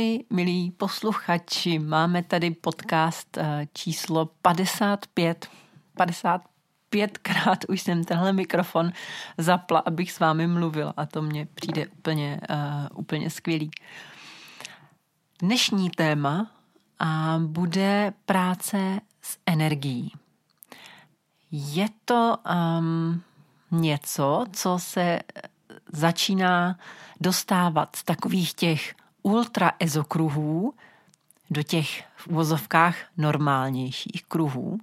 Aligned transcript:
Ahoj, 0.00 0.24
milí 0.30 0.70
posluchači, 0.70 1.78
máme 1.78 2.22
tady 2.22 2.50
podcast 2.50 3.36
eh, 3.36 3.66
číslo 3.72 4.26
55. 4.26 5.48
55krát 5.96 7.56
už 7.68 7.80
jsem 7.80 8.04
tenhle 8.04 8.32
mikrofon 8.32 8.92
zapla, 9.38 9.78
abych 9.78 10.12
s 10.12 10.20
vámi 10.20 10.46
mluvil 10.46 10.92
a 10.96 11.06
to 11.06 11.22
mně 11.22 11.46
přijde 11.54 11.86
úplně, 11.86 12.40
uh, 12.50 12.98
úplně 12.98 13.30
skvělý. 13.30 13.70
Dnešní 15.38 15.90
téma 15.90 16.50
uh, 17.02 17.42
bude 17.42 18.12
práce 18.26 19.00
s 19.22 19.38
energií. 19.46 20.12
Je 21.50 21.88
to 22.04 22.36
um, 22.78 23.22
něco, 23.70 24.44
co 24.52 24.78
se 24.78 25.20
začíná 25.92 26.78
dostávat 27.20 27.96
z 27.96 28.04
takových 28.04 28.54
těch 28.54 28.99
ultra 29.22 29.72
ezokruhů 29.78 30.74
do 31.50 31.62
těch 31.62 32.04
v 32.16 32.26
uvozovkách 32.26 32.96
normálnějších 33.16 34.24
kruhů. 34.28 34.78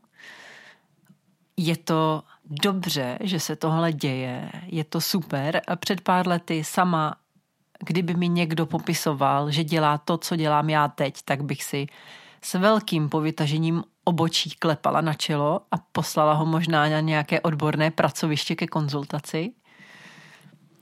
Je 1.58 1.78
to 1.78 2.24
dobře, 2.46 3.18
že 3.22 3.40
se 3.40 3.56
tohle 3.56 3.94
děje, 3.94 4.52
je 4.66 4.84
to 4.84 5.02
super. 5.02 5.62
Před 5.76 6.02
pár 6.02 6.28
lety 6.28 6.64
sama, 6.64 7.16
kdyby 7.80 8.14
mi 8.14 8.30
někdo 8.30 8.66
popisoval, 8.66 9.52
že 9.52 9.64
dělá 9.64 9.98
to, 9.98 10.18
co 10.18 10.36
dělám 10.36 10.70
já 10.70 10.88
teď, 10.88 11.22
tak 11.26 11.44
bych 11.44 11.64
si 11.64 11.88
s 12.42 12.54
velkým 12.54 13.10
povytažením 13.10 13.84
obočí 14.04 14.50
klepala 14.50 15.02
na 15.02 15.14
čelo 15.14 15.62
a 15.72 15.78
poslala 15.92 16.34
ho 16.34 16.46
možná 16.46 16.90
na 16.90 17.00
nějaké 17.00 17.42
odborné 17.42 17.92
pracoviště 17.92 18.56
ke 18.56 18.68
konzultaci. 18.68 19.52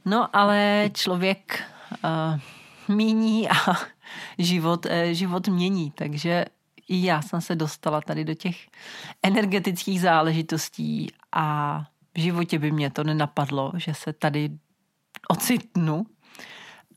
No 0.05 0.35
ale 0.35 0.89
člověk 0.93 1.63
uh, 2.03 2.39
míní 2.87 3.49
a 3.49 3.55
život, 4.37 4.85
uh, 4.85 4.91
život 5.11 5.47
mění, 5.47 5.91
takže 5.91 6.45
i 6.87 7.05
já 7.05 7.21
jsem 7.21 7.41
se 7.41 7.55
dostala 7.55 8.01
tady 8.01 8.25
do 8.25 8.33
těch 8.33 8.67
energetických 9.23 10.01
záležitostí 10.01 11.07
a 11.31 11.79
v 12.15 12.19
životě 12.19 12.59
by 12.59 12.71
mě 12.71 12.89
to 12.89 13.03
nenapadlo, 13.03 13.71
že 13.75 13.93
se 13.93 14.13
tady 14.13 14.49
ocitnu 15.27 16.05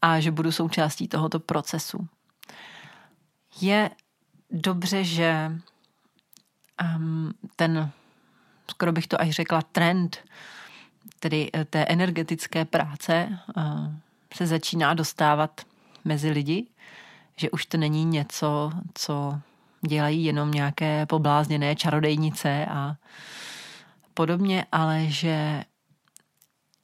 a 0.02 0.20
že 0.20 0.30
budu 0.30 0.52
součástí 0.52 1.08
tohoto 1.08 1.40
procesu. 1.40 2.08
Je 3.60 3.90
dobře, 4.50 5.04
že 5.04 5.52
um, 6.96 7.34
ten, 7.56 7.90
skoro 8.70 8.92
bych 8.92 9.06
to 9.06 9.20
až 9.20 9.30
řekla, 9.30 9.62
trend 9.62 10.18
tedy 11.20 11.50
eh, 11.54 11.64
té 11.64 11.84
energetické 11.84 12.64
práce 12.64 13.38
uh, 13.56 13.92
se 14.34 14.46
začíná 14.46 14.94
dostávat 14.94 15.60
mezi 16.08 16.30
lidi, 16.30 16.66
že 17.36 17.50
už 17.50 17.66
to 17.66 17.76
není 17.76 18.04
něco, 18.04 18.72
co 18.94 19.40
dělají 19.80 20.24
jenom 20.24 20.50
nějaké 20.50 21.06
poblázněné 21.06 21.76
čarodejnice 21.76 22.66
a 22.66 22.96
podobně, 24.14 24.66
ale 24.72 25.04
že 25.06 25.64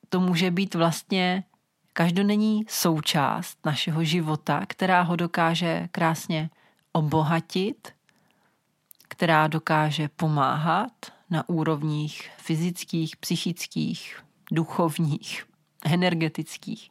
to 0.08 0.20
může 0.20 0.50
být 0.50 0.75
vlastně 0.75 1.44
každodenní 1.92 2.64
součást 2.69 3.58
našeho 3.64 4.05
života, 4.05 4.62
která 4.66 5.03
ho 5.03 5.16
dokáže 5.16 5.88
krásně 5.92 6.50
obohatit, 6.92 7.88
která 9.09 9.47
dokáže 9.47 10.09
pomáhat 10.09 10.92
na 11.31 11.48
úrovních 11.48 12.31
fyzických, 12.36 13.16
psychických, 13.16 14.20
duchovních, 14.53 15.47
energetických. 15.84 16.91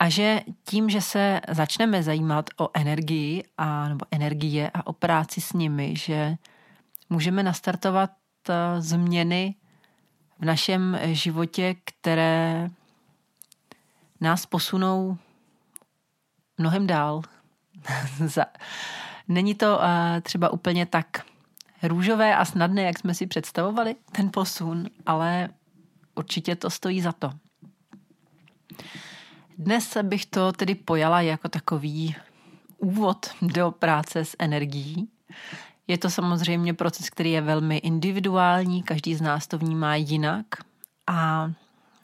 A 0.00 0.08
že 0.08 0.40
tím, 0.64 0.90
že 0.90 1.00
se 1.00 1.40
začneme 1.48 2.02
zajímat 2.02 2.50
o 2.56 2.68
energii 2.74 3.44
a, 3.58 3.88
nebo 3.88 4.06
energie 4.10 4.70
a 4.74 4.86
o 4.86 4.92
práci 4.92 5.40
s 5.40 5.52
nimi, 5.52 5.96
že 5.96 6.36
můžeme 7.10 7.42
nastartovat 7.42 8.10
eh, 8.48 8.80
změny 8.80 9.54
v 10.38 10.44
našem 10.44 10.98
životě, 11.04 11.74
které 11.84 12.70
nás 14.20 14.46
posunou 14.46 15.18
mnohem 16.58 16.86
dál. 16.86 17.22
Není 19.28 19.54
to 19.54 19.78
uh, 19.78 19.84
třeba 20.22 20.52
úplně 20.52 20.86
tak 20.86 21.06
růžové 21.82 22.36
a 22.36 22.44
snadné, 22.44 22.82
jak 22.82 22.98
jsme 22.98 23.14
si 23.14 23.26
představovali, 23.26 23.96
ten 24.12 24.30
posun, 24.32 24.86
ale 25.06 25.48
určitě 26.14 26.56
to 26.56 26.70
stojí 26.70 27.00
za 27.00 27.12
to. 27.12 27.30
Dnes 29.60 29.96
bych 30.02 30.26
to 30.26 30.52
tedy 30.52 30.74
pojala 30.74 31.20
jako 31.20 31.48
takový 31.48 32.16
úvod 32.78 33.30
do 33.42 33.70
práce 33.70 34.24
s 34.24 34.36
energií. 34.38 35.08
Je 35.86 35.98
to 35.98 36.10
samozřejmě 36.10 36.74
proces, 36.74 37.10
který 37.10 37.32
je 37.32 37.40
velmi 37.40 37.76
individuální, 37.76 38.82
každý 38.82 39.14
z 39.14 39.20
nás 39.20 39.46
to 39.46 39.58
vnímá 39.58 39.96
jinak 39.96 40.46
a 41.06 41.50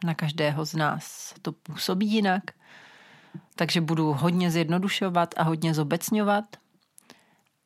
na 0.04 0.14
každého 0.14 0.64
z 0.64 0.74
nás 0.74 1.34
to 1.42 1.52
působí 1.52 2.12
jinak. 2.12 2.42
Takže 3.54 3.80
budu 3.80 4.12
hodně 4.12 4.50
zjednodušovat 4.50 5.34
a 5.36 5.42
hodně 5.42 5.74
zobecňovat, 5.74 6.44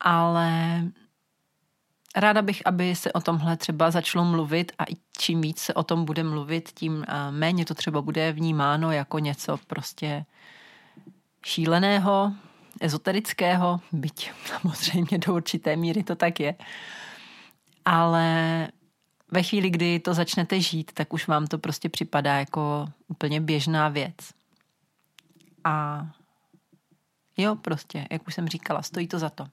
ale 0.00 0.82
ráda 2.16 2.43
bych, 2.43 2.66
aby 2.66 2.97
se 2.97 3.12
o 3.12 3.21
tomhle 3.21 3.56
třeba 3.56 3.91
začalo 3.91 4.25
mluvit 4.25 4.72
a 4.78 4.84
čím 5.19 5.41
víc 5.41 5.59
se 5.59 5.75
o 5.75 5.82
tom 5.82 6.04
bude 6.04 6.25
mluvit, 6.25 6.71
tím 6.75 7.04
eh, 7.09 7.31
méně 7.31 7.65
to 7.65 7.75
třeba 7.75 8.03
bude 8.03 8.32
vnímáno 8.32 8.93
jako 8.93 9.19
něco 9.19 9.59
prostě 9.66 10.25
šíleného, 11.47 12.32
ezoterického, 12.81 13.81
byť 13.93 14.31
samozřejmě 14.47 15.19
do 15.19 15.34
určité 15.34 15.76
míry 15.76 16.03
to 16.03 16.16
tak 16.16 16.41
je. 16.41 16.54
Ale 17.84 18.69
ve 19.31 19.42
chvíli, 19.42 19.71
kdy 19.71 20.00
to 20.00 20.15
začnete 20.15 20.60
žít, 20.60 20.92
tak 20.94 21.12
už 21.12 21.28
vám 21.28 21.47
to 21.47 21.59
prostě 21.59 21.88
připadá 21.88 22.38
jako 22.38 22.88
úplně 23.09 23.41
běžná 23.41 23.88
věc. 23.88 24.15
A 25.65 26.06
jo, 27.37 27.56
prostě, 27.56 28.06
jak 28.10 28.28
už 28.28 28.34
jsem 28.34 28.48
říkala, 28.48 28.82
stojí 28.82 29.09
to 29.09 29.19
za 29.19 29.31
to. 29.31 29.47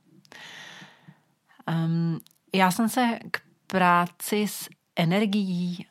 Um, 1.67 2.19
já 2.57 2.71
jsem 2.71 2.89
se 2.89 3.19
k 3.31 3.41
práci 3.67 4.47
s 4.47 4.69
energií 4.95 5.85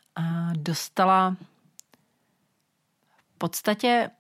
dostala 0.52 1.36
v 3.34 3.38
podstatě 3.38 4.10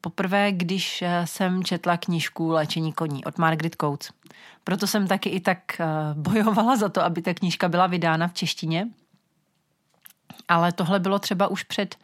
poprvé, 0.00 0.52
když 0.52 1.04
jsem 1.24 1.64
četla 1.64 1.96
knížku 1.96 2.48
Léčení 2.48 2.92
koní 2.92 3.24
od 3.24 3.38
Margaret 3.38 3.76
Coates. 3.80 4.10
Proto 4.64 4.86
jsem 4.86 5.06
taky 5.06 5.28
i 5.28 5.40
tak 5.40 5.80
eh, 5.80 5.86
bojovala 6.14 6.76
za 6.76 6.88
to, 6.88 7.02
aby 7.02 7.22
ta 7.22 7.34
knížka 7.34 7.68
byla 7.68 7.86
vydána 7.86 8.28
v 8.28 8.34
češtině. 8.34 8.88
Ale 10.48 10.72
tohle 10.72 11.00
bylo 11.00 11.18
třeba 11.18 11.48
už 11.48 11.62
před 11.62 11.96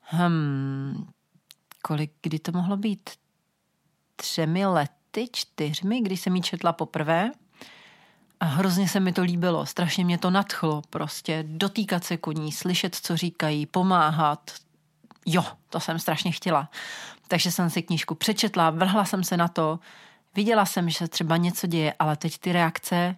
hmm, 0.00 1.06
kolik, 1.82 2.12
kdy 2.22 2.38
to 2.38 2.52
mohlo 2.52 2.76
být? 2.76 3.10
Třemi 4.16 4.66
lety, 4.66 5.28
čtyřmi, 5.32 6.00
když 6.00 6.20
jsem 6.20 6.36
ji 6.36 6.42
četla 6.42 6.72
poprvé. 6.72 7.30
A 8.46 8.48
hrozně 8.48 8.88
se 8.88 9.00
mi 9.00 9.12
to 9.12 9.22
líbilo, 9.22 9.66
strašně 9.66 10.04
mě 10.04 10.18
to 10.18 10.30
nadchlo 10.30 10.82
prostě, 10.90 11.44
dotýkat 11.48 12.04
se 12.04 12.16
koní, 12.16 12.52
slyšet, 12.52 12.94
co 12.94 13.16
říkají, 13.16 13.66
pomáhat. 13.66 14.50
Jo, 15.26 15.44
to 15.70 15.80
jsem 15.80 15.98
strašně 15.98 16.32
chtěla. 16.32 16.70
Takže 17.28 17.52
jsem 17.52 17.70
si 17.70 17.82
knížku 17.82 18.14
přečetla, 18.14 18.70
vrhla 18.70 19.04
jsem 19.04 19.24
se 19.24 19.36
na 19.36 19.48
to, 19.48 19.78
viděla 20.34 20.66
jsem, 20.66 20.90
že 20.90 20.98
se 20.98 21.08
třeba 21.08 21.36
něco 21.36 21.66
děje, 21.66 21.94
ale 21.98 22.16
teď 22.16 22.38
ty 22.38 22.52
reakce 22.52 23.16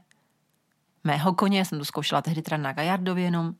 mého 1.05 1.35
koně, 1.35 1.65
jsem 1.65 1.79
to 1.79 1.85
zkoušela 1.85 2.23
tehdy 2.23 2.43
teda 2.43 2.57
na 2.57 2.73
Gajardově 2.73 3.25
jenom, 3.25 3.55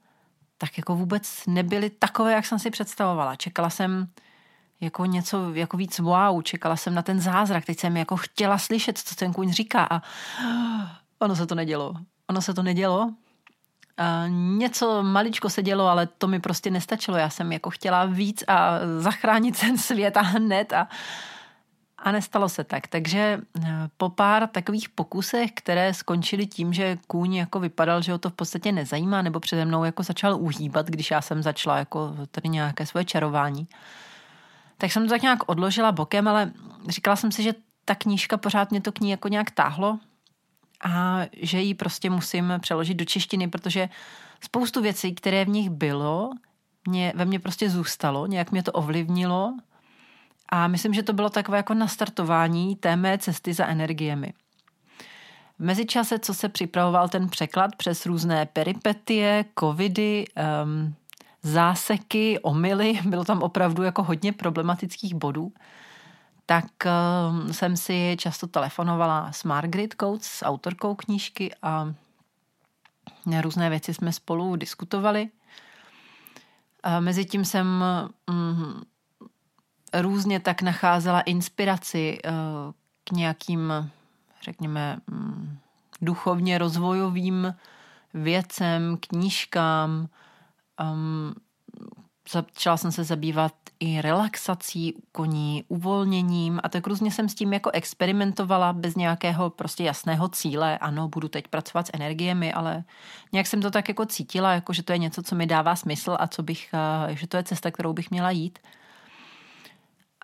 tak 0.59 0.79
jako 0.79 0.97
vůbec 0.97 1.47
nebyly 1.47 1.91
takové, 1.91 2.33
jak 2.33 2.47
jsem 2.47 2.59
si 2.59 2.71
představovala. 2.71 3.37
Čekala 3.37 3.71
jsem 3.71 4.09
jako 4.81 5.07
něco 5.07 5.55
jako 5.55 5.77
víc 5.77 5.99
wow, 5.99 6.43
čekala 6.43 6.77
jsem 6.77 6.95
na 6.95 7.03
ten 7.03 7.21
zázrak, 7.21 7.65
teď 7.65 7.79
jsem 7.79 7.97
jako 7.97 8.17
chtěla 8.17 8.59
slyšet, 8.59 8.99
co 8.99 9.15
ten 9.15 9.33
kůň 9.33 9.53
říká 9.53 9.89
a 9.91 10.03
Ono 11.19 11.37
se 11.37 11.47
to 11.47 11.55
nedělo. 11.55 11.95
Ono 12.27 12.43
se 12.43 12.55
to 12.55 12.63
nedělo. 12.63 13.11
A 13.97 14.25
něco 14.29 15.03
maličko 15.03 15.51
se 15.51 15.63
dělo, 15.63 15.87
ale 15.87 16.07
to 16.07 16.29
mi 16.29 16.41
prostě 16.41 16.71
nestačilo. 16.71 17.17
Já 17.17 17.31
jsem 17.31 17.53
jako 17.53 17.71
chtěla 17.71 18.05
víc 18.05 18.45
a 18.49 18.79
zachránit 18.99 19.61
ten 19.61 19.79
svět 19.79 20.17
a 20.17 20.21
hned 20.21 20.73
a, 20.73 20.89
a 21.99 22.13
nestalo 22.13 22.49
se 22.49 22.65
tak. 22.65 22.87
Takže 22.87 23.41
eh, 23.63 23.69
po 23.97 24.09
pár 24.09 24.47
takových 24.47 24.89
pokusech, 24.89 25.51
které 25.55 25.95
skončily 25.95 26.47
tím, 26.47 26.73
že 26.73 26.99
kůň 27.07 27.35
jako 27.35 27.61
vypadal, 27.61 28.03
že 28.03 28.13
ho 28.13 28.19
to 28.19 28.31
v 28.31 28.33
podstatě 28.33 28.73
nezajímá, 28.73 29.23
nebo 29.23 29.41
přede 29.41 29.65
mnou 29.65 29.85
jako 29.85 30.03
začal 30.03 30.37
uhýbat, 30.37 30.87
když 30.87 31.11
já 31.11 31.21
jsem 31.21 31.43
začala 31.43 31.79
jako 31.79 32.17
tady 32.31 32.49
nějaké 32.49 32.87
svoje 32.87 33.05
čarování, 33.05 33.69
tak 34.79 34.93
jsem 34.93 35.03
to 35.03 35.09
tak 35.09 35.23
nějak 35.23 35.49
odložila 35.49 35.93
bokem, 35.93 36.29
ale 36.29 36.53
říkala 36.89 37.17
jsem 37.17 37.33
si, 37.33 37.43
že 37.43 37.55
ta 37.85 37.95
knížka 37.95 38.37
pořád 38.37 38.71
mě 38.71 38.81
to 38.81 38.93
k 38.93 39.01
ní 39.01 39.11
jako 39.11 39.29
nějak 39.29 39.51
táhlo, 39.51 39.99
a 40.85 41.21
že 41.43 41.61
ji 41.61 41.75
prostě 41.75 42.11
musím 42.11 42.53
přeložit 42.59 42.95
do 42.95 43.05
češtiny, 43.05 43.49
protože 43.49 43.89
spoustu 44.41 44.83
věcí, 44.83 45.15
které 45.15 45.45
v 45.45 45.49
nich 45.49 45.71
bylo, 45.71 46.31
mě, 46.89 47.13
ve 47.17 47.25
mně 47.25 47.39
prostě 47.39 47.71
zůstalo, 47.71 48.27
nějak 48.27 48.53
mě 48.53 48.63
to 48.63 48.73
ovlivnilo 48.73 49.55
A 50.49 50.69
myslím, 50.69 50.95
že 50.95 51.03
to 51.03 51.13
bylo 51.13 51.31
takové 51.31 51.57
jako 51.57 51.75
nastartování 51.75 52.77
té 52.77 52.97
mé 52.97 53.19
cesty 53.19 53.55
za 53.55 53.67
energiemi. 53.67 54.33
V 55.59 55.65
mezičase, 55.65 56.19
co 56.19 56.35
se 56.35 56.49
připravoval 56.49 57.09
ten 57.09 57.29
překlad 57.29 57.77
přes 57.77 58.07
různé 58.07 58.47
peripetie, 58.47 59.45
covidy, 59.61 60.25
um, 60.65 60.95
záseky, 61.43 62.39
omily, 62.43 63.01
bylo 63.05 63.25
tam 63.25 63.43
opravdu 63.43 63.83
jako 63.83 64.03
hodně 64.03 64.33
problematických 64.33 65.15
bodů, 65.15 65.53
tak 66.49 66.65
um, 66.85 67.53
jsem 67.53 67.77
si 67.77 68.17
často 68.19 68.47
telefonovala 68.47 69.33
s 69.33 69.45
Margaret 69.45 69.95
Coates, 70.01 70.27
s 70.27 70.45
autorkou 70.45 70.95
knížky 70.95 71.55
a 71.63 71.95
různé 73.41 73.71
věci 73.71 73.95
jsme 73.95 74.13
spolu 74.13 74.57
diskutovali. 74.57 75.29
A 76.83 77.01
mezitím 77.01 77.45
jsem 77.45 77.85
um, 78.31 78.83
různě 79.95 80.41
tak 80.41 80.63
nacházela 80.63 81.21
inspiraci 81.21 82.19
uh, 82.25 82.31
k 83.05 83.11
nějakým, 83.13 83.91
řekněme, 84.43 84.99
um, 85.13 85.59
duchovně 86.01 86.59
rozvojovým 86.59 87.55
věcem, 88.15 88.97
knížkám. 89.01 90.09
Um, 90.81 91.35
začala 92.31 92.77
jsem 92.77 92.93
se 92.93 93.05
zabývat 93.05 93.53
i 93.81 94.01
relaxací 94.01 94.95
koní, 95.13 95.65
uvolněním 95.69 96.61
a 96.63 96.69
tak 96.69 96.87
různě 96.87 97.11
jsem 97.11 97.29
s 97.29 97.35
tím 97.35 97.53
jako 97.53 97.71
experimentovala 97.71 98.73
bez 98.73 98.95
nějakého 98.95 99.51
prostě 99.51 99.85
jasného 99.85 100.29
cíle. 100.29 100.79
Ano, 100.79 101.09
budu 101.09 101.29
teď 101.29 101.49
pracovat 101.49 101.87
s 101.87 101.91
energiemi, 101.95 102.53
ale 102.53 102.85
nějak 103.33 103.47
jsem 103.47 103.63
to 103.63 103.71
tak 103.71 103.89
jako 103.89 104.07
cítila, 104.07 104.53
jako 104.53 104.73
že 104.73 104.83
to 104.83 104.93
je 104.93 104.99
něco, 104.99 105.23
co 105.23 105.35
mi 105.35 105.47
dává 105.47 105.77
smysl 105.77 106.17
a 106.21 106.27
co 106.27 106.43
bych, 106.43 106.75
eh, 106.75 107.17
že 107.17 107.27
to 107.27 107.37
je 107.37 107.43
cesta, 107.43 107.71
kterou 107.71 107.93
bych 107.93 108.11
měla 108.11 108.31
jít. 108.31 108.59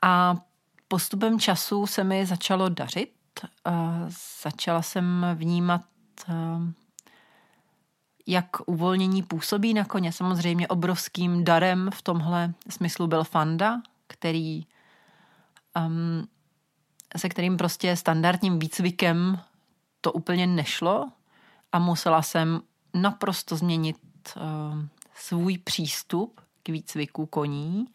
A 0.03 0.37
postupem 0.89 1.41
času 1.41 1.87
se 1.87 2.05
mi 2.05 2.27
začalo 2.27 2.69
dařit. 2.69 3.11
Začala 4.43 4.83
jsem 4.83 5.27
vnímat 5.35 5.83
eh, 6.29 6.33
jak 8.27 8.49
uvolnění 8.67 9.23
působí 9.23 9.75
na 9.75 9.85
koně. 9.85 10.13
Samozřejmě 10.13 10.69
obrovským 10.69 11.45
darem 11.45 11.91
v 11.95 12.03
tomhle 12.03 12.55
smyslu 12.71 13.07
byl 13.07 13.25
Fanda, 13.25 13.83
který 14.07 14.67
um, 15.77 16.29
se 17.17 17.29
kterým 17.29 17.57
prostě 17.57 17.97
standardním 17.97 18.59
výcvikem 18.59 19.41
to 20.01 20.13
úplně 20.13 20.47
nešlo 20.47 21.09
a 21.73 21.79
musela 21.79 22.23
jsem 22.23 22.61
naprosto 22.95 23.57
změnit 23.57 23.97
uh, 24.37 24.43
svůj 25.15 25.59
přístup 25.59 26.41
k 26.63 26.69
výcviku 26.69 27.27
koní 27.27 27.87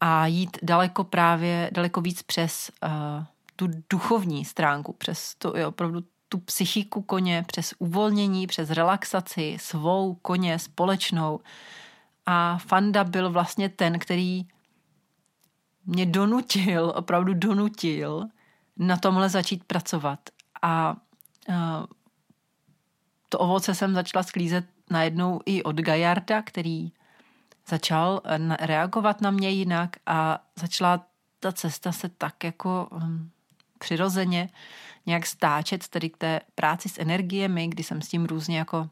a 0.00 0.26
jít 0.26 0.58
daleko 0.62 1.04
právě, 1.04 1.70
daleko 1.72 2.00
víc 2.00 2.22
přes 2.22 2.70
uh, 2.84 3.24
tu 3.56 3.68
duchovní 3.90 4.44
stránku, 4.44 4.92
přes 4.92 5.34
to 5.34 5.56
je 5.56 5.66
opravdu 5.66 6.00
tu 6.30 6.38
psychiku 6.38 7.02
koně 7.02 7.44
přes 7.46 7.74
uvolnění, 7.78 8.46
přes 8.46 8.70
relaxaci, 8.70 9.56
svou 9.60 10.14
koně 10.14 10.58
společnou. 10.58 11.40
A 12.26 12.58
Fanda 12.58 13.04
byl 13.04 13.30
vlastně 13.30 13.68
ten, 13.68 13.98
který 13.98 14.46
mě 15.86 16.06
donutil, 16.06 16.92
opravdu 16.96 17.34
donutil 17.34 18.26
na 18.76 18.96
tomhle 18.96 19.28
začít 19.28 19.64
pracovat. 19.64 20.20
A 20.62 20.96
to 23.28 23.38
ovoce 23.38 23.74
jsem 23.74 23.94
začala 23.94 24.22
sklízet 24.22 24.64
najednou 24.90 25.40
i 25.46 25.62
od 25.62 25.76
Gajarda, 25.76 26.42
který 26.42 26.92
začal 27.66 28.20
reagovat 28.60 29.20
na 29.20 29.30
mě 29.30 29.50
jinak 29.50 29.96
a 30.06 30.44
začala 30.56 31.06
ta 31.40 31.52
cesta 31.52 31.92
se 31.92 32.08
tak 32.08 32.44
jako 32.44 32.88
um, 32.90 33.30
přirozeně 33.78 34.48
nějak 35.06 35.26
stáčet 35.26 35.88
tedy 35.88 36.10
k 36.10 36.16
té 36.16 36.40
práci 36.54 36.88
s 36.88 36.98
energiemi, 36.98 37.68
kdy 37.68 37.82
jsem 37.82 38.02
s 38.02 38.08
tím 38.08 38.24
různě 38.24 38.58
jako 38.58 38.88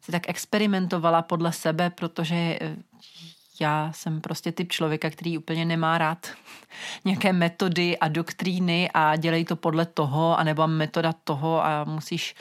se 0.00 0.12
tak 0.12 0.28
experimentovala 0.28 1.22
podle 1.22 1.52
sebe, 1.52 1.90
protože 1.90 2.34
eh, 2.34 2.76
já 3.60 3.92
jsem 3.92 4.20
prostě 4.20 4.52
typ 4.52 4.72
člověka, 4.72 5.10
který 5.10 5.38
úplně 5.38 5.64
nemá 5.64 5.98
rád 5.98 6.26
nějaké 7.04 7.32
metody 7.32 7.98
a 7.98 8.08
doktríny 8.08 8.90
a 8.94 9.16
dělej 9.16 9.44
to 9.44 9.56
podle 9.56 9.86
toho, 9.86 10.38
anebo 10.38 10.66
metoda 10.66 11.12
toho 11.24 11.64
a 11.64 11.84
musíš 11.84 12.34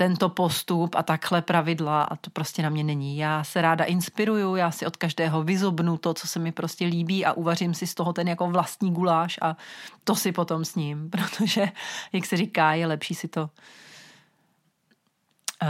tento 0.00 0.28
postup 0.28 0.94
a 0.94 1.02
takhle 1.02 1.42
pravidla 1.42 2.02
a 2.02 2.16
to 2.16 2.30
prostě 2.30 2.62
na 2.62 2.68
mě 2.70 2.84
není. 2.84 3.18
Já 3.18 3.44
se 3.44 3.62
ráda 3.62 3.84
inspiruju, 3.84 4.56
já 4.56 4.70
si 4.70 4.86
od 4.86 4.96
každého 4.96 5.42
vyzobnu 5.42 5.96
to, 5.96 6.14
co 6.14 6.26
se 6.26 6.38
mi 6.38 6.52
prostě 6.52 6.86
líbí 6.86 7.26
a 7.26 7.32
uvařím 7.32 7.74
si 7.74 7.86
z 7.86 7.94
toho 7.94 8.12
ten 8.12 8.28
jako 8.28 8.46
vlastní 8.46 8.92
guláš 8.92 9.38
a 9.42 9.56
to 10.04 10.16
si 10.16 10.32
potom 10.32 10.64
s 10.64 10.74
ním, 10.74 11.10
protože, 11.36 11.68
jak 12.12 12.26
se 12.26 12.36
říká, 12.36 12.74
je 12.74 12.86
lepší 12.86 13.14
si 13.14 13.28
to 13.28 13.50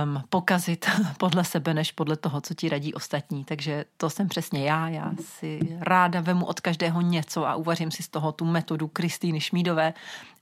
um, 0.05 0.23
pokazit 0.29 0.87
podle 1.19 1.45
sebe, 1.45 1.75
než 1.75 1.93
podle 1.93 2.17
toho, 2.17 2.41
co 2.41 2.55
ti 2.55 2.69
radí 2.69 2.95
ostatní. 2.95 3.45
Takže 3.45 3.85
to 3.97 4.11
jsem 4.11 4.29
přesně 4.29 4.65
já. 4.65 4.89
Já 4.89 5.13
si 5.21 5.79
ráda 5.81 6.21
vemu 6.21 6.47
od 6.47 6.61
každého 6.61 7.01
něco 7.01 7.47
a 7.47 7.55
uvařím 7.55 7.91
si 7.91 8.03
z 8.03 8.09
toho 8.09 8.33
tu 8.33 8.45
metodu 8.45 8.89
Kristýny 8.89 9.41
Šmídové. 9.41 9.95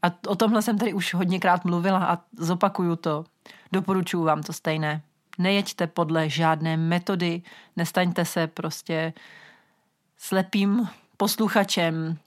A 0.02 0.10
o 0.26 0.36
tomhle 0.36 0.62
jsem 0.62 0.78
tady 0.78 0.92
už 0.92 1.14
hodněkrát 1.14 1.64
mluvila 1.64 2.04
a 2.04 2.18
zopakuju 2.36 2.96
to. 2.96 3.24
Doporučuji 3.72 4.24
vám 4.24 4.42
to 4.42 4.52
stejné. 4.52 5.02
Nejeďte 5.38 5.86
podle 5.86 6.28
žádné 6.28 6.76
metody, 6.76 7.42
nestaňte 7.76 8.24
se 8.24 8.46
prostě 8.46 9.12
slepým 10.16 10.88
posluchačem 11.16 12.18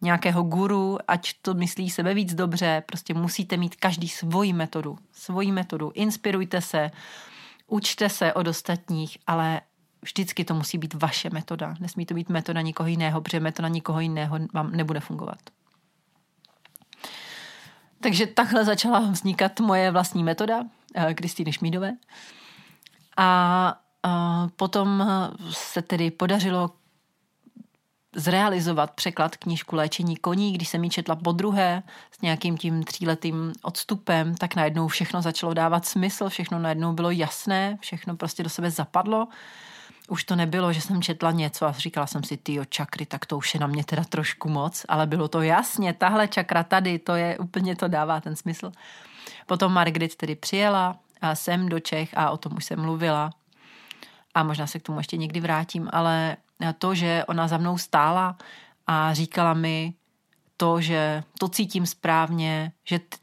nějakého 0.00 0.42
guru, 0.42 0.98
ať 1.08 1.32
to 1.42 1.54
myslí 1.54 1.90
sebe 1.90 2.14
víc 2.14 2.34
dobře, 2.34 2.82
prostě 2.86 3.14
musíte 3.14 3.56
mít 3.56 3.76
každý 3.76 4.08
svoji 4.08 4.52
metodu, 4.52 4.98
svoji 5.12 5.52
metodu, 5.52 5.92
inspirujte 5.94 6.60
se, 6.60 6.90
učte 7.66 8.08
se 8.08 8.32
od 8.32 8.46
ostatních, 8.46 9.18
ale 9.26 9.60
vždycky 10.02 10.44
to 10.44 10.54
musí 10.54 10.78
být 10.78 10.94
vaše 10.94 11.30
metoda. 11.30 11.74
Nesmí 11.80 12.06
to 12.06 12.14
být 12.14 12.28
metoda 12.28 12.60
nikoho 12.60 12.88
jiného, 12.88 13.20
protože 13.20 13.40
metoda 13.40 13.68
nikoho 13.68 14.00
jiného 14.00 14.38
vám 14.54 14.72
nebude 14.72 15.00
fungovat. 15.00 15.38
Takže 18.00 18.26
takhle 18.26 18.64
začala 18.64 19.00
vznikat 19.00 19.60
moje 19.60 19.90
vlastní 19.90 20.24
metoda 20.24 20.64
eh, 20.94 21.14
Kristýny 21.14 21.52
Šmídové. 21.52 21.92
A 23.16 23.80
eh, 24.06 24.10
potom 24.56 25.06
se 25.50 25.82
tedy 25.82 26.10
podařilo 26.10 26.70
zrealizovat 28.16 28.90
překlad 28.90 29.36
knížku 29.36 29.76
Léčení 29.76 30.16
koní, 30.16 30.52
když 30.52 30.68
jsem 30.68 30.84
ji 30.84 30.90
četla 30.90 31.16
po 31.16 31.32
druhé 31.32 31.82
s 32.10 32.20
nějakým 32.20 32.58
tím 32.58 32.82
tříletým 32.84 33.52
odstupem, 33.62 34.34
tak 34.34 34.56
najednou 34.56 34.88
všechno 34.88 35.22
začalo 35.22 35.54
dávat 35.54 35.86
smysl, 35.86 36.28
všechno 36.28 36.58
najednou 36.58 36.92
bylo 36.92 37.10
jasné, 37.10 37.78
všechno 37.80 38.16
prostě 38.16 38.42
do 38.42 38.50
sebe 38.50 38.70
zapadlo. 38.70 39.28
Už 40.08 40.24
to 40.24 40.36
nebylo, 40.36 40.72
že 40.72 40.80
jsem 40.80 41.02
četla 41.02 41.30
něco 41.30 41.66
a 41.66 41.72
říkala 41.72 42.06
jsem 42.06 42.24
si, 42.24 42.36
ty 42.36 42.58
čakry, 42.68 43.06
tak 43.06 43.26
to 43.26 43.36
už 43.36 43.54
je 43.54 43.60
na 43.60 43.66
mě 43.66 43.84
teda 43.84 44.04
trošku 44.04 44.48
moc, 44.48 44.86
ale 44.88 45.06
bylo 45.06 45.28
to 45.28 45.42
jasně, 45.42 45.92
tahle 45.92 46.28
čakra 46.28 46.62
tady, 46.62 46.98
to 46.98 47.14
je 47.14 47.38
úplně 47.38 47.76
to 47.76 47.88
dává 47.88 48.20
ten 48.20 48.36
smysl. 48.36 48.72
Potom 49.46 49.72
Margaret 49.72 50.14
tedy 50.14 50.34
přijela 50.34 50.96
a 51.20 51.34
sem 51.34 51.68
do 51.68 51.80
Čech 51.80 52.10
a 52.16 52.30
o 52.30 52.36
tom 52.36 52.52
už 52.56 52.64
jsem 52.64 52.80
mluvila 52.80 53.30
a 54.34 54.42
možná 54.42 54.66
se 54.66 54.78
k 54.78 54.82
tomu 54.82 54.98
ještě 54.98 55.16
někdy 55.16 55.40
vrátím, 55.40 55.88
ale 55.92 56.36
to, 56.78 56.94
že 56.94 57.24
ona 57.28 57.48
za 57.48 57.58
mnou 57.58 57.78
stála 57.78 58.36
a 58.86 59.14
říkala 59.14 59.54
mi 59.54 59.94
to, 60.56 60.80
že 60.80 61.22
to 61.38 61.48
cítím 61.48 61.86
správně, 61.86 62.72
že 62.84 62.98
t- 62.98 63.16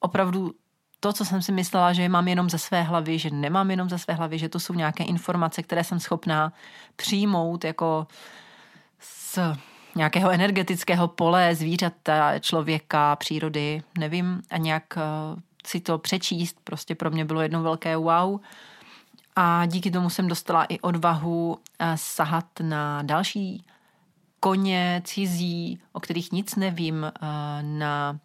opravdu 0.00 0.54
to, 1.00 1.12
co 1.12 1.24
jsem 1.24 1.42
si 1.42 1.52
myslela, 1.52 1.92
že 1.92 2.08
mám 2.08 2.28
jenom 2.28 2.50
ze 2.50 2.58
své 2.58 2.82
hlavy, 2.82 3.18
že 3.18 3.30
nemám 3.30 3.70
jenom 3.70 3.88
ze 3.88 3.98
své 3.98 4.14
hlavy, 4.14 4.38
že 4.38 4.48
to 4.48 4.60
jsou 4.60 4.74
nějaké 4.74 5.04
informace, 5.04 5.62
které 5.62 5.84
jsem 5.84 6.00
schopná 6.00 6.52
přijmout 6.96 7.64
jako 7.64 8.06
z 9.00 9.38
nějakého 9.96 10.30
energetického 10.30 11.08
pole 11.08 11.54
zvířata, 11.54 12.38
člověka, 12.38 13.16
přírody, 13.16 13.82
nevím, 13.98 14.42
a 14.50 14.58
nějak 14.58 14.84
eh, 14.96 15.02
si 15.66 15.80
to 15.80 15.98
přečíst, 15.98 16.56
prostě 16.64 16.94
pro 16.94 17.10
mě 17.10 17.24
bylo 17.24 17.40
jedno 17.40 17.62
velké 17.62 17.96
wow. 17.96 18.40
A 19.36 19.66
díky 19.66 19.90
tomu 19.90 20.10
jsem 20.10 20.28
dostala 20.28 20.64
i 20.64 20.80
odvahu 20.80 21.58
eh, 21.78 21.96
sahat 21.96 22.46
na 22.60 23.02
další 23.02 23.64
koně 24.40 25.02
cizí, 25.04 25.80
o 25.92 26.00
kterých 26.00 26.32
nic 26.32 26.56
nevím, 26.56 27.04
eh, 27.04 27.12
na 27.62 28.18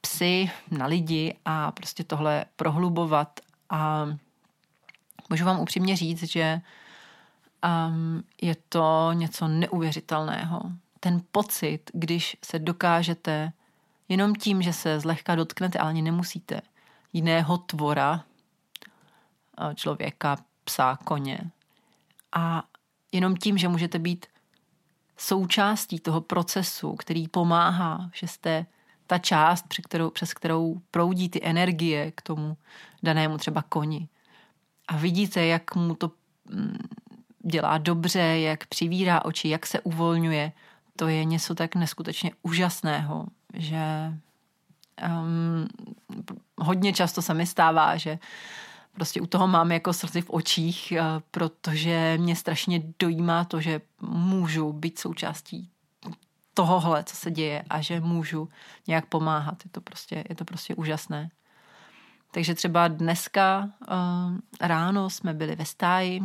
psy, 0.00 0.50
na 0.70 0.86
lidi 0.86 1.36
a 1.44 1.72
prostě 1.72 2.04
tohle 2.04 2.44
prohlubovat. 2.56 3.40
A 3.70 4.06
můžu 5.30 5.44
vám 5.44 5.60
upřímně 5.60 5.96
říct, 5.96 6.22
že 6.22 6.60
um, 7.88 8.22
je 8.42 8.56
to 8.68 9.10
něco 9.12 9.48
neuvěřitelného. 9.48 10.62
Ten 11.00 11.22
pocit, 11.32 11.90
když 11.94 12.36
se 12.44 12.58
dokážete 12.58 13.52
jenom 14.08 14.34
tím, 14.34 14.62
že 14.62 14.72
se 14.72 15.00
zlehka 15.00 15.34
dotknete, 15.34 15.78
ale 15.78 15.90
ani 15.90 16.02
nemusíte, 16.02 16.60
jiného 17.12 17.58
tvora, 17.58 18.24
člověka, 19.74 20.36
psa, 20.64 20.98
koně. 21.04 21.38
A 22.32 22.62
jenom 23.12 23.36
tím, 23.36 23.58
že 23.58 23.68
můžete 23.68 23.98
být 23.98 24.26
součástí 25.16 26.00
toho 26.00 26.20
procesu, 26.20 26.94
který 26.96 27.28
pomáhá, 27.28 28.10
že 28.14 28.28
jste 28.28 28.66
ta 29.06 29.18
část, 29.18 29.68
přes 29.68 29.84
kterou, 29.84 30.10
přes 30.10 30.34
kterou 30.34 30.80
proudí 30.90 31.28
ty 31.28 31.40
energie 31.44 32.10
k 32.10 32.22
tomu 32.22 32.56
danému 33.02 33.38
třeba 33.38 33.62
koni. 33.62 34.08
A 34.88 34.96
vidíte, 34.96 35.46
jak 35.46 35.74
mu 35.74 35.94
to 35.94 36.10
mm, 36.50 36.78
dělá 37.38 37.78
dobře, 37.78 38.20
jak 38.20 38.66
přivírá 38.66 39.24
oči, 39.24 39.48
jak 39.48 39.66
se 39.66 39.80
uvolňuje. 39.80 40.52
To 40.96 41.08
je 41.08 41.24
něco 41.24 41.54
tak 41.54 41.74
neskutečně 41.74 42.30
úžasného, 42.42 43.26
že 43.54 44.12
um, 45.08 45.68
hodně 46.58 46.92
často 46.92 47.22
se 47.22 47.34
mi 47.34 47.46
stává, 47.46 47.96
že 47.96 48.18
prostě 48.96 49.20
u 49.20 49.26
toho 49.26 49.46
mám 49.46 49.72
jako 49.72 49.92
srdci 49.92 50.22
v 50.22 50.30
očích, 50.30 50.92
uh, 50.92 51.20
protože 51.30 52.18
mě 52.20 52.36
strašně 52.36 52.82
dojímá 52.98 53.44
to, 53.44 53.60
že 53.60 53.80
můžu 54.00 54.72
být 54.72 54.98
součástí 54.98 55.70
tohohle, 56.54 57.04
co 57.04 57.16
se 57.16 57.30
děje 57.30 57.64
a 57.70 57.80
že 57.80 58.00
můžu 58.00 58.48
nějak 58.86 59.06
pomáhat. 59.06 59.64
Je 59.64 59.70
to 59.70 59.80
prostě, 59.80 60.24
je 60.28 60.34
to 60.34 60.44
prostě 60.44 60.74
úžasné. 60.74 61.30
Takže 62.30 62.54
třeba 62.54 62.88
dneska 62.88 63.70
uh, 63.80 63.96
ráno 64.60 65.10
jsme 65.10 65.34
byli 65.34 65.56
ve 65.56 65.64
stáji 65.64 66.20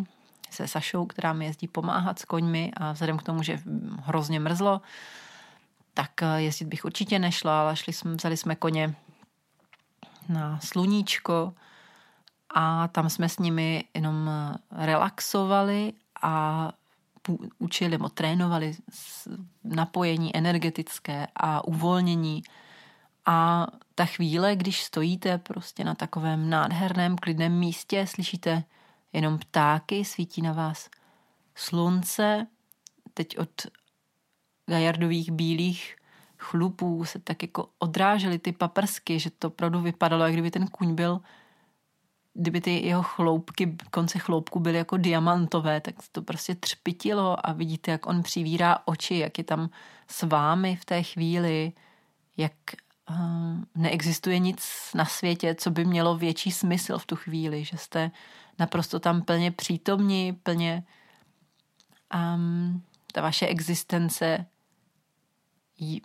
se 0.52 0.68
Sašou, 0.68 1.06
která 1.06 1.34
mi 1.34 1.46
jezdí 1.46 1.68
pomáhat 1.68 2.20
s 2.20 2.26
koňmi 2.26 2.72
a 2.78 2.92
vzhledem 2.92 3.18
k 3.18 3.24
tomu, 3.24 3.44
že 3.44 3.60
hrozně 4.04 4.40
mrzlo, 4.40 4.82
tak 5.94 6.22
eh, 6.22 6.42
jezdit 6.42 6.66
bych 6.66 6.86
určitě 6.86 7.20
nešla, 7.20 7.62
ale 7.62 7.76
šli 7.76 7.94
jsme, 7.94 8.16
vzali 8.16 8.38
jsme 8.38 8.56
koně 8.56 8.96
na 10.30 10.60
sluníčko 10.60 11.54
a 12.54 12.88
tam 12.88 13.10
jsme 13.10 13.30
s 13.30 13.40
nimi 13.40 13.84
jenom 13.94 14.30
relaxovali 14.72 15.94
a 16.22 16.72
učili 17.60 17.92
nebo 17.92 18.10
trénovali 18.10 18.76
napojení 19.64 20.36
energetické 20.38 21.28
a 21.36 21.68
uvolnění. 21.68 22.44
A 23.26 23.68
ta 23.96 24.06
chvíle, 24.06 24.56
když 24.56 24.84
stojíte 24.84 25.38
prostě 25.38 25.84
na 25.84 25.96
takovém 25.96 26.50
nádherném, 26.50 27.18
klidném 27.18 27.60
místě, 27.60 28.08
slyšíte 28.08 28.64
jenom 29.14 29.40
ptáky, 29.40 30.06
svítí 30.06 30.42
na 30.42 30.54
vás 30.54 30.90
slunce, 31.56 32.48
teď 33.14 33.38
od 33.38 33.68
gajardových 34.70 35.32
bílých 35.32 35.96
chlupů 36.38 37.06
se 37.06 37.20
tak 37.20 37.42
jako 37.42 37.70
odrážely 37.80 38.40
ty 38.40 38.52
paprsky, 38.52 39.20
že 39.20 39.30
to 39.30 39.48
opravdu 39.48 39.82
vypadalo, 39.82 40.24
jak 40.24 40.34
kdyby 40.34 40.52
ten 40.52 40.68
kuň 40.68 40.96
byl 40.96 41.22
kdyby 42.34 42.62
ty 42.62 42.86
jeho 42.86 43.04
chloupky, 43.04 43.78
konce 43.92 44.20
chloupku 44.20 44.60
byly 44.60 44.78
jako 44.78 44.98
diamantové, 44.98 45.82
tak 45.82 45.96
to 46.12 46.22
prostě 46.22 46.56
třpitilo 46.56 47.48
a 47.48 47.54
vidíte, 47.54 47.92
jak 47.92 48.06
on 48.06 48.24
přivírá 48.24 48.78
oči, 48.86 49.18
jak 49.18 49.38
je 49.38 49.44
tam 49.44 49.70
s 50.08 50.24
vámi 50.24 50.76
v 50.76 50.86
té 50.86 51.04
chvíli, 51.04 51.72
jak 52.38 52.54
uh, 53.10 53.16
neexistuje 53.76 54.40
nic 54.40 54.70
na 54.96 55.06
světě, 55.06 55.56
co 55.56 55.72
by 55.72 55.86
mělo 55.86 56.18
větší 56.18 56.52
smysl 56.52 56.98
v 56.98 57.06
tu 57.06 57.16
chvíli, 57.16 57.64
že 57.64 57.78
jste 57.78 58.12
naprosto 58.60 59.00
tam 59.00 59.22
plně 59.22 59.52
přítomní, 59.52 60.34
plně 60.34 60.84
um, 62.36 62.84
ta 63.14 63.22
vaše 63.22 63.48
existence 63.48 64.46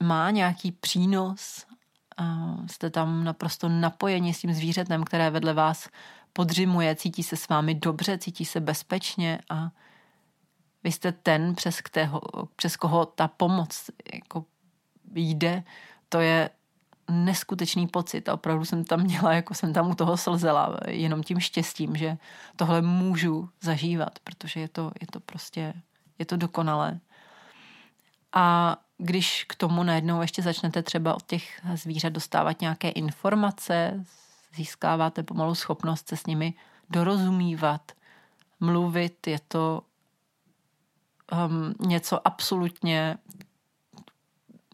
má 0.02 0.30
nějaký 0.30 0.72
přínos 0.72 1.66
jste 2.66 2.90
tam 2.90 3.24
naprosto 3.24 3.68
napojeni 3.68 4.34
s 4.34 4.40
tím 4.40 4.52
zvířetem, 4.52 5.04
které 5.04 5.30
vedle 5.30 5.54
vás 5.54 5.88
podřimuje, 6.32 6.96
cítí 6.96 7.22
se 7.22 7.36
s 7.36 7.48
vámi 7.48 7.74
dobře, 7.74 8.18
cítí 8.18 8.44
se 8.44 8.60
bezpečně 8.60 9.38
a 9.50 9.70
vy 10.84 10.92
jste 10.92 11.12
ten, 11.12 11.54
přes, 11.54 11.80
kterého, 11.80 12.20
přes 12.56 12.76
koho 12.76 13.06
ta 13.06 13.28
pomoc 13.28 13.90
jako 14.14 14.44
jde. 15.14 15.62
To 16.08 16.20
je 16.20 16.50
neskutečný 17.10 17.86
pocit 17.86 18.28
a 18.28 18.34
opravdu 18.34 18.64
jsem 18.64 18.84
tam 18.84 19.00
měla, 19.00 19.32
jako 19.32 19.54
jsem 19.54 19.72
tam 19.72 19.90
u 19.90 19.94
toho 19.94 20.16
slzela, 20.16 20.76
jenom 20.88 21.22
tím 21.22 21.40
štěstím, 21.40 21.96
že 21.96 22.16
tohle 22.56 22.82
můžu 22.82 23.48
zažívat, 23.60 24.18
protože 24.24 24.60
je 24.60 24.68
to, 24.68 24.92
je 25.00 25.06
to 25.06 25.20
prostě, 25.20 25.74
je 26.18 26.24
to 26.24 26.36
dokonalé. 26.36 27.00
A 28.32 28.76
když 28.98 29.44
k 29.44 29.54
tomu 29.54 29.82
najednou 29.82 30.20
ještě 30.20 30.42
začnete 30.42 30.82
třeba 30.82 31.14
od 31.14 31.22
těch 31.26 31.60
zvířat 31.74 32.12
dostávat 32.12 32.60
nějaké 32.60 32.88
informace, 32.88 34.04
získáváte 34.54 35.22
pomalu 35.22 35.54
schopnost 35.54 36.08
se 36.08 36.16
s 36.16 36.26
nimi 36.26 36.54
dorozumívat, 36.90 37.92
mluvit, 38.60 39.26
je 39.26 39.38
to 39.48 39.82
um, 41.32 41.88
něco 41.88 42.26
absolutně 42.26 43.18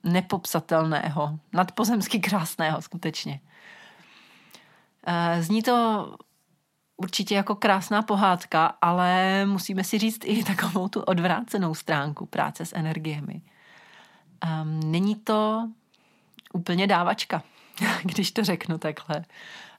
nepopsatelného, 0.05 1.39
nadpozemsky 1.53 2.21
krásného 2.21 2.83
skutečně. 2.83 3.41
Eh, 5.07 5.43
zní 5.43 5.63
to 5.63 6.17
určitě 6.97 7.35
jako 7.35 7.55
krásná 7.55 8.03
pohádka, 8.03 8.67
ale 8.67 9.47
musíme 9.47 9.85
si 9.85 9.99
říct 9.99 10.25
i 10.25 10.45
takovou 10.45 10.89
tu 10.89 11.01
odvrácenou 11.01 11.75
stránku 11.75 12.27
práce 12.27 12.67
s 12.67 12.77
energiemi. 12.77 13.43
Um, 14.43 14.81
není 14.93 15.17
to 15.17 15.71
úplně 16.53 16.87
dávačka, 16.87 17.43
když 18.03 18.31
to 18.31 18.45
řeknu 18.45 18.79
takhle 18.79 19.17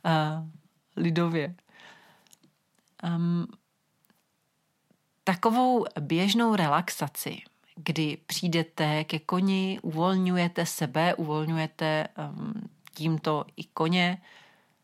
uh, 0.06 0.48
lidově. 0.96 1.56
Um, 3.04 3.48
takovou 5.24 5.86
běžnou 6.00 6.56
relaxaci, 6.56 7.42
kdy 7.76 8.18
přijdete 8.26 9.04
ke 9.04 9.20
koni, 9.20 9.80
uvolňujete 9.82 10.66
sebe, 10.66 11.16
uvolňujete 11.16 12.08
um, 12.18 12.70
tímto 12.94 13.46
i 13.58 13.64
koně, 13.64 14.22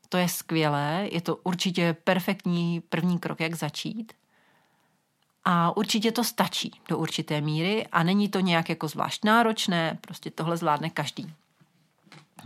to 0.10 0.18
je 0.18 0.30
skvělé, 0.30 1.08
je 1.12 1.22
to 1.22 1.36
určitě 1.36 1.96
perfektní 2.04 2.82
první 2.82 3.20
krok, 3.20 3.40
jak 3.40 3.56
začít. 3.56 4.14
A 5.46 5.78
určitě 5.78 6.12
to 6.12 6.24
stačí 6.24 6.72
do 6.90 6.98
určité 6.98 7.42
míry 7.42 7.88
a 7.88 8.04
není 8.04 8.30
to 8.30 8.40
nějak 8.40 8.70
jako 8.70 8.88
zvlášť 8.88 9.26
náročné, 9.26 9.98
prostě 10.02 10.32
tohle 10.32 10.58
zvládne 10.58 10.90
každý. 10.90 11.34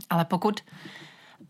Ale 0.09 0.25
pokud 0.25 0.59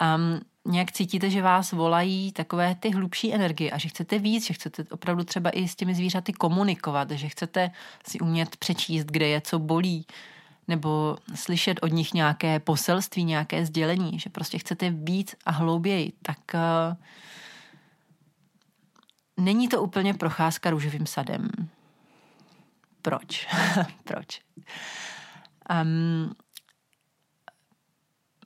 um, 0.02 0.42
nějak 0.66 0.92
cítíte, 0.92 1.30
že 1.30 1.42
vás 1.42 1.72
volají 1.72 2.32
takové 2.32 2.76
ty 2.76 2.90
hlubší 2.90 3.34
energie 3.34 3.72
a 3.72 3.78
že 3.78 3.90
chcete 3.90 4.20
víc, 4.20 4.48
že 4.48 4.54
chcete 4.54 4.84
opravdu 4.92 5.24
třeba 5.24 5.50
i 5.50 5.68
s 5.68 5.76
těmi 5.76 5.96
zvířaty 5.96 6.34
komunikovat, 6.34 7.12
že 7.12 7.30
chcete 7.30 7.72
si 8.08 8.20
umět 8.20 8.58
přečíst, 8.58 9.06
kde 9.06 9.28
je, 9.28 9.42
co 9.42 9.60
bolí, 9.60 10.06
nebo 10.68 11.18
slyšet 11.36 11.80
od 11.82 11.88
nich 11.88 12.14
nějaké 12.14 12.60
poselství, 12.60 13.24
nějaké 13.24 13.66
sdělení, 13.66 14.20
že 14.20 14.30
prostě 14.30 14.58
chcete 14.58 14.90
víc 14.90 15.36
a 15.46 15.52
hlouběji, 15.52 16.14
tak 16.22 16.38
uh, 16.54 16.96
není 19.38 19.68
to 19.68 19.82
úplně 19.82 20.14
procházka 20.14 20.70
růžovým 20.70 21.06
sadem. 21.06 21.50
Proč? 23.02 23.48
Proč? 24.04 24.42
Um, 25.84 26.34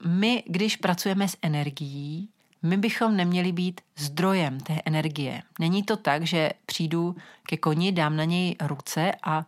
my, 0.06 0.44
když 0.48 0.76
pracujeme 0.76 1.28
s 1.28 1.38
energií, 1.42 2.30
my 2.62 2.78
bychom 2.78 3.18
neměli 3.18 3.52
být 3.52 3.82
zdrojem 3.96 4.60
té 4.60 4.82
energie. 4.86 5.44
Není 5.60 5.84
to 5.84 5.98
tak, 5.98 6.24
že 6.24 6.52
přijdu 6.66 7.16
ke 7.44 7.58
koni, 7.58 7.92
dám 7.92 8.16
na 8.16 8.24
něj 8.24 8.56
ruce 8.62 9.12
a 9.24 9.46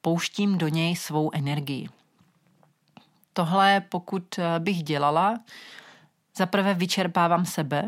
pouštím 0.00 0.58
do 0.58 0.68
něj 0.68 0.96
svou 0.96 1.30
energii. 1.34 1.88
Tohle, 3.32 3.80
pokud 3.80 4.38
bych 4.58 4.82
dělala, 4.82 5.40
zaprvé 6.36 6.74
vyčerpávám 6.74 7.46
sebe. 7.46 7.84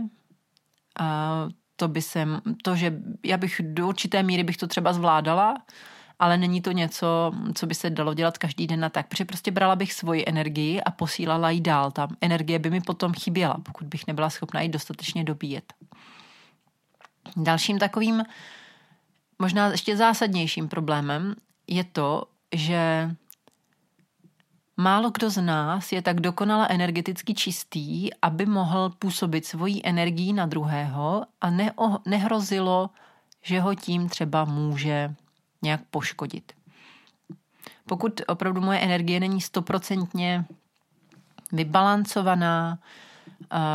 A 1.72 1.82
to 1.82 1.88
by 1.88 2.02
jsem, 2.02 2.40
to, 2.62 2.76
že 2.76 3.00
já 3.24 3.36
bych 3.36 3.60
do 3.64 3.88
určité 3.88 4.22
míry 4.22 4.44
bych 4.44 4.56
to 4.56 4.66
třeba 4.66 4.92
zvládala, 4.92 5.54
ale 6.18 6.36
není 6.36 6.60
to 6.60 6.72
něco, 6.72 7.32
co 7.54 7.66
by 7.66 7.74
se 7.74 7.90
dalo 7.90 8.14
dělat 8.14 8.38
každý 8.38 8.66
den 8.66 8.80
na 8.80 8.88
tak, 8.88 9.08
protože 9.08 9.24
prostě 9.24 9.50
brala 9.50 9.76
bych 9.76 9.92
svoji 9.92 10.24
energii 10.26 10.82
a 10.82 10.90
posílala 10.90 11.50
ji 11.50 11.60
dál 11.60 11.90
tam. 11.90 12.16
Energie 12.20 12.58
by 12.58 12.70
mi 12.70 12.80
potom 12.80 13.12
chyběla, 13.12 13.56
pokud 13.62 13.86
bych 13.86 14.06
nebyla 14.06 14.30
schopna 14.30 14.60
ji 14.60 14.68
dostatečně 14.68 15.24
dobíjet. 15.24 15.72
Dalším 17.36 17.78
takovým, 17.78 18.22
možná 19.38 19.66
ještě 19.66 19.96
zásadnějším 19.96 20.68
problémem 20.68 21.34
je 21.66 21.84
to, 21.84 22.24
že 22.54 23.10
Málo 24.82 25.10
kdo 25.10 25.30
z 25.30 25.42
nás 25.42 25.92
je 25.92 26.02
tak 26.02 26.20
dokonale 26.20 26.68
energeticky 26.70 27.34
čistý, 27.34 28.10
aby 28.22 28.46
mohl 28.46 28.90
působit 28.98 29.46
svojí 29.46 29.86
energií 29.86 30.32
na 30.32 30.46
druhého 30.46 31.26
a 31.40 31.50
nehrozilo, 32.06 32.90
že 33.42 33.60
ho 33.60 33.74
tím 33.74 34.08
třeba 34.08 34.44
může 34.44 35.14
nějak 35.62 35.80
poškodit. 35.90 36.52
Pokud 37.86 38.20
opravdu 38.26 38.60
moje 38.60 38.78
energie 38.78 39.20
není 39.20 39.40
stoprocentně 39.40 40.44
vybalancovaná, 41.52 42.78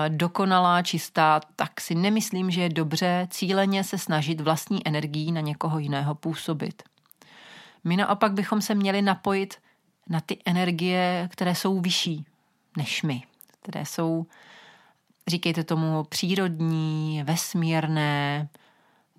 dokonalá, 0.08 0.82
čistá, 0.82 1.42
tak 1.56 1.82
si 1.82 1.96
nemyslím, 1.96 2.52
že 2.52 2.62
je 2.62 2.70
dobře 2.70 3.28
cíleně 3.32 3.84
se 3.84 3.98
snažit 3.98 4.42
vlastní 4.42 4.88
energií 4.88 5.32
na 5.32 5.42
někoho 5.42 5.80
jiného 5.80 6.16
působit. 6.16 6.84
My 7.84 7.98
naopak 7.98 8.34
bychom 8.34 8.62
se 8.62 8.76
měli 8.76 9.02
napojit 9.02 9.56
na 10.10 10.22
ty 10.22 10.38
energie, 10.46 11.30
které 11.32 11.56
jsou 11.56 11.80
vyšší 11.80 12.26
než 12.78 13.04
my, 13.04 13.24
které 13.62 13.86
jsou, 13.86 14.26
říkejte 15.28 15.64
tomu, 15.64 16.04
přírodní, 16.04 17.24
vesmírné, 17.24 18.50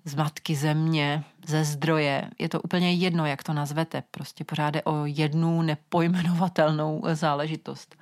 z 0.05 0.15
matky 0.15 0.55
země, 0.55 1.23
ze 1.47 1.63
zdroje. 1.63 2.29
Je 2.39 2.49
to 2.49 2.61
úplně 2.61 2.93
jedno, 2.93 3.25
jak 3.25 3.43
to 3.43 3.53
nazvete. 3.53 4.03
Prostě 4.11 4.43
pořád 4.43 4.75
je 4.75 4.83
o 4.83 5.05
jednu 5.05 5.61
nepojmenovatelnou 5.61 7.03
záležitost. 7.13 7.95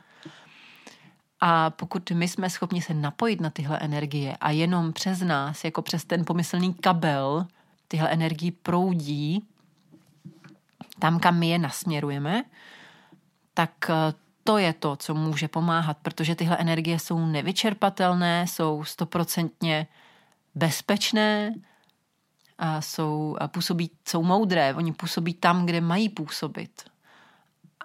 A 1.39 1.70
pokud 1.70 2.12
my 2.12 2.27
jsme 2.27 2.50
schopni 2.50 2.82
se 2.82 2.94
napojit 2.94 3.41
na 3.41 3.50
tyhle 3.50 3.79
energie 3.79 4.38
a 4.41 4.51
jenom 4.51 4.94
přes 4.94 5.22
nás, 5.22 5.63
jako 5.63 5.82
přes 5.82 6.06
ten 6.06 6.25
pomyslný 6.25 6.74
kabel, 6.74 7.48
tyhle 7.88 8.10
energie 8.10 8.51
proudí 8.63 9.48
tam, 11.00 11.20
kam 11.20 11.39
my 11.39 11.50
je 11.50 11.60
nasměrujeme, 11.60 12.44
tak 13.57 13.89
eh, 13.89 14.13
to 14.43 14.57
je 14.57 14.73
to, 14.73 14.95
co 14.95 15.13
může 15.13 15.47
pomáhat, 15.47 15.97
protože 16.01 16.35
tyhle 16.35 16.57
energie 16.57 16.99
jsou 16.99 17.25
nevyčerpatelné, 17.25 18.47
jsou 18.47 18.83
stoprocentně 18.83 19.87
bezpečné, 20.55 21.53
a 22.57 22.81
jsou, 22.81 23.37
a 23.39 23.47
působí, 23.47 23.91
jsou 24.07 24.23
moudré, 24.23 24.73
oni 24.73 24.93
působí 24.93 25.33
tam, 25.33 25.65
kde 25.65 25.81
mají 25.81 26.09
působit. 26.09 26.83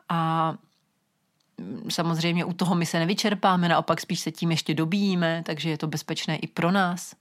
A 0.08 0.54
samozřejmě 1.88 2.44
u 2.44 2.52
toho 2.52 2.74
my 2.74 2.86
se 2.86 2.98
nevyčerpáme, 2.98 3.68
naopak 3.68 4.00
spíš 4.00 4.20
se 4.20 4.30
tím 4.30 4.50
ještě 4.50 4.74
dobíjíme, 4.74 5.42
takže 5.46 5.70
je 5.70 5.78
to 5.78 5.86
bezpečné 5.86 6.36
i 6.36 6.46
pro 6.46 6.70
nás. 6.70 7.14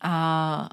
A 0.00 0.68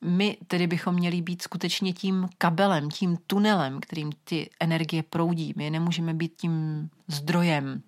my 0.00 0.36
tedy 0.46 0.66
bychom 0.66 0.94
měli 0.94 1.22
být 1.22 1.42
skutečně 1.42 1.92
tím 1.92 2.28
kabelem, 2.38 2.90
tím 2.90 3.18
tunelem, 3.26 3.80
kterým 3.80 4.10
ty 4.24 4.50
energie 4.60 5.02
proudí. 5.02 5.54
My 5.56 5.70
nemůžeme 5.70 6.14
být 6.14 6.32
tím 6.36 6.88
zdrojem. 7.08 7.82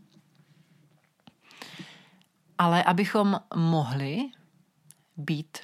Ale 2.59 2.85
abychom 2.85 3.41
mohli 3.57 4.31
být 5.17 5.59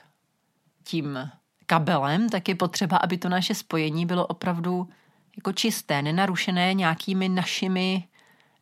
tím 0.84 1.30
kabelem, 1.66 2.28
tak 2.28 2.48
je 2.48 2.54
potřeba, 2.54 2.96
aby 2.96 3.18
to 3.18 3.28
naše 3.28 3.54
spojení 3.54 4.06
bylo 4.06 4.26
opravdu 4.26 4.88
jako 5.36 5.52
čisté, 5.52 6.02
nenarušené 6.02 6.74
nějakými 6.74 7.28
našimi 7.28 8.08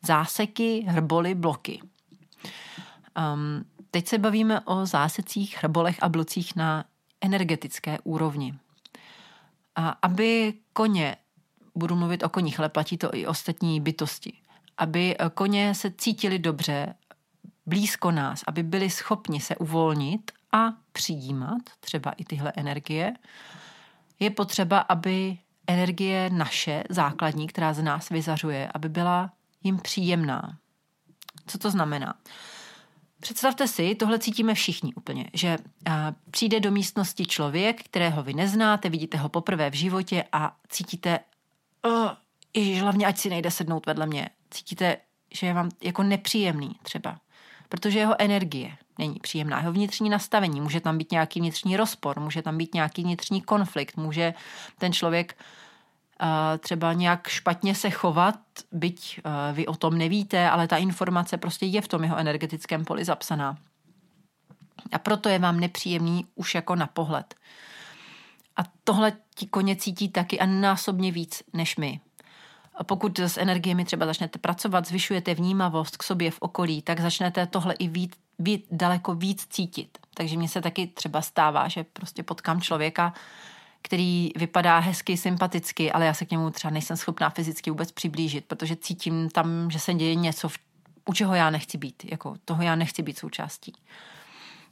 záseky, 0.01 0.85
hrboly, 0.87 1.35
bloky. 1.35 1.81
Um, 3.17 3.65
teď 3.91 4.07
se 4.07 4.17
bavíme 4.17 4.61
o 4.61 4.85
zásecích, 4.85 5.57
hrbolech 5.57 6.03
a 6.03 6.09
blocích 6.09 6.55
na 6.55 6.85
energetické 7.25 7.97
úrovni. 8.03 8.53
A 9.75 9.89
aby 9.89 10.53
koně, 10.73 11.15
budu 11.75 11.95
mluvit 11.95 12.23
o 12.23 12.29
koních, 12.29 12.59
ale 12.59 12.69
platí 12.69 12.97
to 12.97 13.15
i 13.15 13.27
ostatní 13.27 13.81
bytosti, 13.81 14.33
aby 14.77 15.15
koně 15.33 15.75
se 15.75 15.91
cítili 15.97 16.39
dobře 16.39 16.95
blízko 17.65 18.11
nás, 18.11 18.43
aby 18.47 18.63
byli 18.63 18.89
schopni 18.89 19.39
se 19.41 19.55
uvolnit 19.55 20.31
a 20.51 20.73
přijímat 20.91 21.61
třeba 21.79 22.11
i 22.11 22.23
tyhle 22.23 22.53
energie, 22.55 23.13
je 24.19 24.29
potřeba, 24.29 24.79
aby 24.79 25.37
energie 25.67 26.29
naše, 26.29 26.83
základní, 26.89 27.47
která 27.47 27.73
z 27.73 27.83
nás 27.83 28.09
vyzařuje, 28.09 28.69
aby 28.73 28.89
byla 28.89 29.31
jim 29.63 29.77
příjemná. 29.77 30.57
Co 31.47 31.57
to 31.57 31.71
znamená? 31.71 32.13
Představte 33.19 33.67
si, 33.67 33.95
tohle 33.95 34.19
cítíme 34.19 34.53
všichni 34.53 34.93
úplně, 34.93 35.29
že 35.33 35.57
přijde 36.31 36.59
do 36.59 36.71
místnosti 36.71 37.25
člověk, 37.25 37.83
kterého 37.83 38.23
vy 38.23 38.33
neznáte, 38.33 38.89
vidíte 38.89 39.17
ho 39.17 39.29
poprvé 39.29 39.69
v 39.69 39.73
životě 39.73 40.23
a 40.31 40.55
cítíte, 40.69 41.19
oh, 41.81 42.11
ježiš, 42.53 42.81
hlavně 42.81 43.05
ať 43.05 43.17
si 43.17 43.29
nejde 43.29 43.51
sednout 43.51 43.85
vedle 43.85 44.05
mě. 44.05 44.29
Cítíte, 44.51 44.97
že 45.33 45.47
je 45.47 45.53
vám 45.53 45.69
jako 45.81 46.03
nepříjemný 46.03 46.75
třeba, 46.83 47.19
protože 47.69 47.99
jeho 47.99 48.21
energie 48.21 48.77
není 48.97 49.19
příjemná. 49.19 49.59
Jeho 49.59 49.71
vnitřní 49.71 50.09
nastavení, 50.09 50.61
může 50.61 50.79
tam 50.79 50.97
být 50.97 51.11
nějaký 51.11 51.39
vnitřní 51.39 51.77
rozpor, 51.77 52.19
může 52.19 52.41
tam 52.41 52.57
být 52.57 52.73
nějaký 52.73 53.03
vnitřní 53.03 53.41
konflikt, 53.41 53.97
může 53.97 54.33
ten 54.77 54.93
člověk 54.93 55.37
uh, 55.39 55.64
třeba 56.59 56.93
nějak 56.93 57.27
špatně 57.27 57.75
se 57.75 57.89
chovat, 57.89 58.39
byť 58.71 59.19
uh, 59.25 59.31
vy 59.55 59.67
o 59.67 59.75
tom 59.75 59.97
nevíte, 59.97 60.49
ale 60.49 60.67
ta 60.67 60.77
informace 60.77 61.37
prostě 61.37 61.65
je 61.65 61.81
v 61.81 61.87
tom 61.87 62.03
jeho 62.03 62.17
energetickém 62.17 62.85
poli 62.85 63.05
zapsaná. 63.05 63.57
A 64.91 64.99
proto 64.99 65.29
je 65.29 65.39
vám 65.39 65.59
nepříjemný 65.59 66.25
už 66.35 66.55
jako 66.55 66.75
na 66.75 66.87
pohled. 66.87 67.35
A 68.57 68.63
tohle 68.83 69.13
ti 69.35 69.47
koně 69.47 69.75
cítí 69.75 70.09
taky 70.09 70.39
a 70.39 70.45
násobně 70.45 71.11
víc 71.11 71.43
než 71.53 71.77
my. 71.77 71.99
A 72.75 72.83
pokud 72.83 73.19
s 73.19 73.37
energiemi 73.37 73.85
třeba 73.85 74.05
začnete 74.05 74.39
pracovat, 74.39 74.87
zvyšujete 74.87 75.33
vnímavost 75.33 75.97
k 75.97 76.03
sobě 76.03 76.31
v 76.31 76.37
okolí, 76.39 76.81
tak 76.81 76.99
začnete 76.99 77.47
tohle 77.47 77.73
i 77.73 77.87
víc, 77.87 78.13
víc, 78.39 78.65
daleko 78.71 79.15
víc 79.15 79.47
cítit. 79.49 79.97
Takže 80.13 80.37
mně 80.37 80.49
se 80.49 80.61
taky 80.61 80.87
třeba 80.87 81.21
stává, 81.21 81.67
že 81.67 81.83
prostě 81.83 82.23
potkám 82.23 82.61
člověka, 82.61 83.13
který 83.85 84.31
vypadá 84.35 84.79
hezky, 84.79 85.17
sympaticky, 85.17 85.91
ale 85.91 86.05
já 86.05 86.13
se 86.13 86.25
k 86.25 86.31
němu 86.31 86.49
třeba 86.49 86.71
nejsem 86.71 86.97
schopná 86.97 87.29
fyzicky 87.29 87.69
vůbec 87.69 87.91
přiblížit, 87.91 88.45
protože 88.45 88.75
cítím 88.75 89.29
tam, 89.29 89.71
že 89.71 89.79
se 89.79 89.93
děje 89.93 90.15
něco, 90.15 90.49
u 91.05 91.13
čeho 91.13 91.35
já 91.35 91.49
nechci 91.49 91.77
být, 91.77 92.05
jako 92.05 92.35
toho 92.45 92.63
já 92.63 92.75
nechci 92.75 93.01
být 93.01 93.17
součástí. 93.17 93.73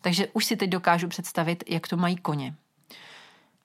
Takže 0.02 0.28
už 0.34 0.45
si 0.45 0.56
teď 0.56 0.69
dokážu 0.69 1.08
představit, 1.08 1.63
jak 1.67 1.88
to 1.88 1.97
mají 1.97 2.15
koně. 2.15 2.56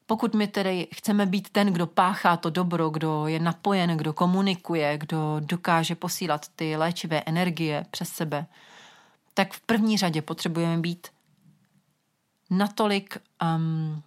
Pokud 0.07 0.35
my 0.35 0.47
tedy 0.47 0.89
chceme 0.95 1.27
být 1.27 1.51
ten, 1.51 1.73
kdo 1.73 1.87
páchá 1.87 2.37
to 2.37 2.51
dobro, 2.51 2.91
kdo 2.91 3.27
je 3.27 3.41
napojen, 3.41 3.97
kdo 3.97 4.13
komunikuje, 4.13 4.99
kdo 4.99 5.37
dokáže 5.41 5.95
posílat 5.95 6.49
ty 6.57 6.77
léčivé 6.77 7.23
energie 7.27 7.87
přes 7.91 8.09
sebe, 8.09 8.47
tak 9.35 9.53
v 9.53 9.61
první 9.61 9.99
řadě 9.99 10.23
potřebujeme 10.23 10.79
být 10.79 11.09
natolik 12.51 13.19
um, 13.57 14.03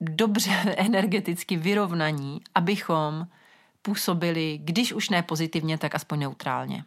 dobře 0.00 0.50
energeticky 0.76 1.56
vyrovnaní, 1.56 2.40
abychom 2.54 3.26
působili, 3.82 4.58
když 4.62 4.92
už 4.92 5.08
ne 5.08 5.22
pozitivně, 5.22 5.78
tak 5.78 5.94
aspoň 5.94 6.18
neutrálně. 6.18 6.84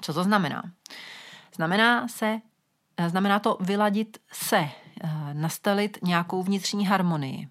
Co 0.00 0.14
to 0.14 0.24
znamená? 0.24 0.62
Znamená 1.56 2.08
se, 2.08 2.40
znamená 3.08 3.38
to 3.38 3.56
vyladit 3.60 4.18
se, 4.32 4.58
eh, 4.58 5.34
nastavit 5.34 5.98
nějakou 6.02 6.42
vnitřní 6.42 6.86
harmonii. 6.86 7.48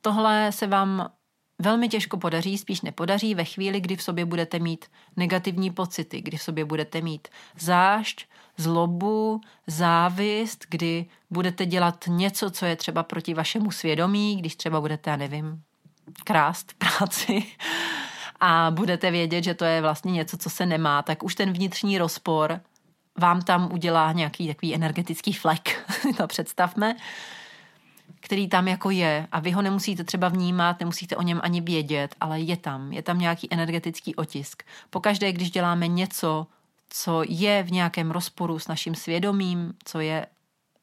Tohle 0.00 0.52
se 0.52 0.66
vám 0.66 1.10
velmi 1.58 1.88
těžko 1.88 2.16
podaří, 2.16 2.58
spíš 2.58 2.80
nepodaří 2.80 3.34
ve 3.34 3.44
chvíli, 3.44 3.80
kdy 3.80 3.96
v 3.96 4.02
sobě 4.02 4.24
budete 4.24 4.58
mít 4.58 4.84
negativní 5.16 5.70
pocity, 5.70 6.20
kdy 6.20 6.36
v 6.36 6.42
sobě 6.42 6.64
budete 6.64 7.00
mít 7.00 7.28
zášť, 7.58 8.26
zlobu, 8.56 9.40
závist, 9.66 10.66
kdy 10.68 11.06
budete 11.30 11.66
dělat 11.66 12.04
něco, 12.08 12.50
co 12.50 12.66
je 12.66 12.76
třeba 12.76 13.02
proti 13.02 13.34
vašemu 13.34 13.70
svědomí, 13.70 14.36
když 14.36 14.56
třeba 14.56 14.80
budete, 14.80 15.10
já 15.10 15.16
nevím, 15.16 15.62
krást 16.24 16.72
práci 16.78 17.42
a 18.40 18.70
budete 18.70 19.10
vědět, 19.10 19.44
že 19.44 19.54
to 19.54 19.64
je 19.64 19.80
vlastně 19.80 20.12
něco, 20.12 20.36
co 20.36 20.50
se 20.50 20.66
nemá, 20.66 21.02
tak 21.02 21.22
už 21.22 21.34
ten 21.34 21.52
vnitřní 21.52 21.98
rozpor 21.98 22.60
vám 23.18 23.42
tam 23.42 23.72
udělá 23.72 24.12
nějaký 24.12 24.48
takový 24.48 24.74
energetický 24.74 25.32
flek, 25.32 25.90
to 26.16 26.26
představme 26.26 26.96
který 28.24 28.48
tam 28.48 28.68
jako 28.68 28.90
je 28.90 29.28
a 29.32 29.40
vy 29.40 29.50
ho 29.50 29.62
nemusíte 29.62 30.04
třeba 30.04 30.28
vnímat, 30.28 30.80
nemusíte 30.80 31.16
o 31.16 31.22
něm 31.22 31.40
ani 31.42 31.60
vědět, 31.60 32.14
ale 32.20 32.40
je 32.40 32.56
tam, 32.56 32.92
je 32.92 33.02
tam 33.02 33.18
nějaký 33.18 33.48
energetický 33.50 34.14
otisk. 34.14 34.62
Pokaždé, 34.90 35.32
když 35.32 35.50
děláme 35.50 35.88
něco, 35.88 36.46
co 36.96 37.22
je 37.28 37.62
v 37.62 37.72
nějakém 37.72 38.10
rozporu 38.10 38.58
s 38.58 38.68
naším 38.68 38.94
svědomím, 38.94 39.74
co 39.84 40.00
je, 40.00 40.26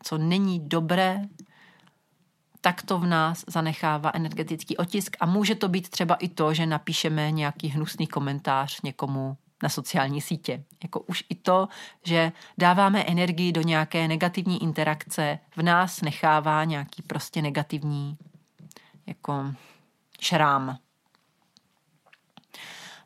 co 0.04 0.18
není 0.18 0.70
dobré, 0.70 1.22
tak 2.62 2.82
to 2.82 3.00
v 3.00 3.06
nás 3.06 3.44
zanechává 3.48 4.12
energetický 4.14 4.78
otisk 4.78 5.18
a 5.20 5.26
může 5.26 5.56
to 5.56 5.70
být 5.70 5.90
třeba 5.90 6.16
i 6.16 6.28
to, 6.28 6.54
že 6.54 6.66
napíšeme 6.66 7.32
nějaký 7.32 7.68
hnusný 7.68 8.08
komentář 8.08 8.82
někomu 8.82 9.38
na 9.64 9.70
sociální 9.70 10.22
sítě. 10.22 10.64
Jako 10.84 11.00
už 11.00 11.24
i 11.30 11.36
to, 11.36 11.68
že 12.06 12.32
dáváme 12.58 13.04
energii 13.04 13.52
do 13.52 13.62
nějaké 13.62 14.08
negativní 14.08 14.64
interakce, 14.64 15.40
v 15.56 15.62
nás 15.62 16.02
nechává 16.02 16.64
nějaký 16.64 17.02
prostě 17.02 17.42
negativní 17.42 18.18
jako 19.08 19.54
šrám. 20.20 20.78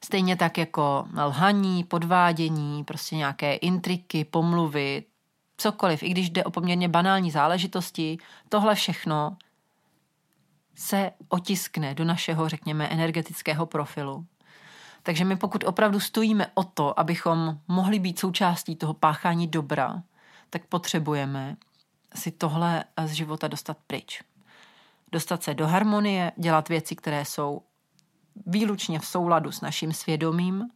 Stejně 0.05 0.35
tak 0.35 0.57
jako 0.57 1.07
lhaní, 1.25 1.83
podvádění, 1.83 2.83
prostě 2.83 3.15
nějaké 3.15 3.55
intriky, 3.55 4.25
pomluvy, 4.25 5.03
cokoliv, 5.57 6.03
i 6.03 6.09
když 6.09 6.29
jde 6.29 6.43
o 6.43 6.51
poměrně 6.51 6.89
banální 6.89 7.31
záležitosti, 7.31 8.17
tohle 8.49 8.75
všechno 8.75 9.37
se 10.75 11.11
otiskne 11.29 11.95
do 11.95 12.05
našeho, 12.05 12.49
řekněme, 12.49 12.87
energetického 12.87 13.65
profilu. 13.65 14.25
Takže 15.03 15.25
my 15.25 15.35
pokud 15.35 15.63
opravdu 15.63 15.99
stojíme 15.99 16.47
o 16.53 16.63
to, 16.63 16.99
abychom 16.99 17.59
mohli 17.67 17.99
být 17.99 18.19
součástí 18.19 18.75
toho 18.75 18.93
páchání 18.93 19.47
dobra, 19.47 20.03
tak 20.49 20.65
potřebujeme 20.65 21.57
si 22.15 22.31
tohle 22.31 22.83
z 23.05 23.11
života 23.11 23.47
dostat 23.47 23.77
pryč. 23.87 24.21
dostat 25.11 25.43
se 25.43 25.53
do 25.53 25.67
harmonie, 25.67 26.31
dělat 26.37 26.69
věci, 26.69 26.95
které 26.95 27.25
jsou 27.25 27.61
výlučně 28.45 28.99
v 28.99 29.05
souladu 29.05 29.51
s 29.51 29.61
naším 29.61 29.93
svědomím, 29.93 30.69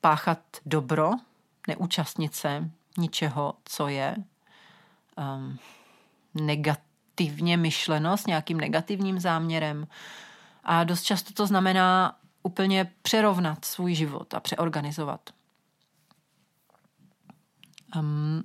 páchat 0.00 0.38
dobro, 0.66 1.10
neúčastnit 1.68 2.34
se 2.34 2.70
ničeho, 2.98 3.54
co 3.64 3.88
je 3.88 4.16
um, 5.16 5.58
negativně 6.34 7.56
myšleno, 7.56 8.16
s 8.16 8.26
nějakým 8.26 8.60
negativním 8.60 9.20
záměrem. 9.20 9.86
A 10.64 10.84
dost 10.84 11.02
často 11.02 11.32
to 11.32 11.46
znamená 11.46 12.16
úplně 12.42 12.92
přerovnat 13.02 13.64
svůj 13.64 13.94
život 13.94 14.34
a 14.34 14.40
přeorganizovat. 14.40 15.30
Um, 17.96 18.44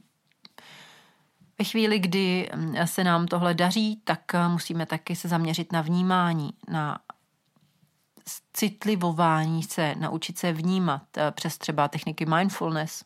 ve 1.60 1.66
chvíli, 1.66 2.00
kdy 2.00 2.50
se 2.86 3.04
nám 3.04 3.28
tohle 3.28 3.54
daří, 3.54 4.02
tak 4.04 4.32
musíme 4.48 4.86
taky 4.86 5.16
se 5.16 5.28
zaměřit 5.28 5.72
na 5.72 5.82
vnímání, 5.82 6.54
na 6.70 7.00
citlivování 8.54 9.63
se, 9.63 9.96
naučit 10.00 10.38
se 10.38 10.54
vnímat 10.54 11.02
eh, 11.17 11.32
přes 11.32 11.58
třeba 11.58 11.88
techniky 11.88 12.26
mindfulness, 12.26 13.06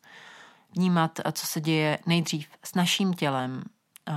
vnímat, 0.75 1.19
eh, 1.25 1.31
co 1.31 1.47
se 1.47 1.61
děje 1.61 1.99
nejdřív 2.05 2.47
s 2.63 2.75
naším 2.75 3.13
tělem, 3.13 3.63
eh, 4.09 4.13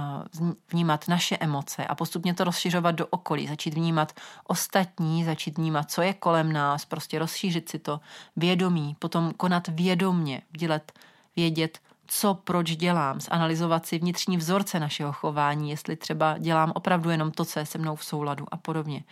vnímat 0.72 1.08
naše 1.08 1.36
emoce 1.36 1.86
a 1.86 1.94
postupně 1.94 2.34
to 2.34 2.44
rozšiřovat 2.44 2.94
do 2.94 3.06
okolí, 3.06 3.46
začít 3.46 3.74
vnímat 3.74 4.12
ostatní, 4.44 5.24
začít 5.24 5.58
vnímat, 5.58 5.90
co 5.90 6.02
je 6.02 6.14
kolem 6.14 6.52
nás, 6.52 6.84
prostě 6.84 7.18
rozšířit 7.18 7.68
si 7.68 7.78
to 7.78 8.00
vědomí, 8.36 8.96
potom 8.98 9.32
konat 9.32 9.68
vědomně, 9.68 10.42
dělat, 10.50 10.92
vědět, 11.36 11.78
co 12.08 12.34
proč 12.34 12.76
dělám, 12.76 13.20
zanalizovat 13.20 13.86
si 13.86 13.98
vnitřní 13.98 14.36
vzorce 14.36 14.80
našeho 14.80 15.12
chování, 15.12 15.70
jestli 15.70 15.96
třeba 15.96 16.38
dělám 16.38 16.72
opravdu 16.74 17.10
jenom 17.10 17.30
to, 17.30 17.44
co 17.44 17.58
je 17.58 17.66
se 17.66 17.78
mnou 17.78 17.96
v 17.96 18.04
souladu 18.04 18.46
a 18.50 18.56
podobně. 18.56 19.04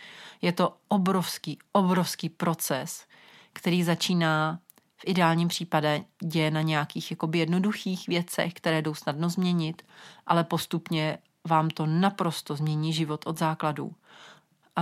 Je 0.42 0.52
to 0.52 0.76
obrovský, 0.88 1.58
obrovský 1.72 2.28
proces, 2.28 3.06
který 3.52 3.82
začíná 3.82 4.58
v 4.96 5.02
ideálním 5.06 5.48
případě 5.48 6.04
děje 6.24 6.50
na 6.50 6.62
nějakých 6.62 7.10
jakoby 7.10 7.38
jednoduchých 7.38 8.08
věcech, 8.08 8.54
které 8.54 8.82
jdou 8.82 8.94
snadno 8.94 9.30
změnit, 9.30 9.82
ale 10.26 10.44
postupně 10.44 11.18
vám 11.48 11.70
to 11.70 11.86
naprosto 11.86 12.56
změní 12.56 12.92
život 12.92 13.26
od 13.26 13.38
základů. 13.38 13.92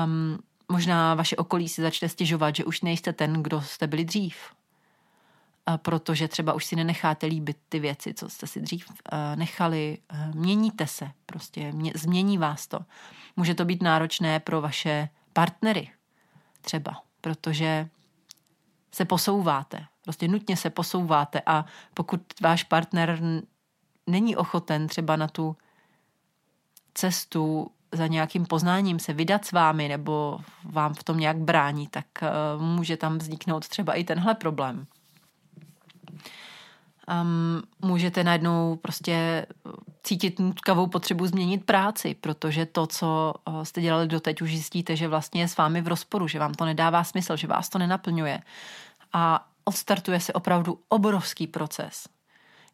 Um, 0.05 0.38
možná 0.72 1.14
vaše 1.14 1.37
okolí 1.37 1.68
si 1.68 1.83
začne 1.83 2.09
stěžovat, 2.09 2.57
že 2.57 2.64
už 2.64 2.81
nejste 2.81 3.12
ten, 3.12 3.42
kdo 3.42 3.61
jste 3.62 3.87
byli 3.87 4.05
dřív 4.05 4.37
protože 5.77 6.29
třeba 6.29 6.53
už 6.53 6.64
si 6.64 6.77
nenecháte 6.77 7.27
líbit 7.27 7.57
ty 7.68 7.81
věci, 7.81 8.14
co 8.14 8.29
jste 8.29 8.46
si 8.46 8.61
dřív 8.61 8.87
eh, 9.12 9.37
nechali. 9.37 9.98
Eh, 10.09 10.31
měníte 10.35 10.87
se, 10.87 11.11
prostě 11.27 11.72
změní 11.94 12.38
vás 12.38 12.66
to. 12.66 12.79
Může 13.37 13.55
to 13.55 13.64
být 13.64 13.83
náročné 13.83 14.40
pro 14.40 14.61
vaše 14.61 15.09
partnery 15.33 15.90
třeba, 16.61 17.03
protože 17.20 17.88
se 18.92 19.05
posouváte, 19.05 19.87
prostě 20.05 20.29
nutně 20.29 20.57
se 20.57 20.70
posouváte 20.70 21.42
a 21.46 21.64
pokud 21.94 22.20
váš 22.42 22.64
partner 22.64 23.20
není 24.07 24.37
ochoten 24.37 24.88
třeba 24.88 25.16
na 25.16 25.29
tu 25.29 25.57
cestu 26.94 27.70
za 27.92 28.07
nějakým 28.07 28.46
poznáním 28.46 28.98
se 28.98 29.12
vydat 29.12 29.44
s 29.44 29.53
vámi 29.53 29.88
nebo 29.88 30.38
vám 30.64 30.94
v 30.94 31.03
tom 31.05 31.18
nějak 31.18 31.38
brání, 31.38 31.87
tak 31.88 32.07
eh, 32.22 32.31
může 32.59 32.96
tam 32.96 33.18
vzniknout 33.18 33.68
třeba 33.68 33.94
i 33.94 34.05
tenhle 34.05 34.35
problém 34.35 34.87
um, 37.09 37.62
můžete 37.83 38.24
najednou 38.24 38.77
prostě 38.77 39.46
cítit 40.03 40.38
nutkavou 40.38 40.87
potřebu 40.87 41.27
změnit 41.27 41.64
práci, 41.64 42.16
protože 42.20 42.66
to, 42.66 42.87
co 42.87 43.35
uh, 43.48 43.62
jste 43.62 43.81
dělali 43.81 44.09
doteď, 44.09 44.42
už 44.42 44.50
zjistíte, 44.50 44.96
že 44.96 45.09
vlastně 45.09 45.40
je 45.40 45.48
s 45.48 45.57
vámi 45.57 45.83
v 45.83 45.88
rozporu, 45.88 46.29
že 46.29 46.38
vám 46.38 46.55
to 46.55 46.64
nedává 46.64 47.05
smysl, 47.05 47.37
že 47.37 47.46
vás 47.46 47.68
to 47.68 47.79
nenaplňuje. 47.79 48.40
A 49.12 49.48
odstartuje 49.64 50.20
se 50.20 50.33
opravdu 50.33 50.79
obrovský 50.88 51.46
proces, 51.46 52.09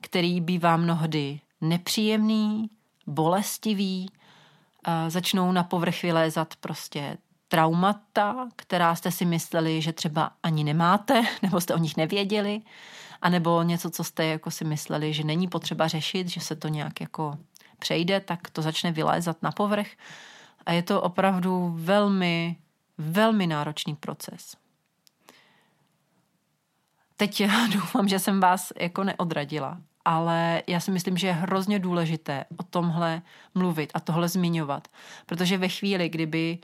který 0.01 0.41
bývá 0.41 0.77
mnohdy 0.77 1.41
nepříjemný, 1.61 2.71
bolestivý, 3.07 4.11
uh, 4.11 5.11
začnou 5.11 5.53
na 5.53 5.63
povrch 5.63 6.03
vylézat 6.03 6.55
prostě 6.57 7.19
traumata, 7.49 8.49
která 8.57 8.95
jste 8.95 9.11
si 9.11 9.25
mysleli, 9.25 9.83
že 9.83 9.93
třeba 9.93 10.31
ani 10.43 10.65
nemáte, 10.65 11.23
nebo 11.43 11.61
jste 11.61 11.75
o 11.75 11.79
nich 11.79 11.97
nevěděli 11.97 12.63
anebo 13.23 13.63
něco, 13.63 13.91
co 13.91 14.05
jste 14.05 14.25
jako 14.25 14.51
si 14.51 14.65
mysleli, 14.65 15.13
že 15.13 15.25
není 15.25 15.49
potřeba 15.49 15.89
řešit, 15.89 16.29
že 16.29 16.41
se 16.41 16.57
to 16.57 16.69
nějak 16.69 17.01
jako 17.01 17.39
přejde, 17.79 18.21
tak 18.21 18.51
to 18.51 18.63
začne 18.63 18.93
vylézat 18.93 19.43
na 19.43 19.53
povrch 19.53 19.89
a 20.67 20.73
je 20.73 20.83
to 20.83 21.03
opravdu 21.03 21.73
velmi, 21.77 22.57
velmi 22.99 23.47
náročný 23.47 23.95
proces. 23.95 24.57
Teď 27.17 27.43
doufám, 27.73 28.09
že 28.09 28.19
jsem 28.19 28.41
vás 28.41 28.73
jako 28.77 29.05
neodradila, 29.05 29.81
ale 30.05 30.63
já 30.67 30.81
si 30.81 30.91
myslím, 30.91 31.17
že 31.17 31.27
je 31.27 31.33
hrozně 31.33 31.79
důležité 31.79 32.45
o 32.57 32.63
tomhle 32.63 33.23
mluvit 33.55 33.91
a 33.95 34.01
tohle 34.01 34.29
zmiňovat, 34.29 34.89
protože 35.27 35.59
ve 35.59 35.69
chvíli, 35.69 36.09
kdyby 36.09 36.59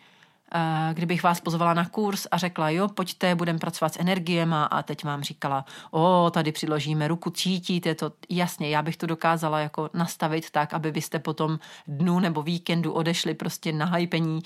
kdybych 0.93 1.23
vás 1.23 1.41
pozvala 1.41 1.75
na 1.75 1.89
kurz 1.89 2.27
a 2.31 2.39
řekla, 2.39 2.71
jo, 2.71 2.89
pojďte, 2.89 3.35
budeme 3.35 3.59
pracovat 3.59 3.95
s 3.95 4.01
energiema 4.01 4.65
a 4.65 4.83
teď 4.83 5.05
vám 5.05 5.23
říkala, 5.23 5.65
o, 5.91 6.31
tady 6.35 6.53
přiložíme 6.53 7.09
ruku, 7.09 7.31
cítíte 7.31 7.95
to, 7.95 8.13
jasně, 8.29 8.69
já 8.69 8.83
bych 8.83 8.97
to 8.97 9.07
dokázala 9.07 9.61
jako 9.61 9.91
nastavit 9.95 10.51
tak, 10.51 10.75
aby 10.75 10.91
vy 10.91 11.03
jste 11.03 11.19
potom 11.19 11.59
dnu 11.87 12.21
nebo 12.21 12.43
víkendu 12.43 12.93
odešli 12.93 13.35
prostě 13.35 13.73
na 13.73 13.87
hypení, 13.87 14.41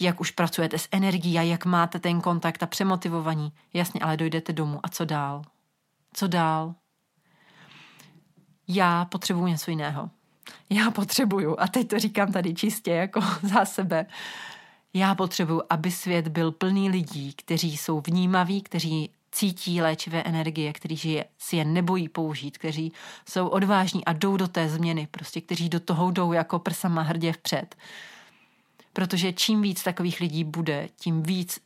jak 0.00 0.20
už 0.20 0.30
pracujete 0.30 0.78
s 0.78 0.88
energií 0.92 1.38
a 1.38 1.42
jak 1.42 1.64
máte 1.64 1.98
ten 1.98 2.20
kontakt 2.20 2.62
a 2.62 2.66
přemotivovaní. 2.66 3.52
Jasně, 3.74 4.00
ale 4.00 4.16
dojdete 4.16 4.52
domů 4.52 4.80
a 4.82 4.88
co 4.88 5.04
dál? 5.04 5.42
Co 6.12 6.26
dál? 6.26 6.74
Já 8.68 9.04
potřebuji 9.04 9.46
něco 9.46 9.70
jiného. 9.70 10.10
Já 10.70 10.90
potřebuju, 10.90 11.56
a 11.58 11.68
teď 11.68 11.88
to 11.88 11.98
říkám 11.98 12.32
tady 12.32 12.54
čistě 12.54 12.90
jako 12.90 13.20
za 13.42 13.64
sebe, 13.64 14.06
já 14.96 15.14
potřebuji, 15.14 15.62
aby 15.70 15.90
svět 15.90 16.28
byl 16.28 16.52
plný 16.52 16.90
lidí, 16.90 17.32
kteří 17.32 17.76
jsou 17.76 18.02
vnímaví, 18.06 18.62
kteří 18.62 19.10
cítí 19.32 19.82
léčivé 19.82 20.22
energie, 20.22 20.72
kteří 20.72 21.22
si 21.38 21.56
je 21.56 21.64
nebojí 21.64 22.08
použít, 22.08 22.58
kteří 22.58 22.92
jsou 23.28 23.48
odvážní 23.48 24.04
a 24.04 24.12
jdou 24.12 24.36
do 24.36 24.48
té 24.48 24.68
změny, 24.68 25.08
prostě 25.10 25.40
kteří 25.40 25.68
do 25.68 25.80
toho 25.80 26.10
jdou 26.10 26.32
jako 26.32 26.58
prsama 26.58 27.02
hrdě 27.02 27.32
vpřed. 27.32 27.76
Protože 28.92 29.32
čím 29.32 29.62
víc 29.62 29.82
takových 29.82 30.20
lidí 30.20 30.44
bude, 30.44 30.88
tím 31.00 31.22
víc 31.22 31.60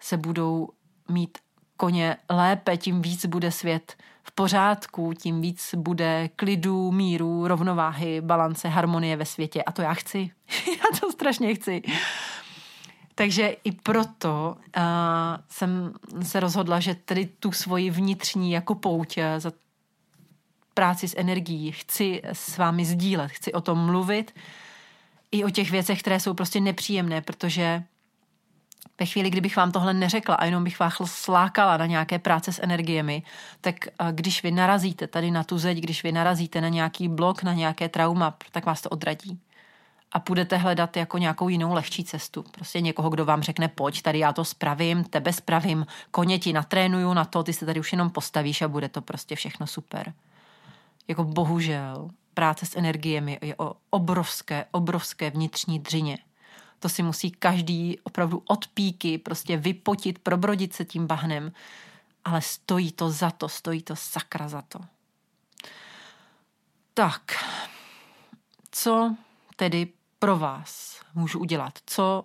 se 0.00 0.16
budou 0.16 0.68
mít 1.08 1.38
koně 1.76 2.16
lépe, 2.30 2.76
tím 2.76 3.02
víc 3.02 3.26
bude 3.26 3.52
svět 3.52 3.96
v 4.22 4.32
pořádku, 4.32 5.12
tím 5.12 5.40
víc 5.40 5.74
bude 5.74 6.30
klidu, 6.36 6.90
míru, 6.90 7.48
rovnováhy, 7.48 8.20
balance, 8.20 8.68
harmonie 8.68 9.16
ve 9.16 9.24
světě. 9.24 9.62
A 9.62 9.72
to 9.72 9.82
já 9.82 9.94
chci. 9.94 10.30
já 10.66 11.00
to 11.00 11.12
strašně 11.12 11.54
chci. 11.54 11.82
Takže 13.18 13.56
i 13.64 13.72
proto 13.72 14.56
uh, 14.56 14.82
jsem 15.48 15.92
se 16.22 16.40
rozhodla, 16.40 16.80
že 16.80 16.94
tedy 16.94 17.26
tu 17.26 17.52
svoji 17.52 17.90
vnitřní 17.90 18.52
jako 18.52 18.74
pouť 18.74 19.18
eh, 19.18 19.40
za 19.40 19.52
práci 20.74 21.08
s 21.08 21.14
energií 21.18 21.72
chci 21.72 22.22
s 22.24 22.58
vámi 22.58 22.84
sdílet, 22.84 23.30
chci 23.30 23.52
o 23.52 23.60
tom 23.60 23.78
mluvit 23.78 24.34
i 25.32 25.44
o 25.44 25.50
těch 25.50 25.70
věcech, 25.70 26.00
které 26.00 26.20
jsou 26.20 26.34
prostě 26.34 26.60
nepříjemné, 26.60 27.20
protože 27.20 27.82
ve 29.00 29.06
chvíli, 29.06 29.30
kdybych 29.30 29.56
vám 29.56 29.72
tohle 29.72 29.94
neřekla 29.94 30.34
a 30.34 30.44
jenom 30.44 30.64
bych 30.64 30.80
vás 30.80 30.94
slákala 31.04 31.76
na 31.76 31.86
nějaké 31.86 32.18
práce 32.18 32.52
s 32.52 32.62
energiemi, 32.62 33.22
tak 33.60 33.74
když 34.10 34.42
vy 34.42 34.50
narazíte 34.50 35.06
tady 35.06 35.30
na 35.30 35.44
tu 35.44 35.58
zeď, 35.58 35.78
když 35.78 36.02
vy 36.02 36.12
narazíte 36.12 36.60
na 36.60 36.68
nějaký 36.68 37.08
blok, 37.08 37.42
na 37.42 37.52
nějaké 37.52 37.88
trauma, 37.88 38.36
tak 38.52 38.66
vás 38.66 38.82
to 38.82 38.88
odradí 38.88 39.40
a 40.12 40.18
půjdete 40.18 40.56
hledat 40.56 40.96
jako 40.96 41.18
nějakou 41.18 41.48
jinou 41.48 41.74
lehčí 41.74 42.04
cestu. 42.04 42.42
Prostě 42.42 42.80
někoho, 42.80 43.10
kdo 43.10 43.24
vám 43.24 43.42
řekne, 43.42 43.68
pojď, 43.68 44.02
tady 44.02 44.18
já 44.18 44.32
to 44.32 44.44
spravím, 44.44 45.04
tebe 45.04 45.32
spravím, 45.32 45.86
koně 46.10 46.38
ti 46.38 46.52
natrénuju 46.52 47.14
na 47.14 47.24
to, 47.24 47.42
ty 47.42 47.52
se 47.52 47.66
tady 47.66 47.80
už 47.80 47.92
jenom 47.92 48.10
postavíš 48.10 48.62
a 48.62 48.68
bude 48.68 48.88
to 48.88 49.02
prostě 49.02 49.36
všechno 49.36 49.66
super. 49.66 50.12
Jako 51.08 51.24
bohužel, 51.24 52.10
práce 52.34 52.66
s 52.66 52.76
energiemi 52.76 53.38
je 53.42 53.54
o 53.56 53.74
obrovské, 53.90 54.64
obrovské 54.70 55.30
vnitřní 55.30 55.78
dřině. 55.78 56.18
To 56.78 56.88
si 56.88 57.02
musí 57.02 57.30
každý 57.30 57.98
opravdu 58.02 58.42
od 58.46 58.66
píky 58.66 59.18
prostě 59.18 59.56
vypotit, 59.56 60.18
probrodit 60.18 60.74
se 60.74 60.84
tím 60.84 61.06
bahnem, 61.06 61.52
ale 62.24 62.42
stojí 62.42 62.92
to 62.92 63.10
za 63.10 63.30
to, 63.30 63.48
stojí 63.48 63.82
to 63.82 63.96
sakra 63.96 64.48
za 64.48 64.62
to. 64.62 64.78
Tak, 66.94 67.22
co 68.70 69.16
tedy 69.56 69.88
pro 70.18 70.38
vás 70.38 71.00
můžu 71.14 71.38
udělat, 71.38 71.78
co 71.86 72.24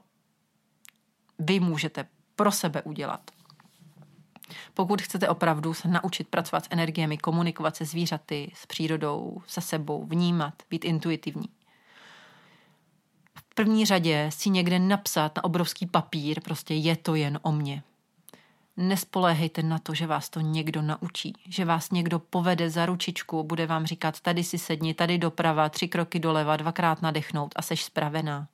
vy 1.39 1.59
můžete 1.59 2.07
pro 2.35 2.51
sebe 2.51 2.81
udělat. 2.81 3.31
Pokud 4.73 5.01
chcete 5.01 5.29
opravdu 5.29 5.73
se 5.73 5.87
naučit 5.87 6.27
pracovat 6.27 6.65
s 6.65 6.67
energiemi, 6.71 7.17
komunikovat 7.17 7.75
se 7.75 7.85
zvířaty, 7.85 8.51
s 8.55 8.65
přírodou, 8.65 9.41
se 9.47 9.61
sebou, 9.61 10.05
vnímat, 10.05 10.53
být 10.69 10.85
intuitivní. 10.85 11.49
v 13.35 13.55
první 13.55 13.85
řadě 13.85 14.29
si 14.33 14.49
někde 14.49 14.79
napsat 14.79 15.35
na 15.35 15.43
obrovský 15.43 15.85
papír, 15.85 16.41
prostě 16.41 16.73
je 16.73 16.95
to 16.95 17.15
jen 17.15 17.39
o 17.41 17.51
mně. 17.51 17.83
Nespoléhejte 18.77 19.63
na 19.63 19.79
to, 19.79 19.93
že 19.93 20.07
vás 20.07 20.29
to 20.29 20.39
někdo 20.39 20.81
naučí, 20.81 21.33
že 21.49 21.65
vás 21.65 21.91
někdo 21.91 22.19
povede 22.19 22.69
za 22.69 22.85
ručičku, 22.85 23.43
bude 23.43 23.65
vám 23.65 23.85
říkat, 23.85 24.19
tady 24.19 24.43
si 24.43 24.57
sedni, 24.57 24.93
tady 24.93 25.17
doprava, 25.17 25.69
tři 25.69 25.87
kroky 25.87 26.19
doleva, 26.19 26.57
dvakrát 26.57 27.01
nadechnout 27.01 27.53
a 27.55 27.61
seš 27.61 27.83
spravená. 27.83 28.47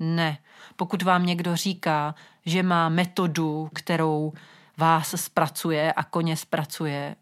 Ne. 0.00 0.38
Pokud 0.76 1.02
vám 1.02 1.26
někdo 1.26 1.56
říká, 1.56 2.14
že 2.46 2.62
má 2.62 2.88
metodu, 2.88 3.70
kterou 3.74 4.32
vás 4.76 5.14
zpracuje 5.16 5.92
a 5.92 6.04
koně 6.04 6.36
zpracuje, 6.36 7.16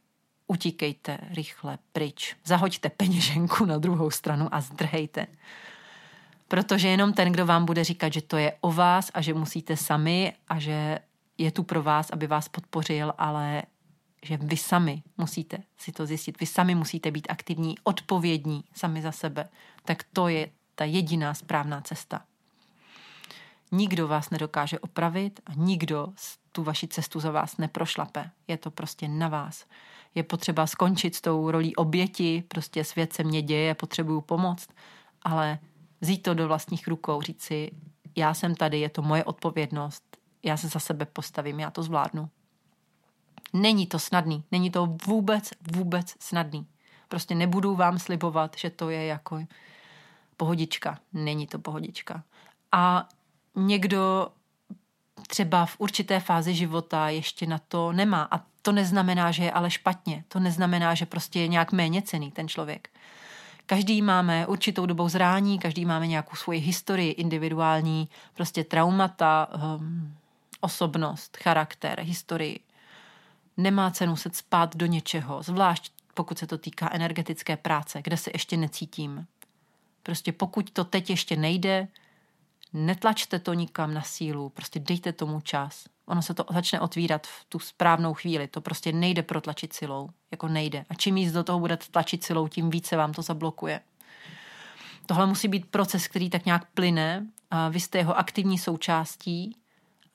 utíkejte 0.46 1.18
rychle 1.30 1.78
pryč. 1.92 2.36
Zahoďte 2.44 2.90
peněženku 2.90 3.64
na 3.64 3.78
druhou 3.78 4.10
stranu 4.10 4.48
a 4.52 4.60
zdrhejte. 4.60 5.26
Protože 6.48 6.88
jenom 6.88 7.12
ten, 7.12 7.32
kdo 7.32 7.46
vám 7.46 7.64
bude 7.64 7.84
říkat, 7.84 8.12
že 8.12 8.22
to 8.22 8.36
je 8.36 8.52
o 8.60 8.72
vás 8.72 9.10
a 9.14 9.20
že 9.20 9.34
musíte 9.34 9.76
sami 9.76 10.32
a 10.48 10.58
že 10.58 10.98
je 11.38 11.52
tu 11.52 11.62
pro 11.62 11.82
vás, 11.82 12.10
aby 12.10 12.26
vás 12.26 12.48
podpořil, 12.48 13.12
ale 13.18 13.62
že 14.22 14.36
vy 14.36 14.56
sami 14.56 15.02
musíte 15.18 15.58
si 15.78 15.92
to 15.92 16.06
zjistit, 16.06 16.40
vy 16.40 16.46
sami 16.46 16.74
musíte 16.74 17.10
být 17.10 17.26
aktivní, 17.30 17.74
odpovědní 17.84 18.64
sami 18.74 19.02
za 19.02 19.12
sebe, 19.12 19.48
tak 19.84 20.02
to 20.12 20.28
je 20.28 20.50
ta 20.74 20.84
jediná 20.84 21.34
správná 21.34 21.80
cesta. 21.80 22.22
Nikdo 23.72 24.08
vás 24.08 24.30
nedokáže 24.30 24.78
opravit 24.78 25.40
a 25.46 25.54
nikdo 25.54 26.08
tu 26.52 26.62
vaši 26.62 26.88
cestu 26.88 27.20
za 27.20 27.30
vás 27.30 27.56
neprošlape. 27.56 28.30
Je 28.48 28.56
to 28.56 28.70
prostě 28.70 29.08
na 29.08 29.28
vás. 29.28 29.66
Je 30.14 30.22
potřeba 30.22 30.66
skončit 30.66 31.14
s 31.14 31.20
tou 31.20 31.50
rolí 31.50 31.76
oběti, 31.76 32.44
prostě 32.48 32.84
svět 32.84 33.12
se 33.12 33.24
mě 33.24 33.42
děje, 33.42 33.74
potřebuju 33.74 34.20
pomoct, 34.20 34.68
ale 35.22 35.58
vzít 36.00 36.22
to 36.22 36.34
do 36.34 36.48
vlastních 36.48 36.88
rukou, 36.88 37.22
říct 37.22 37.42
si, 37.42 37.70
já 38.16 38.34
jsem 38.34 38.54
tady, 38.54 38.80
je 38.80 38.88
to 38.88 39.02
moje 39.02 39.24
odpovědnost, 39.24 40.11
já 40.42 40.56
se 40.56 40.68
za 40.68 40.80
sebe 40.80 41.06
postavím, 41.06 41.60
já 41.60 41.70
to 41.70 41.82
zvládnu. 41.82 42.28
Není 43.52 43.86
to 43.86 43.98
snadný, 43.98 44.44
není 44.52 44.70
to 44.70 44.96
vůbec, 45.06 45.50
vůbec 45.72 46.14
snadný. 46.20 46.66
Prostě 47.08 47.34
nebudu 47.34 47.76
vám 47.76 47.98
slibovat, 47.98 48.56
že 48.58 48.70
to 48.70 48.90
je 48.90 49.06
jako 49.06 49.40
pohodička. 50.36 50.98
Není 51.12 51.46
to 51.46 51.58
pohodička. 51.58 52.22
A 52.72 53.08
někdo 53.56 54.28
třeba 55.28 55.66
v 55.66 55.76
určité 55.78 56.20
fázi 56.20 56.54
života 56.54 57.08
ještě 57.08 57.46
na 57.46 57.58
to 57.58 57.92
nemá. 57.92 58.28
A 58.30 58.40
to 58.62 58.72
neznamená, 58.72 59.30
že 59.30 59.44
je 59.44 59.52
ale 59.52 59.70
špatně. 59.70 60.24
To 60.28 60.40
neznamená, 60.40 60.94
že 60.94 61.06
prostě 61.06 61.40
je 61.40 61.48
nějak 61.48 61.72
méně 61.72 62.02
cený 62.02 62.30
ten 62.30 62.48
člověk. 62.48 62.88
Každý 63.66 64.02
máme 64.02 64.46
určitou 64.46 64.86
dobou 64.86 65.08
zrání, 65.08 65.58
každý 65.58 65.84
máme 65.84 66.06
nějakou 66.06 66.36
svoji 66.36 66.60
historii 66.60 67.10
individuální, 67.10 68.08
prostě 68.34 68.64
traumata, 68.64 69.48
um, 69.76 70.14
osobnost, 70.62 71.36
charakter, 71.42 72.00
historii. 72.00 72.60
Nemá 73.56 73.90
cenu 73.90 74.16
se 74.16 74.30
spát 74.32 74.76
do 74.76 74.86
něčeho, 74.86 75.42
zvlášť 75.42 75.92
pokud 76.14 76.38
se 76.38 76.46
to 76.46 76.58
týká 76.58 76.88
energetické 76.92 77.56
práce, 77.56 78.02
kde 78.02 78.16
se 78.16 78.30
ještě 78.34 78.56
necítím. 78.56 79.26
Prostě 80.02 80.32
pokud 80.32 80.70
to 80.70 80.84
teď 80.84 81.10
ještě 81.10 81.36
nejde, 81.36 81.88
netlačte 82.72 83.38
to 83.38 83.54
nikam 83.54 83.94
na 83.94 84.02
sílu, 84.02 84.48
prostě 84.48 84.80
dejte 84.80 85.12
tomu 85.12 85.40
čas. 85.40 85.84
Ono 86.06 86.22
se 86.22 86.34
to 86.34 86.44
začne 86.50 86.80
otvírat 86.80 87.26
v 87.26 87.44
tu 87.48 87.58
správnou 87.58 88.14
chvíli. 88.14 88.48
To 88.48 88.60
prostě 88.60 88.92
nejde 88.92 89.22
protlačit 89.22 89.72
silou. 89.72 90.10
Jako 90.30 90.48
nejde. 90.48 90.84
A 90.88 90.94
čím 90.94 91.14
víc 91.14 91.32
do 91.32 91.44
toho 91.44 91.60
budete 91.60 91.86
tlačit 91.90 92.24
silou, 92.24 92.48
tím 92.48 92.70
více 92.70 92.96
vám 92.96 93.12
to 93.12 93.22
zablokuje. 93.22 93.80
Tohle 95.06 95.26
musí 95.26 95.48
být 95.48 95.70
proces, 95.70 96.08
který 96.08 96.30
tak 96.30 96.46
nějak 96.46 96.64
plyne. 96.64 97.26
A 97.50 97.68
vy 97.68 97.80
jste 97.80 97.98
jeho 97.98 98.18
aktivní 98.18 98.58
součástí, 98.58 99.56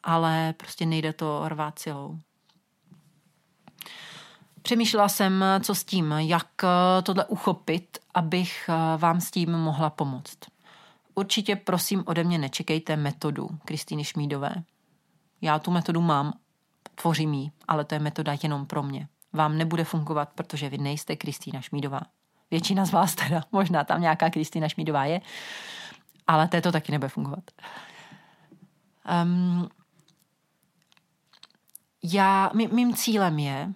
ale 0.08 0.54
prostě 0.58 0.86
nejde 0.86 1.14
to 1.14 1.50
rvát 1.50 1.80
silou. 1.80 2.20
Přemýšlela 4.62 5.10
jsem, 5.10 5.46
co 5.62 5.76
s 5.76 5.84
tím, 5.84 6.12
jak 6.18 6.48
tohle 7.04 7.26
uchopit, 7.26 7.98
abych 8.14 8.70
vám 8.98 9.22
s 9.22 9.32
tím 9.32 9.52
mohla 9.52 9.90
pomoct. 9.90 10.38
Určitě 11.16 11.56
prosím 11.56 12.04
ode 12.06 12.24
mě 12.24 12.38
nečekejte 12.38 12.96
metodu 12.96 13.50
Kristýny 13.66 14.04
Šmídové. 14.04 14.56
Já 15.42 15.60
tu 15.60 15.72
metodu 15.72 16.02
mám, 16.02 16.34
tvořím 16.96 17.34
ji, 17.34 17.52
ale 17.68 17.86
to 17.86 17.96
je 17.96 18.00
metoda 18.00 18.38
jenom 18.44 18.66
pro 18.66 18.84
mě. 18.84 19.08
Vám 19.34 19.58
nebude 19.58 19.84
fungovat, 19.84 20.30
protože 20.36 20.70
vy 20.70 20.78
nejste 20.78 21.16
Kristýna 21.16 21.62
Šmídová. 21.62 22.02
Většina 22.52 22.86
z 22.86 22.92
vás 22.92 23.16
teda, 23.16 23.44
možná 23.52 23.84
tam 23.84 24.02
nějaká 24.02 24.30
Kristýna 24.30 24.70
Šmídová 24.70 25.06
je, 25.06 25.22
ale 26.28 26.48
to 26.48 26.72
taky 26.72 26.92
nebude 26.92 27.10
fungovat. 27.10 27.44
Um, 29.24 29.70
já, 32.14 32.52
mý, 32.54 32.68
mým 32.68 32.96
cílem 32.96 33.40
je 33.40 33.74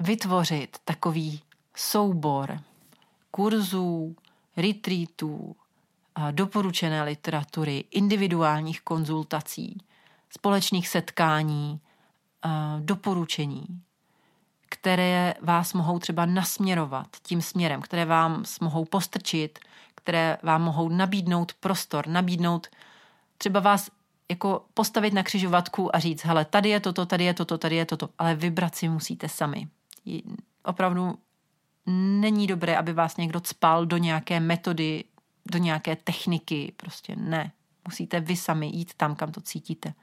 vytvořit 0.00 0.76
takový 0.84 1.40
soubor 1.76 2.60
kurzů, 3.30 4.16
retreatů, 4.56 5.56
doporučené 6.30 7.02
literatury, 7.02 7.84
individuálních 7.90 8.80
konzultací, 8.80 9.78
společných 10.30 10.88
setkání, 10.88 11.80
doporučení, 12.80 13.66
které 14.68 15.34
vás 15.40 15.72
mohou 15.72 15.98
třeba 15.98 16.26
nasměrovat 16.26 17.06
tím 17.22 17.42
směrem, 17.42 17.80
které 17.82 18.04
vám 18.04 18.44
mohou 18.60 18.84
postrčit, 18.84 19.58
které 19.94 20.38
vám 20.42 20.62
mohou 20.62 20.88
nabídnout 20.88 21.52
prostor, 21.54 22.06
nabídnout 22.06 22.66
třeba 23.38 23.60
vás 23.60 23.90
jako 24.30 24.64
postavit 24.74 25.14
na 25.14 25.22
křižovatku 25.22 25.96
a 25.96 25.98
říct, 25.98 26.24
hele, 26.24 26.44
tady 26.44 26.68
je 26.68 26.80
toto, 26.80 27.06
tady 27.06 27.24
je 27.24 27.34
toto, 27.34 27.58
tady 27.58 27.76
je 27.76 27.84
toto, 27.84 28.08
ale 28.18 28.34
vybrat 28.34 28.74
si 28.74 28.88
musíte 28.88 29.28
sami. 29.28 29.68
Opravdu 30.64 31.18
není 32.20 32.46
dobré, 32.46 32.76
aby 32.76 32.92
vás 32.92 33.16
někdo 33.16 33.40
cpal 33.40 33.86
do 33.86 33.96
nějaké 33.96 34.40
metody, 34.40 35.04
do 35.50 35.58
nějaké 35.58 35.96
techniky, 35.96 36.72
prostě 36.76 37.16
ne. 37.16 37.52
Musíte 37.88 38.20
vy 38.20 38.36
sami 38.36 38.66
jít 38.66 38.94
tam, 38.96 39.14
kam 39.14 39.32
to 39.32 39.40
cítíte. 39.40 39.94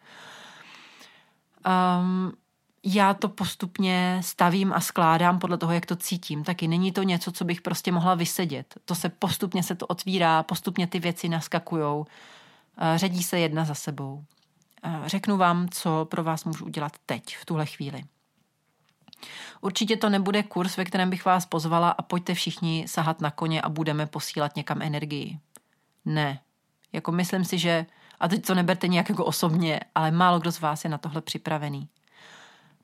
Um, 1.68 2.32
já 2.84 3.14
to 3.14 3.30
postupně 3.30 4.20
stavím 4.24 4.74
a 4.74 4.82
skládám 4.82 5.40
podle 5.40 5.58
toho, 5.58 5.74
jak 5.74 5.86
to 5.86 5.96
cítím. 5.96 6.44
Taky 6.44 6.68
není 6.68 6.92
to 6.92 7.04
něco, 7.04 7.32
co 7.32 7.46
bych 7.46 7.62
prostě 7.62 7.92
mohla 7.92 8.16
vysedět. 8.16 8.74
To 8.86 8.96
se 8.96 9.10
postupně 9.10 9.64
se 9.64 9.76
to 9.76 9.88
otvírá, 9.88 10.44
postupně 10.44 10.88
ty 10.88 11.00
věci 11.00 11.30
naskakujou, 11.30 12.06
eh, 12.78 12.98
řadí 12.98 13.24
se 13.24 13.40
jedna 13.40 13.66
za 13.66 13.76
sebou. 13.76 14.24
Eh, 14.84 15.02
řeknu 15.06 15.38
vám, 15.38 15.70
co 15.70 16.08
pro 16.12 16.24
vás 16.24 16.46
můžu 16.46 16.66
udělat 16.66 16.92
teď, 17.06 17.38
v 17.38 17.46
tuhle 17.46 17.66
chvíli. 17.66 18.04
Určitě 19.62 19.98
to 19.98 20.10
nebude 20.10 20.44
kurz, 20.44 20.78
ve 20.78 20.86
kterém 20.86 21.10
bych 21.10 21.26
vás 21.26 21.46
pozvala 21.46 21.90
a 21.90 22.02
pojďte 22.02 22.34
všichni 22.34 22.86
sahat 22.88 23.22
na 23.22 23.32
koně 23.32 23.62
a 23.62 23.70
budeme 23.70 24.06
posílat 24.06 24.56
někam 24.56 24.82
energii. 24.82 25.40
Ne. 26.06 26.40
Jako 26.94 27.12
myslím 27.12 27.46
si, 27.46 27.58
že, 27.58 27.86
a 28.20 28.28
teď 28.28 28.46
to 28.46 28.56
neberte 28.56 28.88
nějak 28.88 29.10
jako 29.10 29.26
osobně, 29.26 29.80
ale 29.96 30.12
málo 30.12 30.40
kdo 30.40 30.52
z 30.52 30.60
vás 30.60 30.84
je 30.84 30.90
na 30.90 30.98
tohle 30.98 31.22
připravený. 31.22 31.90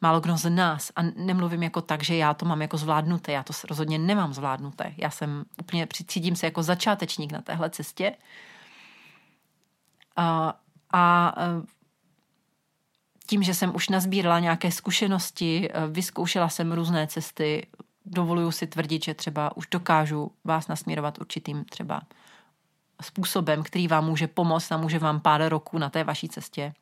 Málo 0.02 0.20
kdo 0.20 0.38
z 0.38 0.50
nás. 0.50 0.92
A 0.96 1.02
nemluvím 1.02 1.64
jako 1.64 1.82
tak, 1.82 2.04
že 2.04 2.16
já 2.16 2.34
to 2.34 2.46
mám 2.46 2.62
jako 2.62 2.78
zvládnuté. 2.78 3.32
Já 3.32 3.44
to 3.44 3.54
rozhodně 3.70 4.00
nemám 4.00 4.34
zvládnuté. 4.34 4.94
Já 4.98 5.10
jsem 5.10 5.44
úplně, 5.62 5.88
cítím 6.08 6.36
se 6.36 6.46
jako 6.46 6.64
začátečník 6.64 7.32
na 7.32 7.42
téhle 7.42 7.70
cestě. 7.70 8.16
A, 10.16 10.60
a 10.94 11.34
tím, 13.26 13.44
že 13.44 13.54
jsem 13.54 13.76
už 13.76 13.90
nazbírala 13.90 14.40
nějaké 14.40 14.72
zkušenosti, 14.72 15.70
eh, 15.74 15.88
vyzkoušela 15.88 16.50
jsem 16.50 16.72
různé 16.72 17.08
cesty, 17.08 17.68
dovoluju 18.06 18.52
si 18.52 18.68
tvrdit, 18.68 19.04
že 19.04 19.14
třeba 19.14 19.58
už 19.58 19.68
dokážu 19.72 20.32
vás 20.44 20.68
nasměrovat 20.68 21.18
určitým 21.22 21.66
třeba 21.66 22.02
způsobem, 23.02 23.64
který 23.64 23.88
vám 23.88 24.06
může 24.06 24.28
pomoct 24.28 24.72
a 24.72 24.78
může 24.78 25.00
vám 25.00 25.20
pár 25.20 25.48
roků 25.50 25.78
na 25.78 25.90
té 25.90 26.04
vaší 26.04 26.30
cestě 26.30 26.74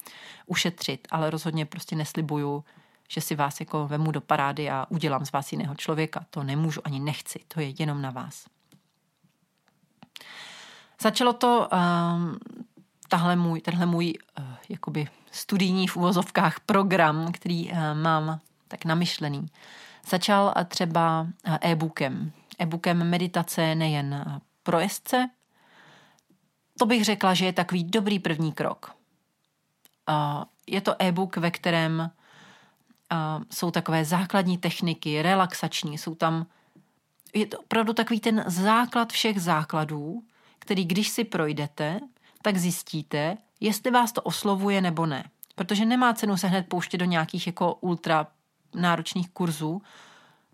ušetřit, 0.46 1.08
ale 1.12 1.30
rozhodně 1.30 1.66
prostě 1.66 1.96
neslibuju, 1.96 2.64
že 3.10 3.22
si 3.22 3.36
vás 3.36 3.60
jako 3.60 3.88
vemu 3.88 4.12
do 4.12 4.22
parády 4.22 4.70
a 4.70 4.86
udělám 4.90 5.26
z 5.26 5.32
vás 5.32 5.52
jiného 5.52 5.76
člověka. 5.76 6.26
To 6.30 6.44
nemůžu 6.44 6.82
ani 6.84 7.00
nechci, 7.00 7.40
to 7.48 7.60
je 7.60 7.74
jenom 7.80 8.02
na 8.02 8.12
vás. 8.12 8.46
Začalo 11.02 11.34
to 11.34 11.70
um, 11.74 12.38
tahle 13.12 13.36
můj, 13.36 13.62
tenhle 13.62 13.86
můj 13.86 14.14
uh, 14.40 14.46
jakoby 14.70 15.08
studijní 15.32 15.88
v 15.88 15.98
uvozovkách 15.98 16.60
program, 16.60 17.32
který 17.32 17.72
uh, 17.72 17.78
mám 17.94 18.40
tak 18.68 18.86
namyšlený. 18.86 19.48
Začal 20.10 20.54
uh, 20.58 20.64
třeba 20.64 21.22
uh, 21.22 21.58
e-bookem. 21.62 22.32
E-bookem 22.60 23.10
meditace 23.10 23.76
nejen 23.76 24.42
pro 24.64 24.80
jezdce. 24.80 25.30
To 26.80 26.86
bych 26.86 27.06
řekla, 27.06 27.34
že 27.34 27.46
je 27.46 27.54
takový 27.54 27.84
dobrý 27.84 28.20
první 28.20 28.52
krok. 28.52 28.96
Uh, 30.10 30.44
je 30.68 30.82
to 30.82 30.96
e-book, 31.02 31.38
ve 31.38 31.52
kterém 31.52 32.00
uh, 33.12 33.44
jsou 33.52 33.72
takové 33.72 34.06
základní 34.06 34.58
techniky, 34.58 35.22
relaxační, 35.22 35.98
jsou 35.98 36.16
tam 36.16 36.46
je 37.34 37.46
to 37.46 37.60
opravdu 37.60 37.94
takový 37.94 38.20
ten 38.20 38.44
základ 38.48 39.12
všech 39.12 39.42
základů, 39.42 40.24
který 40.60 40.86
když 40.86 41.10
si 41.10 41.24
projdete, 41.24 42.00
tak 42.42 42.58
zjistíte, 42.58 43.38
jestli 43.60 43.92
vás 43.92 44.12
to 44.12 44.22
oslovuje 44.22 44.82
nebo 44.82 45.06
ne. 45.06 45.24
Protože 45.56 45.86
nemá 45.86 46.14
cenu 46.14 46.38
se 46.38 46.48
hned 46.48 46.68
pouštět 46.68 46.98
do 46.98 47.06
nějakých 47.06 47.48
jako 47.48 47.74
ultra 47.74 48.28
náročných 48.76 49.30
kurzů. 49.30 49.82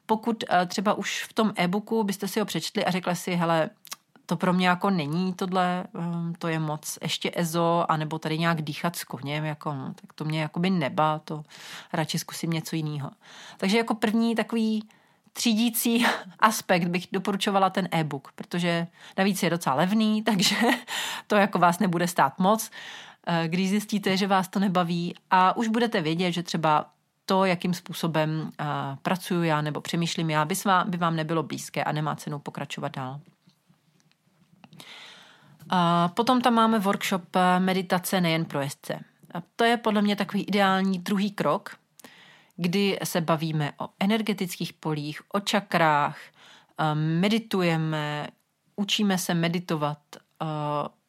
Pokud 0.05 0.43
uh, 0.43 0.65
třeba 0.67 0.93
už 0.93 1.23
v 1.23 1.33
tom 1.33 1.53
e-booku 1.55 2.03
byste 2.03 2.27
si 2.27 2.39
ho 2.39 2.45
přečtli 2.45 2.85
a 2.85 2.91
řekli 2.91 3.15
si, 3.15 3.35
hele, 3.35 3.69
to 4.25 4.37
pro 4.37 4.53
mě 4.53 4.67
jako 4.67 4.89
není 4.89 5.33
tohle, 5.33 5.83
um, 5.93 6.33
to 6.39 6.47
je 6.47 6.59
moc 6.59 6.97
ještě 7.01 7.31
EZO, 7.35 7.85
anebo 7.89 8.19
tady 8.19 8.39
nějak 8.39 8.61
dýchat 8.61 8.95
s 8.95 9.03
koněm, 9.03 9.45
jako, 9.45 9.73
no, 9.73 9.93
tak 10.01 10.13
to 10.13 10.25
mě 10.25 10.41
jakoby 10.41 10.69
neba, 10.69 11.19
to 11.19 11.43
radši 11.93 12.19
zkusím 12.19 12.49
něco 12.49 12.75
jiného. 12.75 13.11
Takže 13.57 13.77
jako 13.77 13.95
první 13.95 14.35
takový 14.35 14.89
třídící 15.37 16.05
aspekt 16.39 16.87
bych 16.87 17.07
doporučovala 17.11 17.69
ten 17.69 17.87
e-book, 17.91 18.31
protože 18.35 18.87
navíc 19.17 19.43
je 19.43 19.49
docela 19.49 19.75
levný, 19.75 20.23
takže 20.23 20.55
to 21.27 21.35
jako 21.35 21.59
vás 21.59 21.79
nebude 21.79 22.07
stát 22.07 22.39
moc, 22.39 22.71
eh, 23.27 23.47
když 23.47 23.69
zjistíte, 23.69 24.17
že 24.17 24.27
vás 24.27 24.47
to 24.47 24.59
nebaví 24.59 25.15
a 25.31 25.57
už 25.57 25.67
budete 25.67 26.01
vědět, 26.01 26.31
že 26.31 26.43
třeba 26.43 26.89
to, 27.25 27.45
jakým 27.45 27.73
způsobem 27.73 28.41
uh, 28.41 28.65
pracuju 29.01 29.43
já 29.43 29.61
nebo 29.61 29.81
přemýšlím 29.81 30.29
já, 30.29 30.45
by, 30.45 30.55
svá, 30.55 30.83
by 30.83 30.97
vám 30.97 31.15
nebylo 31.15 31.43
blízké 31.43 31.83
a 31.83 31.91
nemá 31.91 32.15
cenu 32.15 32.39
pokračovat 32.39 32.95
dál. 32.95 33.19
A 35.69 36.07
potom 36.07 36.41
tam 36.41 36.53
máme 36.53 36.79
workshop 36.79 37.35
eh, 37.35 37.59
meditace 37.59 38.21
nejen 38.21 38.45
pro 38.45 38.61
jezdce. 38.61 38.99
A 39.33 39.41
to 39.55 39.63
je 39.63 39.77
podle 39.77 40.01
mě 40.01 40.15
takový 40.15 40.43
ideální 40.43 40.99
druhý 40.99 41.31
krok, 41.31 41.75
kdy 42.57 42.99
se 43.03 43.21
bavíme 43.21 43.73
o 43.79 43.89
energetických 43.99 44.73
polích, 44.73 45.21
o 45.33 45.39
čakrách, 45.39 46.17
eh, 46.77 46.95
meditujeme, 46.95 48.27
učíme 48.75 49.17
se 49.17 49.33
meditovat 49.33 49.99
eh, 50.15 50.45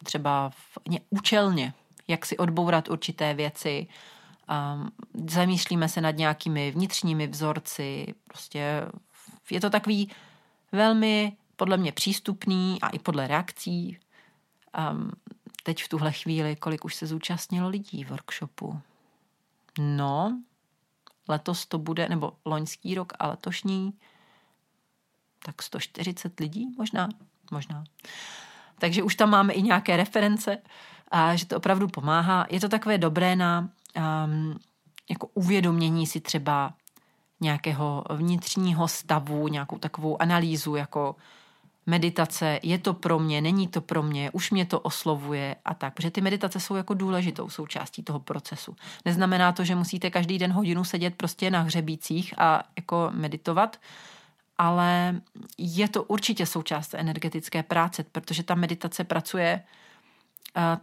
třeba 0.03 0.49
v, 0.49 0.77
účelně, 1.09 1.73
jak 2.07 2.25
si 2.25 2.37
odbourat 2.37 2.89
určité 2.89 3.33
věci, 3.33 3.87
zamýšlíme 5.29 5.89
se 5.89 6.01
nad 6.01 6.17
nějakými 6.17 6.71
vnitřními 6.71 7.27
vzorci, 7.27 8.13
prostě 8.27 8.87
je 9.51 9.61
to 9.61 9.69
takový 9.69 10.11
velmi 10.71 11.37
podle 11.55 11.77
mě 11.77 11.91
přístupný 11.91 12.81
a 12.81 12.89
i 12.89 12.99
podle 12.99 13.27
reakcí 13.27 13.97
Um, 14.77 15.11
teď 15.63 15.83
v 15.83 15.89
tuhle 15.89 16.11
chvíli, 16.11 16.55
kolik 16.55 16.85
už 16.85 16.95
se 16.95 17.07
zúčastnilo 17.07 17.69
lidí 17.69 18.03
v 18.03 18.09
workshopu? 18.09 18.79
No, 19.79 20.41
letos 21.29 21.65
to 21.65 21.77
bude, 21.77 22.09
nebo 22.09 22.31
loňský 22.45 22.95
rok 22.95 23.13
a 23.19 23.27
letošní, 23.27 23.93
tak 25.45 25.61
140 25.61 26.39
lidí 26.39 26.67
možná, 26.77 27.09
možná. 27.51 27.83
Takže 28.79 29.03
už 29.03 29.15
tam 29.15 29.29
máme 29.29 29.53
i 29.53 29.61
nějaké 29.61 29.97
reference 29.97 30.57
a 31.11 31.35
že 31.35 31.45
to 31.45 31.57
opravdu 31.57 31.87
pomáhá. 31.87 32.45
Je 32.49 32.59
to 32.59 32.69
takové 32.69 32.97
dobré 32.97 33.35
na 33.35 33.69
um, 33.97 34.59
jako 35.09 35.27
uvědomění 35.33 36.07
si 36.07 36.19
třeba 36.19 36.73
nějakého 37.41 38.03
vnitřního 38.09 38.87
stavu, 38.87 39.47
nějakou 39.47 39.77
takovou 39.77 40.21
analýzu, 40.21 40.75
jako 40.75 41.15
meditace, 41.85 42.59
je 42.63 42.77
to 42.77 42.93
pro 42.93 43.19
mě, 43.19 43.41
není 43.41 43.67
to 43.67 43.81
pro 43.81 44.03
mě, 44.03 44.31
už 44.31 44.51
mě 44.51 44.65
to 44.65 44.79
oslovuje 44.79 45.55
a 45.65 45.73
tak. 45.73 45.93
Protože 45.93 46.11
ty 46.11 46.21
meditace 46.21 46.59
jsou 46.59 46.75
jako 46.75 46.93
důležitou 46.93 47.49
součástí 47.49 48.03
toho 48.03 48.19
procesu. 48.19 48.75
Neznamená 49.05 49.51
to, 49.51 49.63
že 49.63 49.75
musíte 49.75 50.09
každý 50.09 50.37
den 50.37 50.51
hodinu 50.51 50.83
sedět 50.83 51.15
prostě 51.15 51.51
na 51.51 51.61
hřebících 51.61 52.33
a 52.37 52.63
jako 52.77 53.11
meditovat, 53.13 53.77
ale 54.57 55.21
je 55.57 55.87
to 55.87 56.03
určitě 56.03 56.45
součást 56.45 56.93
energetické 56.93 57.63
práce, 57.63 58.03
protože 58.11 58.43
ta 58.43 58.55
meditace 58.55 59.03
pracuje 59.03 59.63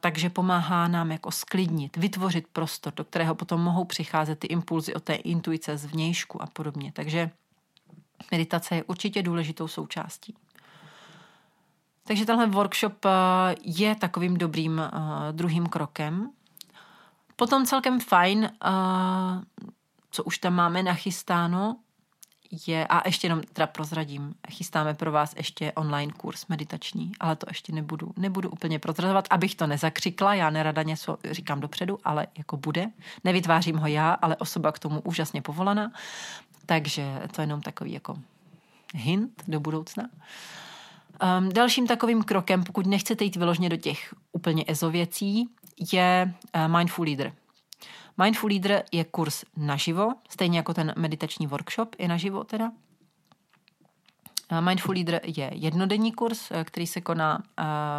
takže 0.01 0.31
pomáhá 0.31 0.89
nám 0.89 1.13
jako 1.13 1.31
sklidnit, 1.31 1.97
vytvořit 1.97 2.47
prostor, 2.47 2.93
do 2.97 3.05
kterého 3.05 3.35
potom 3.35 3.61
mohou 3.61 3.85
přicházet 3.85 4.39
ty 4.39 4.47
impulzy 4.47 4.95
od 4.95 5.05
té 5.05 5.15
intuice 5.15 5.77
z 5.77 5.85
vnějšku 5.85 6.43
a 6.43 6.47
podobně. 6.47 6.93
Takže 6.93 7.31
meditace 8.31 8.75
je 8.75 8.85
určitě 8.85 9.23
důležitou 9.23 9.69
součástí. 9.69 10.35
Takže 12.07 12.27
tenhle 12.27 12.47
workshop 12.47 13.05
eh, 13.05 13.11
je 13.63 13.95
takovým 13.95 14.37
dobrým 14.37 14.79
uh, 14.79 15.03
druhým 15.33 15.67
krokem. 15.67 16.31
Potom 17.37 17.67
celkem 17.67 18.01
fajn, 18.01 18.51
uh, 18.67 19.71
co 20.11 20.25
už 20.25 20.39
tam 20.39 20.55
máme 20.55 20.83
nachystáno, 20.83 21.77
je, 22.67 22.87
a 22.87 23.09
ještě 23.09 23.27
jenom 23.27 23.41
teda 23.53 23.67
prozradím, 23.67 24.35
chystáme 24.51 24.95
pro 24.95 25.13
vás 25.13 25.35
ještě 25.37 25.73
online 25.73 26.13
kurz 26.13 26.47
meditační, 26.47 27.13
ale 27.21 27.37
to 27.37 27.47
ještě 27.51 27.73
nebudu, 27.73 28.13
nebudu 28.17 28.51
úplně 28.51 28.79
prozrazovat, 28.79 29.27
abych 29.31 29.55
to 29.55 29.67
nezakřikla, 29.67 30.35
já 30.35 30.51
nerada 30.51 30.83
něco 30.83 31.19
říkám 31.31 31.61
dopředu, 31.61 31.99
ale 32.05 32.27
jako 32.39 32.57
bude. 32.57 32.87
Nevytvářím 33.25 33.77
ho 33.77 33.87
já, 33.87 34.13
ale 34.13 34.37
osoba 34.37 34.73
k 34.73 34.79
tomu 34.79 35.01
úžasně 35.01 35.43
povolaná, 35.43 35.93
takže 36.67 37.23
to 37.35 37.41
je 37.41 37.43
jenom 37.43 37.61
takový 37.61 37.93
jako 37.93 38.19
hint 38.95 39.43
do 39.49 39.61
budoucna. 39.61 40.05
Uh, 40.05 40.11
Um, 41.23 41.49
dalším 41.49 41.87
takovým 41.87 42.23
krokem, 42.23 42.65
pokud 42.65 42.87
nechcete 42.87 43.25
jít 43.25 43.37
vyložně 43.37 43.69
do 43.69 43.77
těch 43.77 44.15
úplně 44.33 44.65
EZO 44.67 44.91
věcí, 44.91 45.49
je 45.93 46.35
uh, 46.57 46.77
Mindful 46.77 47.05
Leader. 47.05 47.33
Mindful 48.23 48.51
Leader 48.51 48.83
je 48.93 49.05
kurz 49.05 49.45
naživo, 49.57 50.09
stejně 50.29 50.59
jako 50.59 50.75
ten 50.75 50.95
meditační 50.97 51.47
workshop 51.47 51.97
je 51.99 52.09
naživo 52.09 52.45
teda. 52.45 52.71
Uh, 54.53 54.61
Mindful 54.61 54.95
Leader 54.95 55.21
je 55.25 55.51
jednodenní 55.55 56.13
kurz, 56.13 56.51
uh, 56.51 56.63
který 56.65 56.87
se 56.87 57.01
koná 57.01 57.43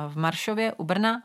v 0.08 0.16
Maršově 0.16 0.74
u 0.74 0.84
Brna, 0.84 1.24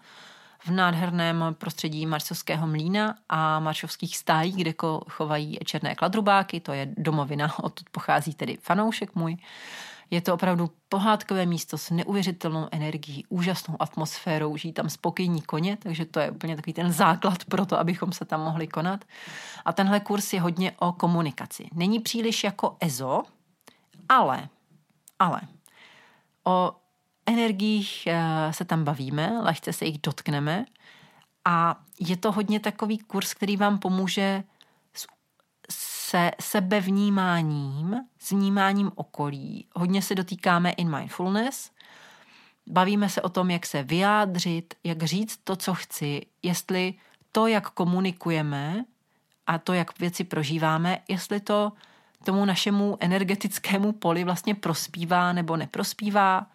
v 0.64 0.70
nádherném 0.70 1.44
prostředí 1.58 2.06
Marsovského 2.06 2.66
mlína 2.66 3.14
a 3.28 3.60
maršovských 3.60 4.16
stájí, 4.16 4.52
kde 4.52 4.74
chovají 5.08 5.58
černé 5.64 5.94
kladrubáky, 5.94 6.60
to 6.60 6.72
je 6.72 6.88
domovina, 6.96 7.58
odtud 7.58 7.90
pochází 7.90 8.34
tedy 8.34 8.58
fanoušek 8.60 9.14
můj. 9.14 9.32
Uh, 9.32 9.38
je 10.12 10.20
to 10.20 10.34
opravdu 10.34 10.70
pohádkové 10.88 11.46
místo 11.46 11.78
s 11.78 11.90
neuvěřitelnou 11.90 12.68
energií, 12.70 13.24
úžasnou 13.28 13.76
atmosférou, 13.80 14.56
žijí 14.56 14.72
tam 14.72 14.90
spokojní 14.90 15.42
koně, 15.42 15.76
takže 15.76 16.04
to 16.04 16.20
je 16.20 16.30
úplně 16.30 16.56
takový 16.56 16.72
ten 16.72 16.92
základ 16.92 17.44
pro 17.44 17.66
to, 17.66 17.78
abychom 17.78 18.12
se 18.12 18.24
tam 18.24 18.40
mohli 18.40 18.66
konat. 18.66 19.04
A 19.64 19.72
tenhle 19.72 20.00
kurz 20.00 20.32
je 20.32 20.40
hodně 20.40 20.72
o 20.78 20.92
komunikaci. 20.92 21.68
Není 21.74 22.00
příliš 22.00 22.44
jako 22.44 22.76
EZO, 22.80 23.22
ale, 24.08 24.48
ale 25.18 25.40
o 26.44 26.72
energiích 27.26 28.06
eh, 28.06 28.52
se 28.52 28.64
tam 28.64 28.84
bavíme, 28.84 29.38
lehce 29.42 29.72
se 29.72 29.84
jich 29.84 29.98
dotkneme 30.02 30.64
a 31.44 31.80
je 32.00 32.16
to 32.16 32.32
hodně 32.32 32.60
takový 32.60 32.98
kurz, 32.98 33.34
který 33.34 33.56
vám 33.56 33.78
pomůže 33.78 34.44
se 36.12 36.30
sebevnímáním, 36.40 38.00
s 38.18 38.30
vnímáním 38.30 38.92
okolí. 38.94 39.66
Hodně 39.74 40.02
se 40.02 40.14
dotýkáme 40.14 40.70
in 40.70 40.96
mindfulness. 40.96 41.70
Bavíme 42.66 43.08
se 43.08 43.22
o 43.22 43.28
tom, 43.28 43.50
jak 43.50 43.66
se 43.66 43.82
vyjádřit, 43.82 44.74
jak 44.84 45.02
říct 45.02 45.40
to, 45.44 45.56
co 45.56 45.74
chci, 45.74 46.26
jestli 46.42 46.94
to, 47.32 47.46
jak 47.46 47.70
komunikujeme 47.70 48.84
a 49.46 49.58
to, 49.58 49.72
jak 49.72 49.98
věci 49.98 50.24
prožíváme, 50.24 50.98
jestli 51.08 51.40
to 51.40 51.72
tomu 52.24 52.44
našemu 52.44 52.96
energetickému 53.00 53.92
poli 53.92 54.24
vlastně 54.24 54.54
prospívá 54.54 55.32
nebo 55.32 55.56
neprospívá, 55.56 56.46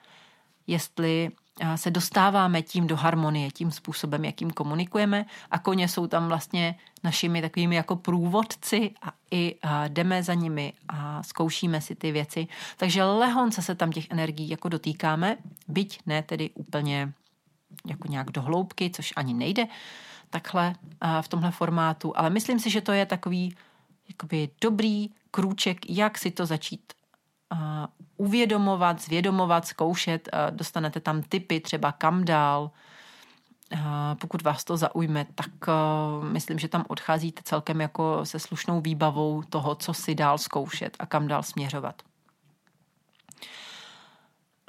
jestli 0.67 1.32
se 1.76 1.91
dostáváme 1.91 2.62
tím 2.62 2.88
do 2.88 2.96
harmonie, 2.96 3.52
tím 3.52 3.72
způsobem, 3.72 4.25
jakým 4.25 4.52
komunikujeme 4.52 5.25
a 5.52 5.60
koně 5.60 5.88
jsou 5.88 6.08
tam 6.08 6.27
vlastně 6.27 6.75
našimi 7.04 7.42
takovými 7.42 7.75
jako 7.75 7.96
průvodci 7.96 8.92
a 9.02 9.12
i 9.31 9.56
jdeme 9.88 10.23
za 10.23 10.34
nimi 10.34 10.73
a 10.88 11.23
zkoušíme 11.23 11.81
si 11.81 11.96
ty 11.96 12.12
věci. 12.12 12.48
Takže 12.77 13.04
lehonce 13.04 13.62
se 13.62 13.75
tam 13.75 13.92
těch 13.92 14.08
energií 14.10 14.50
jako 14.50 14.69
dotýkáme, 14.69 15.38
byť 15.67 16.00
ne 16.06 16.23
tedy 16.23 16.50
úplně 16.50 17.13
jako 17.86 18.08
nějak 18.08 18.31
do 18.31 18.42
hloubky, 18.42 18.90
což 18.90 19.13
ani 19.15 19.34
nejde 19.34 19.67
takhle 20.29 20.75
v 21.21 21.27
tomhle 21.27 21.52
formátu, 21.52 22.17
ale 22.17 22.29
myslím 22.29 22.60
si, 22.60 22.69
že 22.69 22.81
to 22.81 22.92
je 22.92 23.06
takový 23.06 23.56
jakoby 24.10 24.50
dobrý 24.62 25.10
krůček, 25.31 25.90
jak 25.90 26.17
si 26.17 26.31
to 26.31 26.46
začít 26.46 26.94
uvědomovat, 28.18 29.02
zvědomovat, 29.02 29.68
zkoušet. 29.68 30.30
Dostanete 30.50 31.00
tam 31.00 31.22
typy, 31.24 31.60
třeba 31.60 31.92
kam 31.92 32.26
dál. 32.26 32.72
Pokud 34.22 34.42
vás 34.42 34.63
to 34.63 34.78
zaujme, 34.78 35.26
tak 35.36 35.52
myslím, 36.32 36.60
že 36.60 36.68
tam 36.68 36.86
odcházíte 36.88 37.42
celkem 37.46 37.82
jako 37.82 38.20
se 38.24 38.40
slušnou 38.40 38.82
výbavou 38.82 39.44
toho, 39.44 39.76
co 39.76 39.94
si 39.94 40.15
dál 40.15 40.38
zkoušet 40.38 40.98
a 41.00 41.06
kam 41.06 41.28
dál 41.28 41.44
směřovat. 41.44 42.02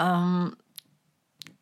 Um, 0.02 0.50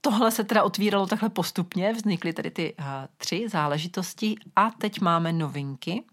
tohle 0.01 0.31
se 0.31 0.45
teda 0.45 0.63
otvíralo 0.63 1.07
takhle 1.07 1.29
postupně, 1.29 1.93
vznikly 1.93 2.33
tady 2.33 2.51
ty 2.51 2.75
uh, 2.79 2.85
tři 3.17 3.49
záležitosti 3.49 4.35
a 4.57 4.71
teď 4.71 5.01
máme 5.01 5.33
novinky. 5.33 6.05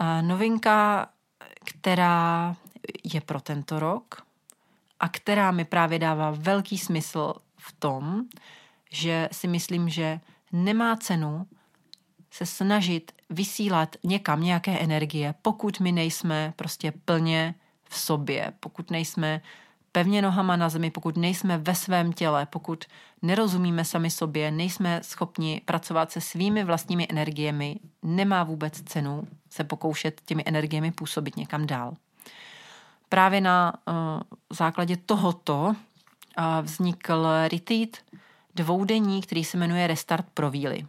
Uh, 0.00 0.22
novinka, 0.22 1.08
která 1.64 2.56
je 3.14 3.20
pro 3.20 3.40
tento 3.40 3.78
rok 3.78 4.22
a 5.04 5.08
která 5.08 5.50
mi 5.50 5.64
právě 5.64 5.98
dává 5.98 6.30
velký 6.30 6.78
smysl 6.78 7.34
v 7.56 7.72
tom, 7.72 8.22
že 8.90 9.28
si 9.32 9.48
myslím, 9.48 9.88
že 9.88 10.20
nemá 10.52 10.96
cenu 10.96 11.46
se 12.30 12.46
snažit 12.46 13.12
vysílat 13.30 13.96
někam 14.04 14.42
nějaké 14.42 14.78
energie, 14.78 15.34
pokud 15.42 15.80
my 15.80 15.92
nejsme 15.92 16.52
prostě 16.56 16.92
plně 17.04 17.54
v 17.88 17.98
sobě, 17.98 18.52
pokud 18.60 18.90
nejsme 18.90 19.40
pevně 19.92 20.22
nohama 20.22 20.56
na 20.56 20.68
zemi, 20.68 20.90
pokud 20.90 21.16
nejsme 21.16 21.58
ve 21.58 21.74
svém 21.74 22.12
těle, 22.12 22.46
pokud 22.46 22.84
nerozumíme 23.22 23.84
sami 23.84 24.10
sobě, 24.10 24.50
nejsme 24.50 25.00
schopni 25.02 25.60
pracovat 25.64 26.12
se 26.12 26.20
svými 26.20 26.64
vlastními 26.64 27.06
energiemi, 27.10 27.76
nemá 28.02 28.44
vůbec 28.44 28.82
cenu 28.82 29.22
se 29.50 29.64
pokoušet 29.64 30.20
těmi 30.24 30.42
energiemi 30.46 30.92
působit 30.92 31.36
někam 31.36 31.66
dál. 31.66 31.96
Právě 33.14 33.40
na 33.40 33.72
uh, 33.86 33.94
základě 34.50 34.96
tohoto 34.96 35.64
uh, 35.64 35.74
vznikl 36.62 37.26
retreat 37.48 37.88
dvoudenní, 38.54 39.22
který 39.22 39.44
se 39.44 39.56
jmenuje 39.56 39.86
Restart 39.86 40.26
pro 40.34 40.50
víly. 40.50 40.86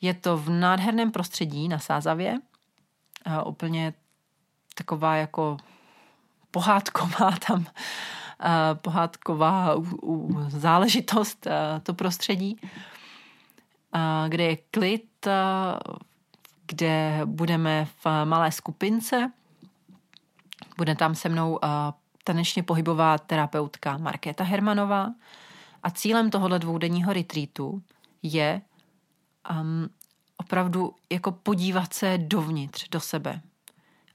Je 0.00 0.14
to 0.14 0.36
v 0.36 0.50
nádherném 0.50 1.10
prostředí 1.10 1.68
na 1.68 1.78
Sázavě, 1.78 2.38
uh, 3.26 3.48
úplně 3.48 3.94
taková 4.74 5.16
jako 5.16 5.56
pohádková 6.50 7.30
tam 7.46 7.66
pohádková 8.74 9.74
záležitost, 10.48 11.46
to 11.82 11.94
prostředí, 11.94 12.60
kde 14.28 14.44
je 14.44 14.56
klid, 14.56 15.26
kde 16.66 17.20
budeme 17.24 17.84
v 18.04 18.24
malé 18.24 18.52
skupince. 18.52 19.32
Bude 20.78 20.94
tam 20.94 21.14
se 21.14 21.28
mnou 21.28 21.50
uh, 21.50 21.58
tanečně 22.24 22.62
pohybová 22.62 23.18
terapeutka 23.18 23.98
Markéta 23.98 24.44
Hermanová 24.44 25.14
a 25.82 25.90
cílem 25.90 26.30
tohohle 26.30 26.58
dvoudenního 26.58 27.12
retreatu 27.12 27.82
je 28.22 28.60
um, 29.50 29.88
opravdu 30.36 30.94
jako 31.12 31.32
podívat 31.32 31.94
se 31.94 32.18
dovnitř, 32.18 32.88
do 32.88 33.00
sebe, 33.00 33.40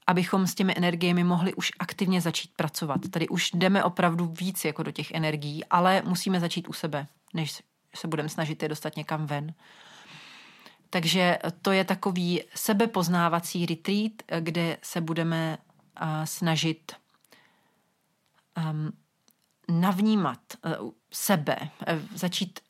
abychom 0.06 0.46
s 0.46 0.54
těmi 0.54 0.74
energiemi 0.76 1.24
mohli 1.24 1.54
už 1.54 1.72
aktivně 1.78 2.20
začít 2.20 2.50
pracovat. 2.56 3.00
Tady 3.10 3.28
už 3.28 3.50
jdeme 3.54 3.84
opravdu 3.84 4.34
víc 4.40 4.64
jako 4.64 4.82
do 4.82 4.90
těch 4.90 5.10
energií, 5.10 5.64
ale 5.64 6.02
musíme 6.06 6.40
začít 6.40 6.68
u 6.68 6.72
sebe, 6.72 7.06
než 7.34 7.62
se 7.96 8.08
budeme 8.08 8.28
snažit 8.28 8.62
je 8.62 8.68
dostat 8.68 8.96
někam 8.96 9.26
ven. 9.26 9.54
Takže 10.90 11.38
to 11.62 11.72
je 11.72 11.84
takový 11.84 12.42
sebepoznávací 12.54 13.66
retreat, 13.66 14.12
kde 14.40 14.76
se 14.82 15.00
budeme 15.00 15.58
snažit 16.24 16.92
um, 18.70 18.92
navnímat 19.80 20.40
uh, 20.80 20.90
sebe, 21.12 21.56
uh, 21.60 21.98
začít 22.14 22.60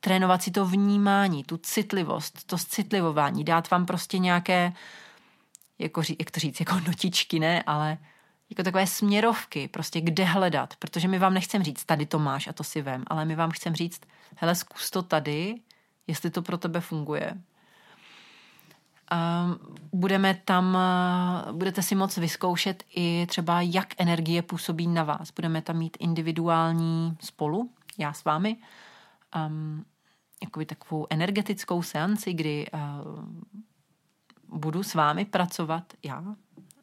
trénovat 0.00 0.42
si 0.42 0.50
to 0.50 0.66
vnímání, 0.66 1.44
tu 1.44 1.56
citlivost, 1.56 2.46
to 2.46 2.58
citlivování, 2.58 3.44
dát 3.44 3.70
vám 3.70 3.86
prostě 3.86 4.18
nějaké 4.18 4.72
jako, 5.78 6.02
jak 6.18 6.30
to 6.30 6.40
říct, 6.40 6.60
jako 6.60 6.80
notičky, 6.86 7.38
ne, 7.38 7.62
ale 7.62 7.98
jako 8.50 8.62
takové 8.62 8.86
směrovky, 8.86 9.68
prostě 9.68 10.00
kde 10.00 10.24
hledat, 10.24 10.76
protože 10.76 11.08
my 11.08 11.18
vám 11.18 11.34
nechcem 11.34 11.62
říct, 11.62 11.84
tady 11.84 12.06
to 12.06 12.18
máš 12.18 12.46
a 12.46 12.52
to 12.52 12.64
si 12.64 12.82
vem, 12.82 13.04
ale 13.06 13.24
my 13.24 13.36
vám 13.36 13.50
chcem 13.50 13.74
říct, 13.74 14.00
hele, 14.36 14.54
zkus 14.54 14.90
to 14.90 15.02
tady, 15.02 15.54
jestli 16.06 16.30
to 16.30 16.42
pro 16.42 16.58
tebe 16.58 16.80
funguje. 16.80 17.34
Um, 19.12 19.76
budeme 19.92 20.34
tam, 20.44 20.74
uh, 21.46 21.52
budete 21.52 21.82
si 21.82 21.94
moc 21.94 22.16
vyzkoušet 22.16 22.84
i 22.96 23.26
třeba, 23.28 23.60
jak 23.60 23.94
energie 23.98 24.42
působí 24.42 24.86
na 24.86 25.04
vás. 25.04 25.30
Budeme 25.30 25.62
tam 25.62 25.76
mít 25.76 25.96
individuální 26.00 27.16
spolu, 27.20 27.70
já 27.98 28.12
s 28.12 28.24
vámi, 28.24 28.56
um, 29.46 29.84
jakoby 30.42 30.66
takovou 30.66 31.06
energetickou 31.10 31.82
seanci, 31.82 32.32
kdy 32.32 32.66
uh, 32.74 33.24
budu 34.58 34.82
s 34.82 34.94
vámi 34.94 35.24
pracovat 35.24 35.92
já 36.02 36.24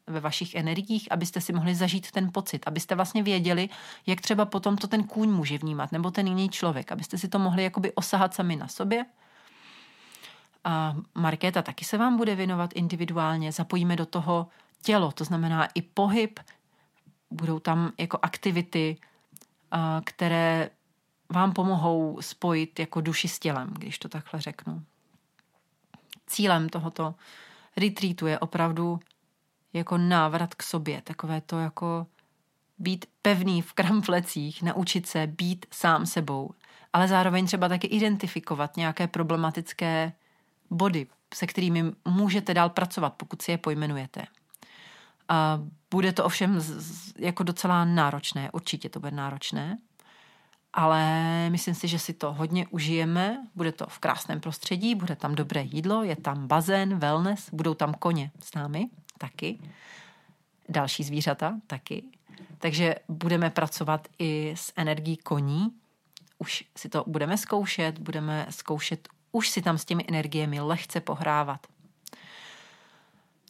ve 0.07 0.19
vašich 0.19 0.55
energiích, 0.55 1.11
abyste 1.11 1.41
si 1.41 1.53
mohli 1.53 1.75
zažít 1.75 2.11
ten 2.11 2.31
pocit, 2.31 2.67
abyste 2.67 2.95
vlastně 2.95 3.23
věděli, 3.23 3.69
jak 4.07 4.21
třeba 4.21 4.45
potom 4.45 4.77
to 4.77 4.87
ten 4.87 5.03
kůň 5.03 5.29
může 5.29 5.57
vnímat, 5.57 5.91
nebo 5.91 6.11
ten 6.11 6.27
jiný 6.27 6.49
člověk, 6.49 6.91
abyste 6.91 7.17
si 7.17 7.27
to 7.27 7.39
mohli 7.39 7.63
jakoby 7.63 7.93
osahat 7.93 8.33
sami 8.33 8.55
na 8.55 8.67
sobě. 8.67 9.05
A 10.63 10.95
Markéta 11.15 11.61
taky 11.61 11.85
se 11.85 11.97
vám 11.97 12.17
bude 12.17 12.35
věnovat 12.35 12.69
individuálně, 12.73 13.51
zapojíme 13.51 13.95
do 13.95 14.05
toho 14.05 14.47
tělo, 14.81 15.11
to 15.11 15.23
znamená 15.23 15.67
i 15.73 15.81
pohyb, 15.81 16.39
budou 17.31 17.59
tam 17.59 17.91
jako 17.97 18.19
aktivity, 18.21 18.97
které 20.03 20.69
vám 21.29 21.53
pomohou 21.53 22.17
spojit 22.21 22.79
jako 22.79 23.01
duši 23.01 23.27
s 23.27 23.39
tělem, 23.39 23.73
když 23.77 23.99
to 23.99 24.09
takhle 24.09 24.41
řeknu. 24.41 24.83
Cílem 26.27 26.69
tohoto 26.69 27.15
retreatu 27.77 28.27
je 28.27 28.39
opravdu 28.39 28.99
jako 29.73 29.97
návrat 29.97 30.55
k 30.55 30.63
sobě, 30.63 31.01
takové 31.01 31.41
to 31.41 31.59
jako 31.59 32.07
být 32.77 33.05
pevný 33.21 33.61
v 33.61 33.73
kramflecích, 33.73 34.63
naučit 34.63 35.07
se 35.07 35.27
být 35.27 35.65
sám 35.71 36.05
sebou, 36.05 36.51
ale 36.93 37.07
zároveň 37.07 37.45
třeba 37.45 37.69
taky 37.69 37.87
identifikovat 37.87 38.77
nějaké 38.77 39.07
problematické 39.07 40.13
body, 40.73 41.07
se 41.33 41.47
kterými 41.47 41.83
můžete 42.07 42.53
dál 42.53 42.69
pracovat, 42.69 43.13
pokud 43.13 43.41
si 43.41 43.51
je 43.51 43.57
pojmenujete. 43.57 44.25
A 45.29 45.59
bude 45.91 46.13
to 46.13 46.25
ovšem 46.25 46.59
jako 47.19 47.43
docela 47.43 47.85
náročné, 47.85 48.51
určitě 48.51 48.89
to 48.89 48.99
bude 48.99 49.11
náročné, 49.11 49.77
ale 50.73 51.03
myslím 51.49 51.75
si, 51.75 51.87
že 51.87 51.99
si 51.99 52.13
to 52.13 52.33
hodně 52.33 52.67
užijeme. 52.67 53.47
Bude 53.55 53.71
to 53.71 53.85
v 53.89 53.99
krásném 53.99 54.39
prostředí, 54.39 54.95
bude 54.95 55.15
tam 55.15 55.35
dobré 55.35 55.61
jídlo, 55.61 56.03
je 56.03 56.15
tam 56.15 56.47
bazén, 56.47 56.99
wellness, 56.99 57.49
budou 57.53 57.73
tam 57.73 57.93
koně 57.93 58.31
s 58.39 58.53
námi 58.53 58.89
taky, 59.17 59.59
další 60.69 61.03
zvířata 61.03 61.59
taky. 61.67 62.03
Takže 62.57 62.95
budeme 63.07 63.49
pracovat 63.49 64.07
i 64.19 64.53
s 64.57 64.73
energií 64.75 65.17
koní. 65.17 65.71
Už 66.37 66.63
si 66.77 66.89
to 66.89 67.03
budeme 67.07 67.37
zkoušet, 67.37 67.99
budeme 67.99 68.47
zkoušet 68.49 69.07
už 69.33 69.49
si 69.49 69.61
tam 69.61 69.77
s 69.77 69.85
těmi 69.85 70.05
energiemi 70.07 70.61
lehce 70.61 71.01
pohrávat. 71.01 71.67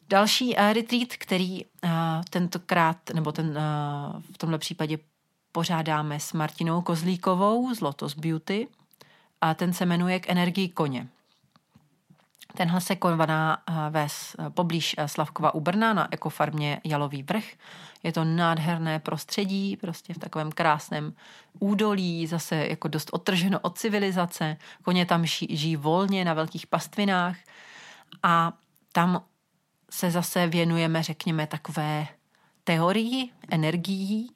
Další 0.09 0.55
uh, 0.55 0.73
retreat, 0.73 1.09
který 1.17 1.65
uh, 1.65 1.91
tentokrát, 2.29 2.97
nebo 3.13 3.31
ten 3.31 3.47
uh, 3.47 4.21
v 4.33 4.37
tomhle 4.37 4.57
případě 4.59 4.97
pořádáme 5.51 6.19
s 6.19 6.33
Martinou 6.33 6.81
Kozlíkovou 6.81 7.75
z 7.75 7.81
Lotus 7.81 8.15
Beauty 8.15 8.67
a 9.41 9.53
ten 9.53 9.73
se 9.73 9.85
jmenuje 9.85 10.19
K 10.19 10.29
energii 10.29 10.69
koně. 10.69 11.07
Tenhle 12.57 12.81
se 12.81 12.95
koná 12.95 13.63
ve 13.89 14.03
eh, 14.05 14.49
poblíž 14.49 14.95
Slavkova 15.05 15.53
u 15.53 15.61
Brna 15.61 15.93
na 15.93 16.07
ekofarmě 16.11 16.81
Jalový 16.83 17.23
vrch. 17.23 17.45
Je 18.03 18.11
to 18.11 18.23
nádherné 18.23 18.99
prostředí, 18.99 19.77
prostě 19.77 20.13
v 20.13 20.17
takovém 20.17 20.51
krásném 20.51 21.13
údolí, 21.59 22.27
zase 22.27 22.55
jako 22.55 22.87
dost 22.87 23.09
otrženo 23.13 23.59
od 23.59 23.77
civilizace. 23.77 24.57
Koně 24.81 25.05
tam 25.05 25.25
žijí 25.25 25.75
volně 25.75 26.25
na 26.25 26.33
velkých 26.33 26.67
pastvinách 26.67 27.37
a 28.23 28.53
tam 28.91 29.23
se 29.89 30.11
zase 30.11 30.47
věnujeme, 30.47 31.03
řekněme, 31.03 31.47
takové 31.47 32.07
teorii 32.63 33.29
energií, 33.49 34.29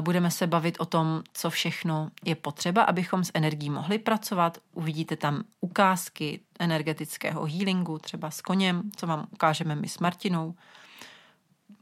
Budeme 0.00 0.30
se 0.30 0.46
bavit 0.46 0.76
o 0.80 0.84
tom, 0.84 1.22
co 1.32 1.50
všechno 1.50 2.10
je 2.24 2.34
potřeba, 2.34 2.82
abychom 2.82 3.24
s 3.24 3.30
energií 3.34 3.70
mohli 3.70 3.98
pracovat. 3.98 4.58
Uvidíte 4.72 5.16
tam 5.16 5.44
ukázky 5.60 6.40
energetického 6.58 7.44
healingu, 7.44 7.98
třeba 7.98 8.30
s 8.30 8.40
koněm, 8.40 8.90
co 8.96 9.06
vám 9.06 9.26
ukážeme 9.30 9.76
my 9.76 9.88
s 9.88 9.98
Martinou. 9.98 10.54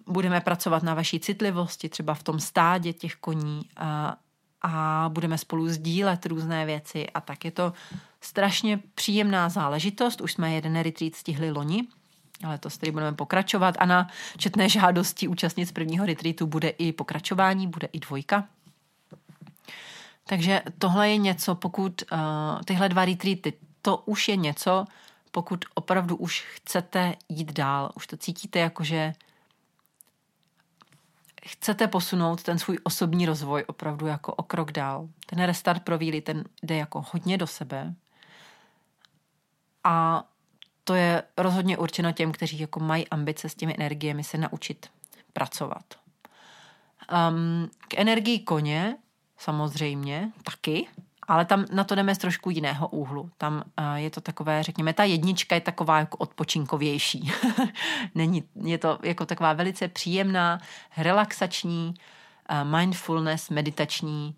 Budeme 0.06 0.40
pracovat 0.40 0.82
na 0.82 0.94
vaší 0.94 1.20
citlivosti, 1.20 1.88
třeba 1.88 2.14
v 2.14 2.22
tom 2.22 2.40
stádě 2.40 2.92
těch 2.92 3.16
koní 3.16 3.62
a, 3.76 4.16
a 4.62 5.04
budeme 5.12 5.38
spolu 5.38 5.68
sdílet 5.68 6.26
různé 6.26 6.66
věci 6.66 7.10
a 7.10 7.20
tak 7.20 7.44
je 7.44 7.50
to 7.50 7.72
strašně 8.20 8.80
příjemná 8.94 9.48
záležitost. 9.48 10.20
Už 10.20 10.32
jsme 10.32 10.52
jeden 10.52 10.80
retreat 10.80 11.14
stihli 11.14 11.50
loni, 11.50 11.86
Letos 12.48 12.78
tedy 12.78 12.92
budeme 12.92 13.16
pokračovat 13.16 13.74
a 13.78 13.86
na 13.86 14.08
četné 14.36 14.68
žádosti 14.68 15.28
účastnic 15.28 15.72
prvního 15.72 16.06
retreatu 16.06 16.46
bude 16.46 16.68
i 16.68 16.92
pokračování, 16.92 17.66
bude 17.66 17.88
i 17.92 18.00
dvojka. 18.00 18.48
Takže 20.26 20.62
tohle 20.78 21.10
je 21.10 21.16
něco, 21.16 21.54
pokud 21.54 22.02
uh, 22.12 22.18
tyhle 22.64 22.88
dva 22.88 23.04
retreaty, 23.04 23.52
to 23.82 23.96
už 23.96 24.28
je 24.28 24.36
něco, 24.36 24.84
pokud 25.30 25.64
opravdu 25.74 26.16
už 26.16 26.44
chcete 26.54 27.14
jít 27.28 27.52
dál, 27.52 27.92
už 27.94 28.06
to 28.06 28.16
cítíte 28.16 28.58
jako, 28.58 28.84
že 28.84 29.12
chcete 31.46 31.88
posunout 31.88 32.42
ten 32.42 32.58
svůj 32.58 32.78
osobní 32.82 33.26
rozvoj 33.26 33.64
opravdu 33.66 34.06
jako 34.06 34.34
o 34.34 34.42
krok 34.42 34.72
dál. 34.72 35.08
Ten 35.26 35.42
restart 35.42 35.82
pro 35.82 35.98
víly, 35.98 36.20
ten 36.20 36.44
jde 36.62 36.76
jako 36.76 37.04
hodně 37.12 37.38
do 37.38 37.46
sebe 37.46 37.94
a 39.84 40.24
to 40.84 40.94
je 40.94 41.22
rozhodně 41.36 41.78
určeno 41.78 42.12
těm, 42.12 42.32
kteří 42.32 42.58
jako 42.58 42.80
mají 42.80 43.08
ambice 43.08 43.48
s 43.48 43.54
těmi 43.54 43.74
energiemi 43.78 44.24
se 44.24 44.38
naučit 44.38 44.90
pracovat. 45.32 45.84
Um, 47.30 47.70
k 47.88 47.94
energii 47.94 48.38
koně 48.38 48.96
samozřejmě 49.38 50.32
taky, 50.42 50.86
Ale 51.28 51.44
tam 51.44 51.64
na 51.72 51.84
to 51.84 51.94
jdeme 51.94 52.14
z 52.14 52.18
trošku 52.18 52.50
jiného 52.50 52.88
úhlu. 52.88 53.30
Tam 53.38 53.64
je 53.94 54.10
to 54.10 54.20
takové, 54.20 54.62
řekněme, 54.62 54.92
ta 54.92 55.04
jednička 55.04 55.54
je 55.54 55.60
taková 55.60 55.98
jako 55.98 56.16
odpočinkovější. 56.16 57.32
Není, 58.14 58.44
je 58.62 58.78
to 58.78 58.98
jako 59.02 59.26
taková 59.26 59.52
velice 59.52 59.88
příjemná, 59.88 60.60
relaxační, 60.96 61.94
mindfulness, 62.62 63.50
meditační 63.50 64.36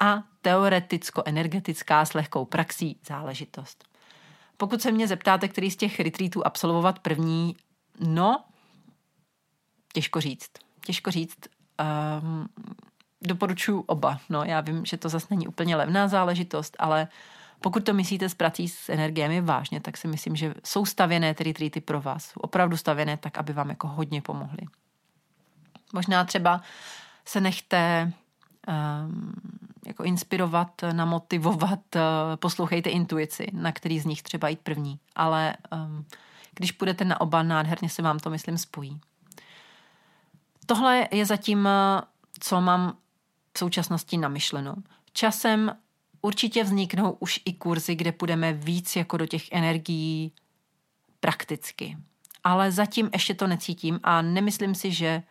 a 0.00 0.22
teoreticko-energetická 0.42 2.04
s 2.04 2.14
lehkou 2.14 2.44
praxí 2.44 2.98
záležitost. 3.06 3.84
Pokud 4.56 4.82
se 4.82 4.92
mě 4.92 5.08
zeptáte, 5.08 5.48
který 5.48 5.70
z 5.70 5.76
těch 5.76 6.00
retreatů 6.00 6.46
absolvovat 6.46 6.98
první, 6.98 7.56
no, 8.00 8.44
těžko 9.92 10.20
říct. 10.20 10.50
Těžko 10.86 11.10
říct. 11.10 11.38
Um, 12.22 12.48
doporučuji 13.22 13.80
oba. 13.80 14.20
No, 14.28 14.44
já 14.44 14.60
vím, 14.60 14.84
že 14.84 14.96
to 14.96 15.08
zase 15.08 15.26
není 15.30 15.48
úplně 15.48 15.76
levná 15.76 16.08
záležitost, 16.08 16.76
ale 16.78 17.08
pokud 17.60 17.84
to 17.84 17.94
myslíte 17.94 18.28
s 18.28 18.34
prací 18.34 18.68
s 18.68 18.88
energiemi 18.88 19.40
vážně, 19.40 19.80
tak 19.80 19.96
si 19.96 20.08
myslím, 20.08 20.36
že 20.36 20.54
jsou 20.64 20.86
stavěné 20.86 21.34
ty 21.34 21.44
retreaty 21.44 21.80
pro 21.80 22.00
vás. 22.00 22.24
Jsou 22.24 22.40
opravdu 22.40 22.76
stavěné 22.76 23.16
tak, 23.16 23.38
aby 23.38 23.52
vám 23.52 23.68
jako 23.68 23.88
hodně 23.88 24.22
pomohly. 24.22 24.66
Možná 25.92 26.24
třeba 26.24 26.60
se 27.24 27.40
nechte 27.40 28.12
um, 28.68 29.32
jako 29.86 30.04
inspirovat, 30.04 30.70
namotivovat, 30.92 31.80
uh, 31.96 32.02
poslouchejte 32.36 32.90
intuici, 32.90 33.46
na 33.52 33.72
který 33.72 34.00
z 34.00 34.06
nich 34.06 34.22
třeba 34.22 34.48
jít 34.48 34.60
první. 34.60 34.98
Ale 35.16 35.56
um, 35.72 36.06
když 36.54 36.72
půjdete 36.72 37.04
na 37.04 37.20
oba, 37.20 37.42
nádherně 37.42 37.88
se 37.88 38.02
vám 38.02 38.18
to, 38.18 38.30
myslím, 38.30 38.58
spojí. 38.58 39.00
Tohle 40.66 41.08
je 41.10 41.26
zatím, 41.26 41.68
co 42.40 42.60
mám 42.60 42.96
v 43.54 43.58
současnosti 43.58 44.16
namyšleno. 44.16 44.74
Časem 45.12 45.72
určitě 46.22 46.64
vzniknou 46.64 47.16
už 47.20 47.40
i 47.44 47.52
kurzy, 47.52 47.94
kde 47.94 48.12
půjdeme 48.12 48.52
víc 48.52 48.96
jako 48.96 49.16
do 49.16 49.26
těch 49.26 49.52
energií 49.52 50.32
prakticky. 51.20 51.96
Ale 52.44 52.72
zatím 52.72 53.10
ještě 53.12 53.34
to 53.34 53.46
necítím 53.46 54.00
a 54.02 54.22
nemyslím 54.22 54.74
si, 54.74 54.92
že 54.92 55.22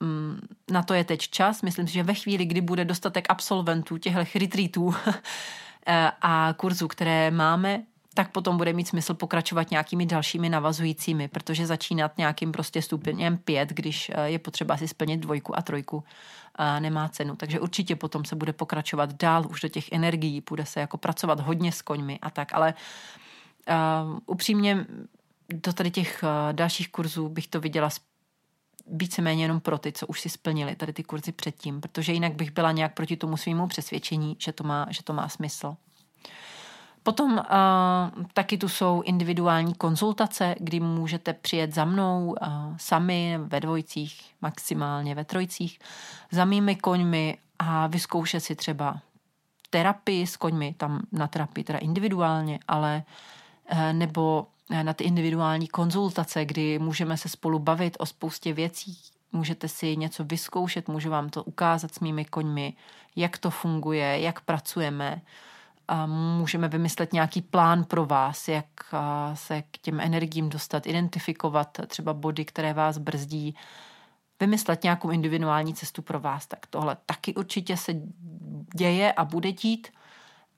mm, 0.00 0.40
na 0.70 0.82
to 0.82 0.94
je 0.94 1.04
teď 1.04 1.20
čas. 1.28 1.62
Myslím 1.62 1.86
si, 1.86 1.92
že 1.92 2.02
ve 2.02 2.14
chvíli, 2.14 2.44
kdy 2.44 2.60
bude 2.60 2.84
dostatek 2.84 3.26
absolventů 3.28 3.98
těchto 3.98 4.24
retreatů 4.34 4.94
eh, 5.86 6.10
a 6.22 6.54
kurzů, 6.56 6.88
které 6.88 7.30
máme, 7.30 7.82
tak 8.14 8.32
potom 8.32 8.56
bude 8.56 8.72
mít 8.72 8.88
smysl 8.88 9.14
pokračovat 9.14 9.70
nějakými 9.70 10.06
dalšími 10.06 10.48
navazujícími, 10.48 11.28
protože 11.28 11.66
začínat 11.66 12.18
nějakým 12.18 12.52
prostě 12.52 12.82
stupněm 12.82 13.38
pět, 13.38 13.68
když 13.68 14.10
eh, 14.14 14.30
je 14.30 14.38
potřeba 14.38 14.76
si 14.76 14.88
splnit 14.88 15.16
dvojku 15.16 15.58
a 15.58 15.62
trojku, 15.62 16.04
nemá 16.80 17.08
cenu. 17.08 17.36
Takže 17.36 17.60
určitě 17.60 17.96
potom 17.96 18.24
se 18.24 18.36
bude 18.36 18.52
pokračovat 18.52 19.12
dál 19.12 19.46
už 19.50 19.60
do 19.60 19.68
těch 19.68 19.92
energií, 19.92 20.42
bude 20.50 20.66
se 20.66 20.80
jako 20.80 20.96
pracovat 20.98 21.40
hodně 21.40 21.72
s 21.72 21.82
koňmi 21.82 22.18
a 22.22 22.30
tak, 22.30 22.54
ale 22.54 22.74
uh, 23.68 24.18
upřímně 24.26 24.86
do 25.48 25.72
tady 25.72 25.90
těch 25.90 26.22
uh, 26.22 26.52
dalších 26.52 26.88
kurzů 26.88 27.28
bych 27.28 27.46
to 27.46 27.60
viděla 27.60 27.90
víceméně 28.86 29.44
jenom 29.44 29.60
pro 29.60 29.78
ty, 29.78 29.92
co 29.92 30.06
už 30.06 30.20
si 30.20 30.28
splnili 30.28 30.76
tady 30.76 30.92
ty 30.92 31.02
kurzy 31.02 31.32
předtím, 31.32 31.80
protože 31.80 32.12
jinak 32.12 32.34
bych 32.34 32.50
byla 32.50 32.72
nějak 32.72 32.94
proti 32.94 33.16
tomu 33.16 33.36
svýmu 33.36 33.66
přesvědčení, 33.66 34.36
že 34.38 34.52
to 34.52 34.64
má, 34.64 34.86
že 34.90 35.02
to 35.02 35.12
má 35.12 35.28
smysl. 35.28 35.76
Potom 37.04 37.32
uh, 37.32 38.24
taky 38.32 38.58
tu 38.58 38.68
jsou 38.68 39.02
individuální 39.02 39.74
konzultace, 39.74 40.54
kdy 40.58 40.80
můžete 40.80 41.32
přijet 41.32 41.74
za 41.74 41.84
mnou 41.84 42.26
uh, 42.26 42.36
sami 42.76 43.38
ve 43.42 43.60
dvojcích, 43.60 44.34
maximálně 44.42 45.14
ve 45.14 45.24
trojcích, 45.24 45.78
za 46.30 46.44
mými 46.44 46.76
koňmi 46.76 47.38
a 47.58 47.86
vyzkoušet 47.86 48.40
si 48.40 48.56
třeba 48.56 49.00
terapii 49.70 50.26
s 50.26 50.36
koňmi, 50.36 50.74
tam 50.76 51.00
na 51.12 51.26
terapii 51.26 51.64
teda 51.64 51.78
individuálně, 51.78 52.58
ale 52.68 53.02
uh, 53.72 53.92
nebo 53.92 54.46
na 54.82 54.92
ty 54.92 55.04
individuální 55.04 55.68
konzultace, 55.68 56.44
kdy 56.44 56.78
můžeme 56.78 57.16
se 57.16 57.28
spolu 57.28 57.58
bavit 57.58 57.96
o 57.98 58.06
spoustě 58.06 58.52
věcí, 58.52 58.98
můžete 59.32 59.68
si 59.68 59.96
něco 59.96 60.24
vyzkoušet, 60.24 60.88
můžu 60.88 61.10
vám 61.10 61.30
to 61.30 61.44
ukázat 61.44 61.94
s 61.94 62.00
mými 62.00 62.24
koňmi, 62.24 62.72
jak 63.16 63.38
to 63.38 63.50
funguje, 63.50 64.20
jak 64.20 64.40
pracujeme, 64.40 65.20
můžeme 66.06 66.68
vymyslet 66.68 67.12
nějaký 67.12 67.42
plán 67.42 67.84
pro 67.84 68.06
vás, 68.06 68.48
jak 68.48 68.66
se 69.34 69.62
k 69.62 69.78
těm 69.78 70.00
energiím 70.00 70.48
dostat, 70.48 70.86
identifikovat 70.86 71.78
třeba 71.86 72.14
body, 72.14 72.44
které 72.44 72.72
vás 72.72 72.98
brzdí, 72.98 73.56
vymyslet 74.40 74.82
nějakou 74.82 75.10
individuální 75.10 75.74
cestu 75.74 76.02
pro 76.02 76.20
vás. 76.20 76.46
Tak 76.46 76.66
tohle 76.66 76.96
taky 77.06 77.34
určitě 77.34 77.76
se 77.76 77.92
děje 78.74 79.12
a 79.12 79.24
bude 79.24 79.52
dít. 79.52 79.88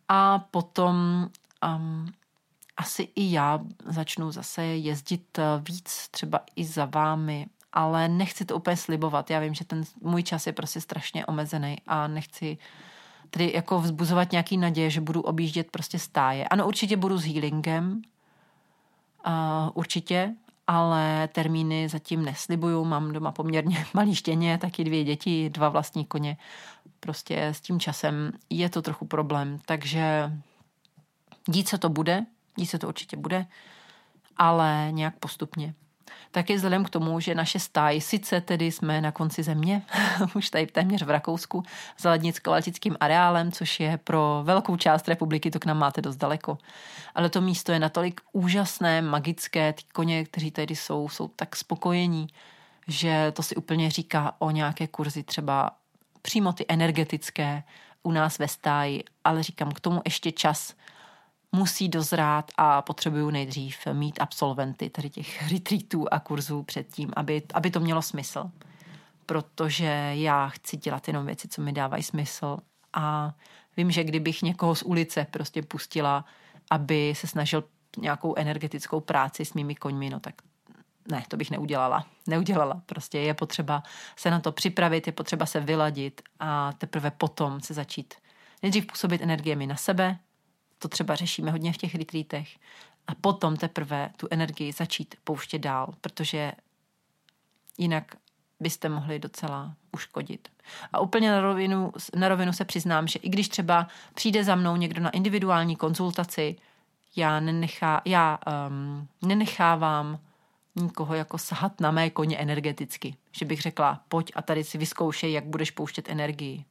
A 0.08 0.38
potom 0.38 1.26
um, 1.76 2.12
asi 2.76 3.02
i 3.02 3.32
já 3.32 3.60
začnu 3.86 4.30
zase 4.30 4.64
jezdit 4.64 5.38
víc 5.68 6.08
třeba 6.10 6.40
i 6.56 6.64
za 6.64 6.84
vámi, 6.84 7.46
ale 7.72 8.08
nechci 8.08 8.44
to 8.44 8.56
úplně 8.56 8.76
slibovat. 8.76 9.30
Já 9.30 9.40
vím, 9.40 9.54
že 9.54 9.64
ten 9.64 9.82
můj 10.00 10.22
čas 10.22 10.46
je 10.46 10.52
prostě 10.52 10.80
strašně 10.80 11.26
omezený 11.26 11.76
a 11.86 12.08
nechci 12.08 12.58
uh, 12.60 12.85
tedy 13.30 13.52
jako 13.54 13.80
vzbuzovat 13.80 14.32
nějaký 14.32 14.56
naděje, 14.56 14.90
že 14.90 15.00
budu 15.00 15.20
objíždět 15.20 15.70
prostě 15.70 15.98
stáje. 15.98 16.48
Ano, 16.48 16.66
určitě 16.66 16.96
budu 16.96 17.18
s 17.18 17.24
healingem, 17.24 18.02
uh, 19.26 19.32
určitě, 19.74 20.34
ale 20.66 21.28
termíny 21.32 21.88
zatím 21.88 22.24
neslibuju. 22.24 22.84
Mám 22.84 23.12
doma 23.12 23.32
poměrně 23.32 23.86
malý 23.94 24.14
štěně, 24.14 24.58
taky 24.58 24.84
dvě 24.84 25.04
děti, 25.04 25.50
dva 25.50 25.68
vlastní 25.68 26.04
koně. 26.04 26.36
Prostě 27.00 27.46
s 27.46 27.60
tím 27.60 27.80
časem 27.80 28.32
je 28.50 28.68
to 28.68 28.82
trochu 28.82 29.06
problém, 29.06 29.58
takže 29.66 30.32
dít 31.48 31.68
se 31.68 31.78
to 31.78 31.88
bude, 31.88 32.26
dít 32.56 32.66
se 32.66 32.78
to 32.78 32.88
určitě 32.88 33.16
bude, 33.16 33.46
ale 34.36 34.88
nějak 34.90 35.18
postupně. 35.18 35.74
Taky 36.30 36.56
vzhledem 36.56 36.84
k 36.84 36.90
tomu, 36.90 37.20
že 37.20 37.34
naše 37.34 37.58
stáj, 37.58 38.00
sice 38.00 38.40
tedy 38.40 38.72
jsme 38.72 39.00
na 39.00 39.12
konci 39.12 39.42
země, 39.42 39.82
už 40.34 40.50
tady 40.50 40.66
téměř 40.66 41.02
v 41.02 41.10
Rakousku, 41.10 41.62
za 41.98 42.10
lednicko-baltickým 42.10 42.96
areálem, 43.00 43.52
což 43.52 43.80
je 43.80 43.98
pro 44.04 44.40
velkou 44.44 44.76
část 44.76 45.08
republiky, 45.08 45.50
to 45.50 45.58
k 45.58 45.66
nám 45.66 45.78
máte 45.78 46.02
dost 46.02 46.16
daleko. 46.16 46.58
Ale 47.14 47.28
to 47.28 47.40
místo 47.40 47.72
je 47.72 47.78
natolik 47.78 48.20
úžasné, 48.32 49.02
magické, 49.02 49.72
ty 49.72 49.82
koně, 49.92 50.24
kteří 50.24 50.50
tady 50.50 50.76
jsou, 50.76 51.08
jsou 51.08 51.28
tak 51.28 51.56
spokojení, 51.56 52.26
že 52.88 53.32
to 53.36 53.42
si 53.42 53.56
úplně 53.56 53.90
říká 53.90 54.34
o 54.38 54.50
nějaké 54.50 54.86
kurzy 54.86 55.22
třeba 55.22 55.70
přímo 56.22 56.52
ty 56.52 56.64
energetické 56.68 57.62
u 58.02 58.12
nás 58.12 58.38
ve 58.38 58.48
stáji, 58.48 59.04
ale 59.24 59.42
říkám 59.42 59.72
k 59.72 59.80
tomu 59.80 60.02
ještě 60.04 60.32
čas, 60.32 60.74
musí 61.56 61.88
dozrát 61.88 62.52
a 62.56 62.82
potřebuju 62.82 63.30
nejdřív 63.30 63.86
mít 63.92 64.20
absolventy 64.20 64.90
tady 64.90 65.10
těch 65.10 65.50
retreatů 65.52 66.06
a 66.10 66.20
kurzů 66.20 66.62
předtím, 66.62 67.10
aby, 67.16 67.42
aby 67.54 67.70
to 67.70 67.80
mělo 67.80 68.02
smysl. 68.02 68.50
Protože 69.26 70.10
já 70.12 70.48
chci 70.48 70.76
dělat 70.76 71.08
jenom 71.08 71.26
věci, 71.26 71.48
co 71.48 71.62
mi 71.62 71.72
dávají 71.72 72.02
smysl 72.02 72.58
a 72.92 73.34
vím, 73.76 73.90
že 73.90 74.04
kdybych 74.04 74.42
někoho 74.42 74.74
z 74.74 74.82
ulice 74.82 75.26
prostě 75.30 75.62
pustila, 75.62 76.24
aby 76.70 77.14
se 77.16 77.26
snažil 77.26 77.64
nějakou 77.98 78.34
energetickou 78.36 79.00
práci 79.00 79.44
s 79.44 79.54
mými 79.54 79.74
koňmi, 79.74 80.10
no 80.10 80.20
tak 80.20 80.34
ne, 81.08 81.24
to 81.28 81.36
bych 81.36 81.50
neudělala. 81.50 82.06
Neudělala. 82.26 82.82
Prostě 82.86 83.18
je 83.18 83.34
potřeba 83.34 83.82
se 84.16 84.30
na 84.30 84.40
to 84.40 84.52
připravit, 84.52 85.06
je 85.06 85.12
potřeba 85.12 85.46
se 85.46 85.60
vyladit 85.60 86.22
a 86.40 86.72
teprve 86.72 87.10
potom 87.10 87.60
se 87.60 87.74
začít 87.74 88.14
nejdřív 88.62 88.86
působit 88.86 89.22
energiemi 89.22 89.66
na 89.66 89.76
sebe, 89.76 90.18
to 90.78 90.88
třeba 90.88 91.14
řešíme 91.14 91.50
hodně 91.50 91.72
v 91.72 91.76
těch 91.76 91.94
retreatech, 91.94 92.48
a 93.06 93.14
potom 93.14 93.56
teprve 93.56 94.10
tu 94.16 94.28
energii 94.30 94.72
začít 94.72 95.14
pouštět 95.24 95.58
dál, 95.58 95.94
protože 96.00 96.52
jinak 97.78 98.16
byste 98.60 98.88
mohli 98.88 99.18
docela 99.18 99.74
uškodit. 99.92 100.48
A 100.92 101.00
úplně 101.00 101.30
na 101.30 101.40
rovinu, 101.40 101.92
na 102.14 102.28
rovinu 102.28 102.52
se 102.52 102.64
přiznám, 102.64 103.06
že 103.06 103.18
i 103.18 103.28
když 103.28 103.48
třeba 103.48 103.88
přijde 104.14 104.44
za 104.44 104.54
mnou 104.54 104.76
někdo 104.76 105.02
na 105.02 105.10
individuální 105.10 105.76
konzultaci, 105.76 106.56
já, 107.16 107.40
nenechá, 107.40 108.02
já 108.04 108.38
um, 108.68 109.08
nenechávám 109.22 110.18
nikoho 110.76 111.14
jako 111.14 111.38
sahat 111.38 111.80
na 111.80 111.90
mé 111.90 112.10
koně 112.10 112.38
energeticky. 112.38 113.16
Že 113.32 113.44
bych 113.44 113.60
řekla, 113.60 114.00
pojď 114.08 114.32
a 114.34 114.42
tady 114.42 114.64
si 114.64 114.78
vyzkoušej, 114.78 115.32
jak 115.32 115.44
budeš 115.44 115.70
pouštět 115.70 116.08
energii. 116.08 116.64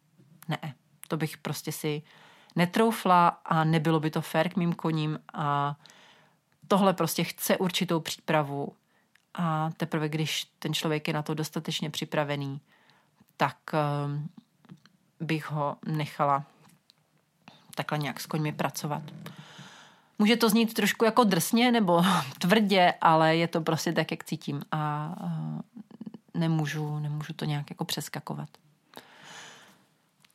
Ne, 0.47 0.75
to 1.07 1.17
bych 1.17 1.37
prostě 1.37 1.71
si 1.71 2.01
netroufla 2.55 3.27
a 3.27 3.63
nebylo 3.63 3.99
by 3.99 4.11
to 4.11 4.21
fér 4.21 4.49
k 4.49 4.55
mým 4.55 4.73
koním 4.73 5.19
a 5.33 5.75
tohle 6.67 6.93
prostě 6.93 7.23
chce 7.23 7.57
určitou 7.57 7.99
přípravu 7.99 8.73
a 9.33 9.69
teprve 9.77 10.09
když 10.09 10.47
ten 10.59 10.73
člověk 10.73 11.07
je 11.07 11.13
na 11.13 11.21
to 11.21 11.33
dostatečně 11.33 11.89
připravený, 11.89 12.61
tak 13.37 13.57
uh, 13.73 15.27
bych 15.27 15.51
ho 15.51 15.77
nechala 15.85 16.43
takhle 17.75 17.97
nějak 17.97 18.19
s 18.19 18.25
koňmi 18.25 18.51
pracovat. 18.51 19.01
Může 20.19 20.35
to 20.35 20.49
znít 20.49 20.73
trošku 20.73 21.05
jako 21.05 21.23
drsně 21.23 21.71
nebo 21.71 22.03
tvrdě, 22.39 22.93
ale 23.01 23.35
je 23.35 23.47
to 23.47 23.61
prostě 23.61 23.93
tak, 23.93 24.11
jak 24.11 24.23
cítím 24.23 24.61
a 24.71 25.13
uh, 25.23 25.59
nemůžu, 26.33 26.99
nemůžu 26.99 27.33
to 27.33 27.45
nějak 27.45 27.69
jako 27.69 27.85
přeskakovat. 27.85 28.49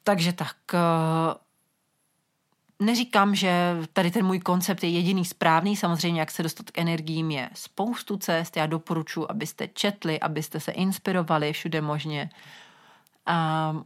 Takže 0.04 0.32
tak, 0.32 0.56
uh, 0.72 1.34
neříkám, 2.80 3.34
že 3.34 3.76
tady 3.92 4.10
ten 4.10 4.26
můj 4.26 4.40
koncept 4.40 4.84
je 4.84 4.90
jediný 4.90 5.24
správný. 5.24 5.76
Samozřejmě, 5.76 6.20
jak 6.20 6.30
se 6.30 6.42
dostat 6.42 6.70
k 6.70 6.78
energiím, 6.78 7.30
je 7.30 7.50
spoustu 7.54 8.16
cest. 8.16 8.56
Já 8.56 8.66
doporučuji, 8.66 9.30
abyste 9.30 9.68
četli, 9.68 10.20
abyste 10.20 10.60
se 10.60 10.72
inspirovali 10.72 11.52
všude 11.52 11.80
možně. 11.80 12.30
A 13.26 13.76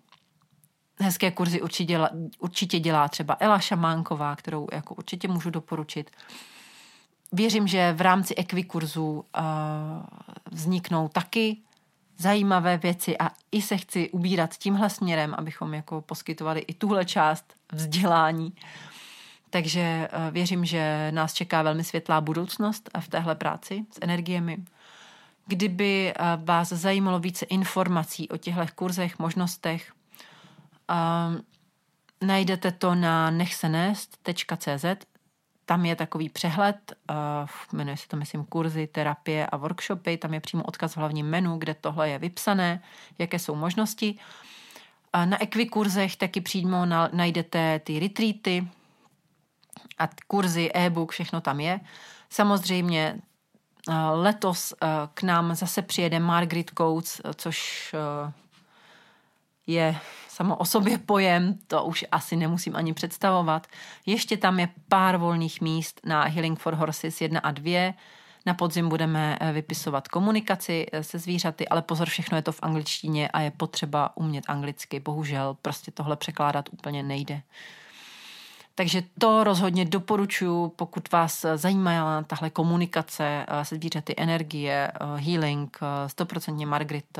hezké 0.98 1.30
kurzy 1.30 1.62
určitě 1.62 1.84
dělá, 1.84 2.10
určitě 2.38 2.78
dělá 2.80 3.08
třeba 3.08 3.36
Ela 3.40 3.58
Šamánková, 3.58 4.36
kterou 4.36 4.68
jako 4.72 4.94
určitě 4.94 5.28
můžu 5.28 5.50
doporučit. 5.50 6.10
Věřím, 7.32 7.66
že 7.66 7.92
v 7.92 8.00
rámci 8.00 8.34
ekvikurzů 8.34 9.12
uh, 9.12 9.24
vzniknou 10.50 11.08
taky 11.08 11.56
zajímavé 12.18 12.76
věci 12.76 13.18
a 13.18 13.30
i 13.52 13.62
se 13.62 13.76
chci 13.76 14.10
ubírat 14.10 14.56
tímhle 14.56 14.90
směrem, 14.90 15.34
abychom 15.38 15.74
jako 15.74 16.00
poskytovali 16.00 16.60
i 16.60 16.74
tuhle 16.74 17.04
část 17.04 17.54
vzdělání. 17.72 18.52
Takže 19.50 20.08
uh, 20.12 20.34
věřím, 20.34 20.64
že 20.64 21.08
nás 21.10 21.34
čeká 21.34 21.62
velmi 21.62 21.84
světlá 21.84 22.20
budoucnost 22.20 22.90
v 23.00 23.08
téhle 23.08 23.34
práci 23.34 23.86
s 23.90 23.98
energiemi. 24.00 24.58
Kdyby 25.46 26.14
uh, 26.20 26.44
vás 26.44 26.68
zajímalo 26.68 27.18
více 27.18 27.44
informací 27.46 28.28
o 28.28 28.36
těchto 28.36 28.66
kurzech, 28.74 29.18
možnostech, 29.18 29.92
uh, 30.90 31.40
najdete 32.26 32.72
to 32.72 32.94
na 32.94 33.30
nechsenest.cz 33.30 34.84
tam 35.66 35.86
je 35.86 35.96
takový 35.96 36.28
přehled, 36.28 36.92
uh, 37.10 37.16
jmenuje 37.72 37.96
se 37.96 38.08
to, 38.08 38.16
myslím, 38.16 38.44
kurzy, 38.44 38.86
terapie 38.86 39.46
a 39.46 39.56
workshopy, 39.56 40.16
tam 40.16 40.34
je 40.34 40.40
přímo 40.40 40.62
odkaz 40.62 40.92
v 40.92 40.96
hlavním 40.96 41.26
menu, 41.26 41.56
kde 41.56 41.74
tohle 41.74 42.08
je 42.08 42.18
vypsané, 42.18 42.82
jaké 43.18 43.38
jsou 43.38 43.54
možnosti. 43.54 44.18
Na 45.24 45.42
Equikurzech 45.42 46.16
taky 46.16 46.40
přímo 46.40 46.86
na, 46.86 47.08
najdete 47.12 47.78
ty 47.78 47.98
retreaty 47.98 48.68
a 49.98 50.08
kurzy, 50.26 50.70
e-book, 50.74 51.12
všechno 51.12 51.40
tam 51.40 51.60
je. 51.60 51.80
Samozřejmě 52.30 53.20
uh, 53.88 53.94
letos 54.12 54.72
uh, 54.72 54.88
k 55.14 55.22
nám 55.22 55.54
zase 55.54 55.82
přijede 55.82 56.20
Margaret 56.20 56.70
Coates, 56.78 57.20
což 57.34 57.94
je 59.66 59.96
samo 60.28 60.56
o 60.56 60.64
sobě 60.64 60.98
pojem, 60.98 61.58
to 61.66 61.84
už 61.84 62.04
asi 62.12 62.36
nemusím 62.36 62.76
ani 62.76 62.94
představovat. 62.94 63.66
Ještě 64.06 64.36
tam 64.36 64.60
je 64.60 64.68
pár 64.88 65.16
volných 65.16 65.60
míst 65.60 66.00
na 66.04 66.24
Healing 66.24 66.58
for 66.58 66.74
Horses 66.74 67.20
1 67.20 67.40
a 67.40 67.50
2. 67.50 67.94
Na 68.46 68.54
podzim 68.54 68.88
budeme 68.88 69.38
eh, 69.40 69.52
vypisovat 69.52 70.08
komunikaci 70.08 70.86
eh, 70.92 71.02
se 71.02 71.18
zvířaty, 71.18 71.68
ale 71.68 71.82
pozor, 71.82 72.08
všechno 72.08 72.38
je 72.38 72.42
to 72.42 72.52
v 72.52 72.62
angličtině 72.62 73.28
a 73.28 73.40
je 73.40 73.50
potřeba 73.50 74.16
umět 74.16 74.44
anglicky. 74.48 75.00
Bohužel 75.00 75.56
prostě 75.62 75.90
tohle 75.90 76.16
překládat 76.16 76.68
úplně 76.72 77.02
nejde. 77.02 77.42
Takže 78.74 79.02
to 79.18 79.44
rozhodně 79.44 79.84
doporučuji, 79.84 80.68
pokud 80.68 81.12
vás 81.12 81.46
zajímá 81.54 82.22
tahle 82.22 82.50
komunikace 82.50 83.46
eh, 83.48 83.64
se 83.64 83.76
zvířaty, 83.76 84.14
energie, 84.16 84.92
healing, 85.16 85.78
100% 86.06 86.66
Margaret 86.66 87.18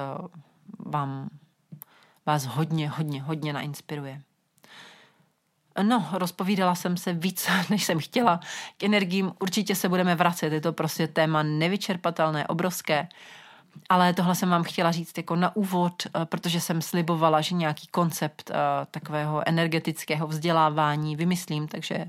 vám 0.78 1.28
vás 2.26 2.46
hodně, 2.46 2.88
hodně, 2.88 3.22
hodně 3.22 3.52
nainspiruje. 3.52 4.22
No, 5.82 6.08
rozpovídala 6.12 6.74
jsem 6.74 6.96
se 6.96 7.12
víc, 7.12 7.48
než 7.70 7.84
jsem 7.84 8.00
chtěla. 8.00 8.40
K 8.76 8.82
energiím 8.82 9.32
určitě 9.40 9.74
se 9.74 9.88
budeme 9.88 10.14
vracet, 10.14 10.52
je 10.52 10.60
to 10.60 10.72
prostě 10.72 11.08
téma 11.08 11.42
nevyčerpatelné, 11.42 12.46
obrovské. 12.46 13.08
Ale 13.88 14.14
tohle 14.14 14.34
jsem 14.34 14.50
vám 14.50 14.62
chtěla 14.62 14.92
říct 14.92 15.16
jako 15.16 15.36
na 15.36 15.56
úvod, 15.56 16.02
eh, 16.06 16.24
protože 16.24 16.60
jsem 16.60 16.82
slibovala, 16.82 17.40
že 17.40 17.54
nějaký 17.54 17.86
koncept 17.86 18.50
uh, 18.50 18.56
takového 18.90 19.48
energetického 19.48 20.26
vzdělávání 20.26 21.16
vymyslím, 21.16 21.68
takže 21.68 22.06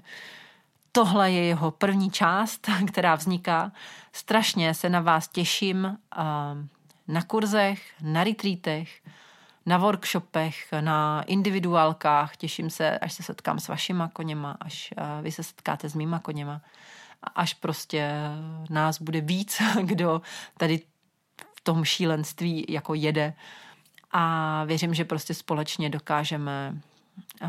tohle 0.92 1.32
je 1.32 1.44
jeho 1.44 1.72
první 1.72 2.12
část, 2.12 2.70
která 2.88 3.16
vzniká. 3.16 3.72
Strašně 4.14 4.74
se 4.74 4.90
na 4.90 5.00
vás 5.00 5.28
těším 5.28 5.86
uh, 5.86 6.24
na 7.08 7.22
kurzech, 7.22 7.82
na 8.02 8.24
retreatech, 8.24 9.02
na 9.66 9.78
workshopech, 9.78 10.68
na 10.82 11.22
individuálkách. 11.22 12.38
Těším 12.38 12.70
se, 12.70 13.00
až 13.00 13.14
se 13.14 13.24
setkám 13.24 13.60
s 13.60 13.68
vašima 13.68 14.08
koněma, 14.08 14.58
až 14.60 14.94
eh, 14.98 15.22
vy 15.22 15.32
se 15.32 15.44
setkáte 15.44 15.90
s 15.90 15.96
mýma 15.96 16.20
koněma. 16.20 16.62
Až 17.36 17.54
prostě 17.54 18.12
nás 18.70 19.02
bude 19.02 19.22
víc, 19.22 19.62
kdo 19.82 20.22
tady 20.58 20.80
v 21.56 21.62
tom 21.62 21.86
šílenství 21.86 22.66
jako 22.70 22.94
jede. 22.94 23.34
A 24.12 24.64
věřím, 24.64 24.94
že 24.94 25.06
prostě 25.06 25.34
společně 25.34 25.90
dokážeme 25.90 26.76
eh, 27.42 27.48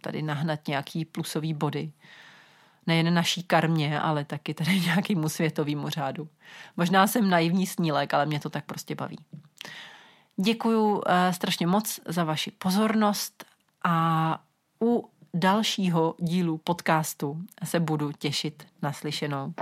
tady 0.00 0.22
nahnat 0.22 0.68
nějaký 0.68 1.04
plusový 1.04 1.54
body. 1.54 1.92
Nejen 2.86 3.14
naší 3.14 3.42
karmě, 3.42 4.00
ale 4.00 4.24
taky 4.24 4.54
tady 4.54 4.80
nějakému 4.80 5.28
světovému 5.28 5.88
řádu. 5.88 6.28
Možná 6.76 7.06
jsem 7.06 7.30
naivní 7.30 7.66
snílek, 7.66 8.14
ale 8.14 8.26
mě 8.26 8.40
to 8.40 8.50
tak 8.50 8.64
prostě 8.64 8.94
baví. 8.94 9.18
Děkuju 10.40 10.92
uh, 10.92 11.02
strašně 11.30 11.66
moc 11.66 12.00
za 12.06 12.24
vaši 12.24 12.50
pozornost 12.50 13.44
a 13.84 14.38
u 14.82 15.10
dalšího 15.34 16.14
dílu 16.18 16.58
podcastu 16.58 17.42
se 17.64 17.80
budu 17.80 18.12
těšit 18.12 18.66
na 18.82 18.92
slyšenou. 18.92 19.54